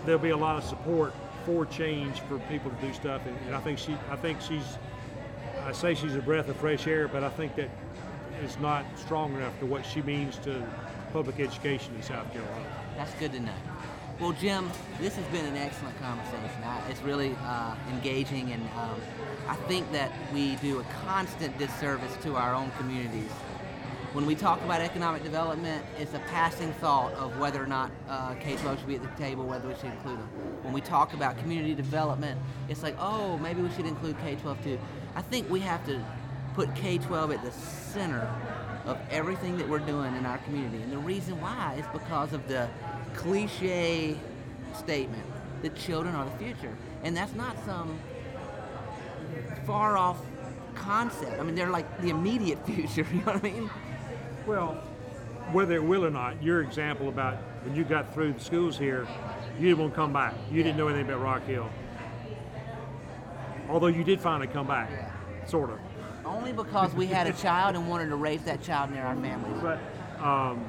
there'll 0.06 0.22
be 0.22 0.30
a 0.30 0.38
lot 0.38 0.56
of 0.58 0.64
support 0.64 1.14
for 1.46 1.66
change 1.66 2.20
for 2.22 2.40
people 2.42 2.72
to 2.72 2.78
do 2.78 2.94
stuff. 2.94 3.22
And, 3.26 3.36
and 3.48 3.56
I 3.56 3.60
think 3.60 3.80
she, 3.80 3.96
I 4.10 4.16
think 4.16 4.40
she's, 4.42 4.78
I 5.64 5.72
say 5.72 5.96
she's 5.96 6.16
a 6.16 6.22
breath 6.22 6.48
of 6.48 6.58
fresh 6.58 6.88
air, 6.88 7.08
but 7.08 7.24
I 7.24 7.30
think 7.30 7.56
that 7.56 7.70
is 8.44 8.58
not 8.60 8.86
strong 8.96 9.34
enough 9.36 9.58
to 9.60 9.66
what 9.66 9.86
she 9.86 10.02
means 10.04 10.38
to 10.40 10.64
public 11.12 11.40
education 11.40 11.96
in 11.96 12.04
South 12.04 12.32
Carolina. 12.32 12.66
That's 12.96 13.14
good 13.16 13.34
to 13.34 13.40
know. 13.40 13.54
Well, 14.20 14.34
Jim, 14.34 14.70
this 15.00 15.16
has 15.16 15.26
been 15.28 15.46
an 15.46 15.56
excellent 15.56 15.98
conversation. 16.02 16.64
I, 16.64 16.90
it's 16.90 17.02
really 17.02 17.36
uh, 17.42 17.76
engaging, 17.90 18.52
and 18.52 18.62
um, 18.78 19.00
I 19.50 19.56
think 19.68 19.92
that 19.94 20.12
we 20.32 20.58
do 20.58 20.80
a 20.80 20.84
constant 21.08 21.58
disservice 21.58 22.16
to 22.22 22.36
our 22.36 22.54
own 22.54 22.70
communities. 22.78 23.32
When 24.14 24.28
we 24.28 24.36
talk 24.36 24.62
about 24.62 24.80
economic 24.80 25.24
development, 25.24 25.84
it's 25.98 26.14
a 26.14 26.20
passing 26.20 26.72
thought 26.74 27.14
of 27.14 27.40
whether 27.40 27.64
or 27.64 27.66
not 27.66 27.90
uh, 28.08 28.36
K-12 28.36 28.78
should 28.78 28.88
be 28.88 28.94
at 28.94 29.02
the 29.02 29.24
table, 29.24 29.48
whether 29.48 29.68
we 29.68 29.74
should 29.74 29.86
include 29.86 30.20
them. 30.20 30.30
When 30.62 30.72
we 30.72 30.82
talk 30.82 31.14
about 31.14 31.36
community 31.40 31.74
development, 31.74 32.40
it's 32.70 32.84
like, 32.84 32.96
oh, 33.00 33.40
maybe 33.40 33.64
we 33.64 33.72
should 33.72 33.88
include 33.88 34.20
K-12 34.20 34.64
too. 34.64 34.80
I 35.16 35.24
think 35.24 35.50
we 35.50 35.62
have 35.62 35.84
to 35.88 36.00
put 36.54 36.76
K-12 36.76 37.34
at 37.34 37.44
the 37.44 37.52
center 37.52 38.32
of 38.86 39.00
everything 39.10 39.58
that 39.58 39.68
we're 39.68 39.80
doing 39.80 40.16
in 40.16 40.28
our 40.28 40.38
community. 40.40 40.84
And 40.84 40.94
the 40.94 41.00
reason 41.00 41.42
why 41.42 41.78
is 41.80 41.86
because 41.92 42.34
of 42.34 42.48
the 42.48 42.70
cliche 43.16 44.16
statement 44.76 45.26
that 45.64 45.76
children 45.76 46.14
are 46.14 46.26
the 46.26 46.38
future. 46.38 46.78
And 47.04 47.18
that's 47.18 47.34
not 47.34 47.56
some 47.66 48.00
far 49.70 49.98
off 49.98 50.18
concept. 50.74 51.40
I 51.40 51.44
mean, 51.44 51.54
they're 51.54 51.70
like 51.70 52.02
the 52.02 52.10
immediate 52.10 52.58
future, 52.66 53.06
you 53.12 53.20
know 53.20 53.34
what 53.34 53.36
I 53.36 53.42
mean? 53.42 53.70
Well, 54.48 54.82
whether 55.52 55.76
it 55.76 55.84
will 55.84 56.06
or 56.06 56.10
not, 56.10 56.42
your 56.42 56.62
example 56.62 57.08
about 57.08 57.36
when 57.64 57.76
you 57.76 57.84
got 57.84 58.12
through 58.12 58.34
the 58.34 58.40
schools 58.40 58.80
here, 58.80 59.08
you 59.60 59.68
didn't 59.68 59.80
want 59.80 59.94
to 59.94 59.96
come 59.96 60.12
back. 60.12 60.34
You 60.52 60.64
didn't 60.64 60.78
know 60.78 60.88
anything 60.88 61.08
about 61.08 61.22
Rock 61.22 61.46
Hill. 61.46 61.70
Although 63.70 63.88
you 63.88 64.04
did 64.04 64.20
finally 64.20 64.48
come 64.48 64.66
back, 64.66 64.90
sort 65.48 65.70
of. 65.70 65.80
Only 66.26 66.52
because 66.52 66.92
we 66.96 67.06
had 67.06 67.28
a 67.28 67.34
child 67.44 67.76
and 67.76 67.88
wanted 67.88 68.10
to 68.10 68.16
raise 68.16 68.42
that 68.44 68.64
child 68.64 68.90
near 68.92 69.04
our 69.04 69.16
families. 69.16 69.62
But 69.62 69.80
um, 70.20 70.66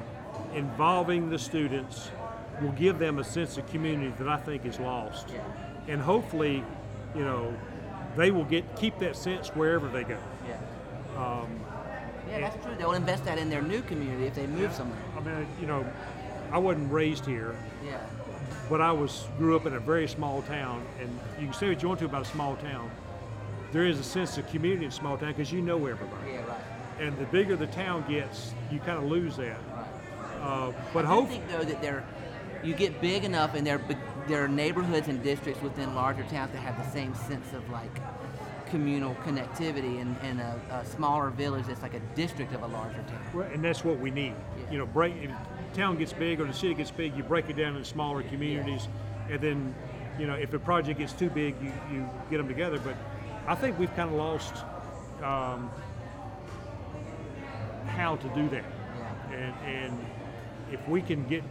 involving 0.53 1.31
the 1.31 1.39
students 1.39 2.11
will 2.61 2.73
give 2.73 2.99
them 2.99 3.17
a 3.17 3.23
sense 3.23 3.57
of 3.57 3.67
community 3.71 4.13
that 4.19 4.27
I 4.27 4.37
think 4.37 4.65
is 4.65 4.79
lost. 4.79 5.29
Yeah. 5.33 5.41
And 5.87 5.99
hopefully, 5.99 6.63
you 7.15 7.23
know, 7.23 7.55
they 8.15 8.31
will 8.31 8.43
get 8.45 8.75
keep 8.75 8.97
that 8.99 9.15
sense 9.15 9.49
wherever 9.49 9.87
they 9.87 10.03
go. 10.03 10.17
Yeah. 10.47 10.57
Um, 11.17 11.59
Yeah, 12.29 12.39
that's 12.41 12.63
true. 12.65 12.75
They'll 12.77 12.93
invest 12.93 13.25
that 13.25 13.37
in 13.37 13.49
their 13.49 13.61
new 13.61 13.81
community 13.81 14.25
if 14.25 14.35
they 14.35 14.47
move 14.47 14.73
somewhere. 14.73 14.97
I 15.17 15.19
mean, 15.21 15.47
you 15.59 15.67
know, 15.67 15.85
I 16.51 16.57
wasn't 16.57 16.91
raised 16.91 17.25
here, 17.25 17.55
Yeah. 17.85 17.99
but 18.69 18.79
I 18.81 18.91
was 18.91 19.25
grew 19.37 19.55
up 19.55 19.65
in 19.65 19.73
a 19.73 19.79
very 19.79 20.07
small 20.07 20.41
town, 20.43 20.85
and 21.01 21.09
you 21.39 21.45
can 21.47 21.53
say 21.53 21.69
what 21.69 21.81
you 21.81 21.87
want 21.89 21.99
to 21.99 22.05
about 22.05 22.21
a 22.21 22.25
small 22.25 22.55
town. 22.57 22.89
There 23.73 23.85
is 23.85 23.99
a 23.99 24.03
sense 24.03 24.37
of 24.37 24.47
community 24.47 24.85
in 24.85 24.89
a 24.91 24.93
small 24.93 25.17
town 25.17 25.29
because 25.33 25.51
you 25.51 25.61
know 25.61 25.77
everybody. 25.85 26.31
Yeah, 26.33 26.45
right. 26.45 26.59
And 26.99 27.17
the 27.17 27.25
bigger 27.25 27.55
the 27.55 27.67
town 27.67 28.05
gets, 28.07 28.53
you 28.71 28.79
kind 28.79 28.97
of 28.97 29.05
lose 29.05 29.35
that. 29.37 29.57
right. 29.75 29.85
Uh, 30.41 30.71
but 30.93 31.05
I 31.05 31.07
hope, 31.09 31.29
think 31.29 31.47
though 31.49 31.63
that 31.63 31.81
there 31.81 32.03
you 32.63 32.73
get 32.73 33.01
big 33.01 33.23
enough, 33.23 33.55
and 33.55 33.65
there 33.65 33.81
there 34.27 34.43
are 34.43 34.47
neighborhoods 34.47 35.07
and 35.07 35.23
districts 35.23 35.61
within 35.61 35.95
larger 35.95 36.23
towns 36.23 36.51
that 36.51 36.59
have 36.59 36.77
the 36.77 36.91
same 36.91 37.13
sense 37.15 37.53
of 37.53 37.67
like 37.69 37.91
communal 38.67 39.15
connectivity, 39.25 39.99
and, 39.99 40.15
and 40.23 40.39
a, 40.39 40.61
a 40.71 40.85
smaller 40.85 41.29
village 41.29 41.65
that's 41.65 41.81
like 41.81 41.93
a 41.93 41.99
district 42.15 42.53
of 42.53 42.63
a 42.63 42.67
larger 42.67 43.03
town. 43.03 43.21
Well, 43.33 43.49
and 43.51 43.63
that's 43.63 43.83
what 43.83 43.99
we 43.99 44.11
need. 44.11 44.33
Yeah. 44.57 44.71
You 44.71 44.77
know, 44.77 44.85
break 44.85 45.13
if 45.21 45.31
town 45.73 45.97
gets 45.97 46.13
big 46.13 46.39
or 46.39 46.45
the 46.45 46.53
city 46.53 46.73
gets 46.73 46.91
big, 46.91 47.15
you 47.17 47.23
break 47.23 47.49
it 47.49 47.57
down 47.57 47.75
into 47.75 47.87
smaller 47.87 48.23
communities, 48.23 48.87
and 49.29 49.41
then, 49.41 49.75
you 50.17 50.25
know, 50.25 50.35
if 50.35 50.53
a 50.53 50.59
project 50.59 50.99
gets 50.99 51.13
too 51.13 51.29
big, 51.29 51.55
you, 51.61 51.73
you 51.91 52.09
get 52.29 52.37
them 52.37 52.47
together. 52.47 52.79
But 52.79 52.95
I 53.45 53.55
think 53.55 53.77
we've 53.77 53.93
kind 53.95 54.09
of 54.09 54.15
lost 54.15 54.53
um, 55.21 55.69
how 57.87 58.15
to 58.15 58.27
do 58.29 58.47
that. 58.49 58.63
Yeah. 58.97 59.37
And 59.37 59.55
and 59.67 60.05
if 60.71 60.87
we 60.87 61.01
can 61.01 61.27
get 61.27 61.43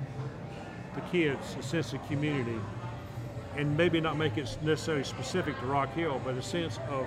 the 0.95 1.01
kids 1.03 1.57
a 1.59 1.62
sense 1.62 1.93
of 1.93 2.07
community, 2.07 2.59
and 3.57 3.76
maybe 3.76 4.01
not 4.01 4.16
make 4.16 4.36
it 4.38 4.57
necessarily 4.62 5.05
specific 5.05 5.59
to 5.61 5.66
Rock 5.66 5.93
Hill, 5.95 6.20
but 6.24 6.34
a 6.34 6.43
sense 6.43 6.78
of 6.88 7.07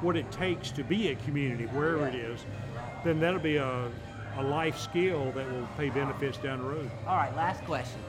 what 0.00 0.16
it 0.16 0.30
takes 0.30 0.70
to 0.72 0.84
be 0.84 1.08
a 1.08 1.14
community 1.16 1.64
wherever 1.66 2.06
it 2.06 2.14
is, 2.14 2.44
then 3.04 3.20
that'll 3.20 3.40
be 3.40 3.56
a, 3.56 3.90
a 4.36 4.42
life 4.42 4.78
skill 4.78 5.32
that 5.32 5.50
will 5.50 5.68
pay 5.76 5.90
benefits 5.90 6.38
down 6.38 6.58
the 6.60 6.68
road. 6.68 6.90
All 7.06 7.16
right, 7.16 7.34
last 7.36 7.64
question. 7.64 8.00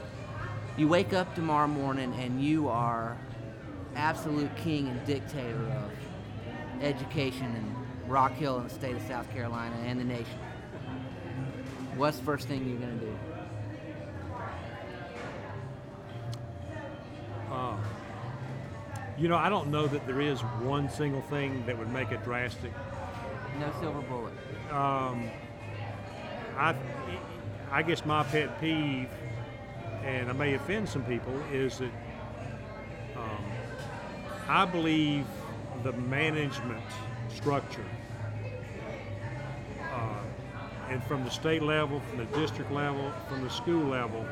You 0.76 0.88
wake 0.88 1.12
up 1.12 1.34
tomorrow 1.34 1.68
morning 1.68 2.12
and 2.18 2.42
you 2.42 2.68
are 2.68 3.16
absolute 3.94 4.54
king 4.56 4.88
and 4.88 5.06
dictator 5.06 5.64
of 5.72 5.90
education 6.82 7.46
in 7.46 8.10
Rock 8.10 8.32
Hill 8.32 8.58
and 8.58 8.68
the 8.68 8.74
state 8.74 8.94
of 8.94 9.02
South 9.02 9.30
Carolina 9.30 9.74
and 9.84 9.98
the 9.98 10.04
nation. 10.04 10.38
What's 11.96 12.18
the 12.18 12.24
first 12.24 12.46
thing 12.46 12.68
you're 12.68 12.78
going 12.78 13.00
to 13.00 13.06
do? 13.06 13.18
You 19.18 19.28
know, 19.28 19.36
I 19.36 19.48
don't 19.48 19.68
know 19.70 19.86
that 19.86 20.06
there 20.06 20.20
is 20.20 20.40
one 20.40 20.90
single 20.90 21.22
thing 21.22 21.64
that 21.66 21.78
would 21.78 21.90
make 21.90 22.12
it 22.12 22.22
drastic. 22.22 22.72
No 23.58 23.72
silver 23.80 24.02
bullet. 24.02 24.34
I, 26.56 26.74
I 27.70 27.82
guess 27.82 28.04
my 28.04 28.24
pet 28.24 28.60
peeve, 28.60 29.08
and 30.04 30.28
I 30.28 30.32
may 30.34 30.54
offend 30.54 30.88
some 30.88 31.02
people, 31.04 31.34
is 31.50 31.78
that 31.78 31.90
um, 33.16 33.44
I 34.48 34.66
believe 34.66 35.26
the 35.82 35.92
management 35.92 36.84
structure, 37.34 37.84
uh, 39.92 40.90
and 40.90 41.02
from 41.04 41.24
the 41.24 41.30
state 41.30 41.62
level, 41.62 42.00
from 42.00 42.18
the 42.18 42.26
district 42.38 42.70
level, 42.70 43.12
from 43.28 43.42
the 43.42 43.50
school 43.50 43.84
level, 43.84 44.26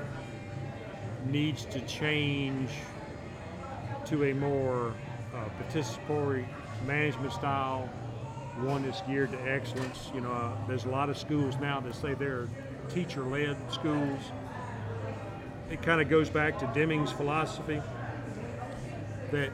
needs 1.26 1.64
to 1.66 1.80
change 1.82 2.70
to 4.07 4.24
a 4.24 4.34
more 4.34 4.94
uh, 5.34 5.44
participatory 5.62 6.44
management 6.86 7.32
style, 7.32 7.88
one 8.61 8.84
that's 8.84 9.00
geared 9.02 9.32
to 9.32 9.40
excellence. 9.50 10.11
You 10.14 10.20
know, 10.20 10.32
uh, 10.32 10.52
there's 10.68 10.84
a 10.84 10.90
lot 10.90 11.11
of 11.11 11.18
schools 11.18 11.57
now 11.61 11.80
that 11.80 11.94
say 11.94 12.14
they're 12.14 12.48
teacher-led 12.90 13.57
schools. 13.72 14.20
It 15.70 15.82
kind 15.82 16.00
of 16.00 16.09
goes 16.09 16.28
back 16.28 16.59
to 16.61 16.66
Deming's 16.74 17.11
philosophy 17.11 17.80
that, 19.30 19.50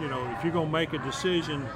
you 0.00 0.08
know, 0.08 0.28
if 0.36 0.44
you're 0.44 0.52
going 0.52 0.66
to 0.66 0.72
make 0.72 0.92
a 0.92 0.98
decision 0.98 1.66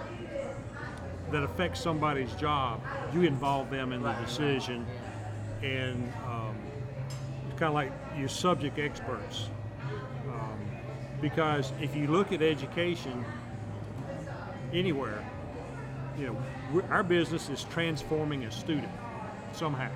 that 1.31 1.43
affects 1.43 1.81
somebody's 1.81 2.33
job, 2.35 2.81
you 3.13 3.23
involve 3.23 3.71
them 3.71 3.93
in 3.93 4.03
the 4.03 4.13
decision, 4.15 4.85
and 5.63 6.13
um, 6.27 6.57
it's 7.49 7.59
kind 7.59 7.69
of 7.69 7.75
like 7.75 7.93
your 8.19 8.29
subject 8.29 8.79
experts 8.79 9.49
because 11.21 11.73
if 11.81 11.97
you 11.97 12.07
look 12.07 12.33
at 12.33 12.43
education 12.43 13.25
anywhere, 14.73 15.25
you 16.19 16.27
know, 16.27 16.83
our 16.91 17.03
business 17.03 17.49
is 17.49 17.65
transforming 17.65 18.45
a 18.45 18.51
student 18.51 18.93
somehow. 19.53 19.91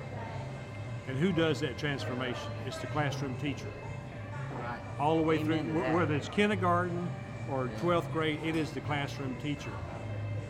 And 1.07 1.17
who 1.17 1.31
does 1.31 1.59
that 1.61 1.77
transformation? 1.77 2.49
It's 2.65 2.77
the 2.77 2.87
classroom 2.87 3.35
teacher. 3.37 3.67
Right. 4.59 4.79
All 4.99 5.17
the 5.17 5.23
way 5.23 5.39
Amen 5.39 5.71
through, 5.71 5.95
whether 5.95 6.15
it's 6.15 6.29
kindergarten 6.29 7.09
or 7.49 7.69
12th 7.81 8.11
grade, 8.13 8.39
it 8.43 8.55
is 8.55 8.71
the 8.71 8.81
classroom 8.81 9.35
teacher. 9.41 9.71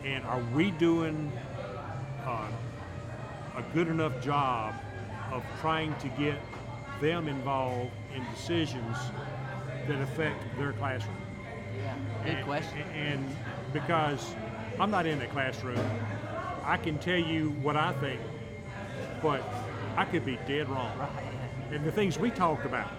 And 0.04 0.24
are 0.24 0.42
we 0.54 0.70
doing 0.72 1.32
uh, 2.24 2.48
a 3.56 3.62
good 3.74 3.88
enough 3.88 4.20
job 4.20 4.74
of 5.32 5.42
trying 5.60 5.94
to 5.96 6.08
get 6.08 6.36
them 7.00 7.28
involved 7.28 7.90
in 8.14 8.24
decisions 8.34 8.96
that 9.88 10.00
affect 10.00 10.36
their 10.58 10.72
classroom? 10.72 11.16
Yeah. 11.76 11.94
Good 12.24 12.34
And- 12.36 12.44
question. 12.46 12.82
And 12.94 13.36
because 13.72 14.34
I'm 14.78 14.90
not 14.90 15.06
in 15.06 15.18
the 15.18 15.26
classroom, 15.26 15.78
I 16.64 16.76
can 16.76 16.98
tell 16.98 17.18
you 17.18 17.50
what 17.62 17.76
I 17.76 17.92
think, 17.94 18.20
but 19.22 19.42
I 19.96 20.04
could 20.04 20.24
be 20.24 20.38
dead 20.46 20.68
wrong. 20.68 20.96
Right. 20.98 21.10
And 21.72 21.84
the 21.84 21.92
things 21.92 22.18
we 22.18 22.30
talked 22.30 22.66
about, 22.66 22.90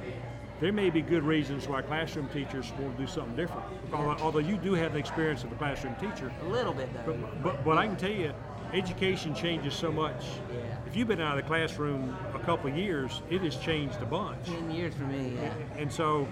there 0.59 0.73
may 0.73 0.89
be 0.89 1.01
good 1.01 1.23
reasons 1.23 1.67
why 1.67 1.81
classroom 1.81 2.27
teachers 2.29 2.71
want 2.79 2.95
to 2.97 3.03
do 3.03 3.07
something 3.07 3.35
different. 3.35 3.63
Although, 3.93 4.23
although 4.23 4.39
you 4.39 4.57
do 4.57 4.73
have 4.73 4.93
the 4.93 4.99
experience 4.99 5.43
of 5.43 5.51
a 5.51 5.55
classroom 5.55 5.95
teacher, 5.95 6.31
A 6.41 6.45
little 6.45 6.73
bit 6.73 6.89
though. 6.93 7.13
but, 7.13 7.43
but, 7.43 7.65
but 7.65 7.77
I 7.77 7.87
can 7.87 7.95
tell 7.95 8.11
you, 8.11 8.33
education 8.73 9.35
changes 9.35 9.73
so 9.75 9.91
much. 9.91 10.25
Yeah. 10.51 10.59
If 10.87 10.95
you've 10.95 11.07
been 11.07 11.21
out 11.21 11.37
of 11.37 11.43
the 11.43 11.47
classroom 11.47 12.15
a 12.33 12.39
couple 12.39 12.69
of 12.71 12.77
years, 12.77 13.21
it 13.29 13.41
has 13.41 13.55
changed 13.57 14.01
a 14.01 14.05
bunch. 14.05 14.45
Ten 14.47 14.71
years 14.71 14.93
for 14.95 15.03
me. 15.03 15.33
Yeah. 15.41 15.53
And 15.77 15.91
so 15.91 16.27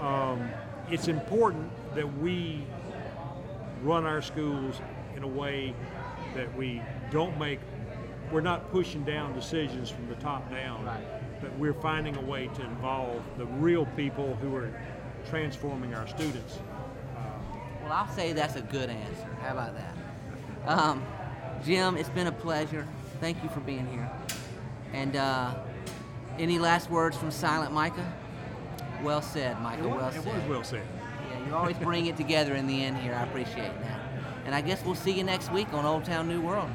um, 0.00 0.48
it's 0.90 1.08
important 1.08 1.70
that 1.94 2.18
we 2.18 2.64
run 3.82 4.04
our 4.04 4.22
schools 4.22 4.80
in 5.16 5.22
a 5.22 5.28
way 5.28 5.74
that 6.34 6.54
we 6.56 6.82
don't 7.10 7.38
make, 7.38 7.60
we're 8.30 8.40
not 8.40 8.70
pushing 8.70 9.04
down 9.04 9.34
decisions 9.34 9.90
from 9.90 10.08
the 10.08 10.14
top 10.16 10.50
down, 10.50 10.84
Right. 10.84 11.40
but 11.40 11.56
we're 11.58 11.74
finding 11.74 12.16
a 12.16 12.20
way 12.20 12.48
to 12.48 12.62
involve 12.62 13.22
the 13.36 13.46
real 13.46 13.86
people 13.96 14.36
who 14.36 14.54
are 14.54 14.70
transforming 15.28 15.94
our 15.94 16.06
students. 16.06 16.58
Well, 17.82 17.92
I'll 17.92 18.08
say 18.08 18.32
that's 18.32 18.56
a 18.56 18.60
good 18.62 18.90
answer. 18.90 19.28
How 19.40 19.52
about 19.52 19.74
that? 19.74 19.96
Um, 20.66 21.02
Jim, 21.64 21.96
it's 21.96 22.10
been 22.10 22.26
a 22.26 22.32
pleasure. 22.32 22.86
Thank 23.20 23.42
you 23.42 23.48
for 23.48 23.60
being 23.60 23.86
here. 23.88 24.10
And 24.92 25.16
uh, 25.16 25.54
any 26.38 26.58
last 26.58 26.90
words 26.90 27.16
from 27.16 27.30
Silent 27.30 27.72
Micah? 27.72 28.12
Well 29.02 29.22
said, 29.22 29.60
Michael. 29.60 29.90
Well 29.90 30.08
it 30.08 30.16
was 30.16 30.24
said. 30.24 30.48
well 30.48 30.64
said. 30.64 30.82
Yeah, 31.30 31.46
you 31.46 31.54
always 31.54 31.76
bring 31.76 32.06
it 32.06 32.16
together 32.16 32.54
in 32.54 32.66
the 32.66 32.84
end 32.84 32.98
here. 32.98 33.14
I 33.14 33.22
appreciate 33.22 33.80
that. 33.82 34.00
And 34.44 34.54
I 34.54 34.60
guess 34.60 34.84
we'll 34.84 34.94
see 34.94 35.12
you 35.12 35.24
next 35.24 35.52
week 35.52 35.72
on 35.72 35.84
Old 35.84 36.04
Town 36.04 36.28
New 36.28 36.40
World. 36.40 36.70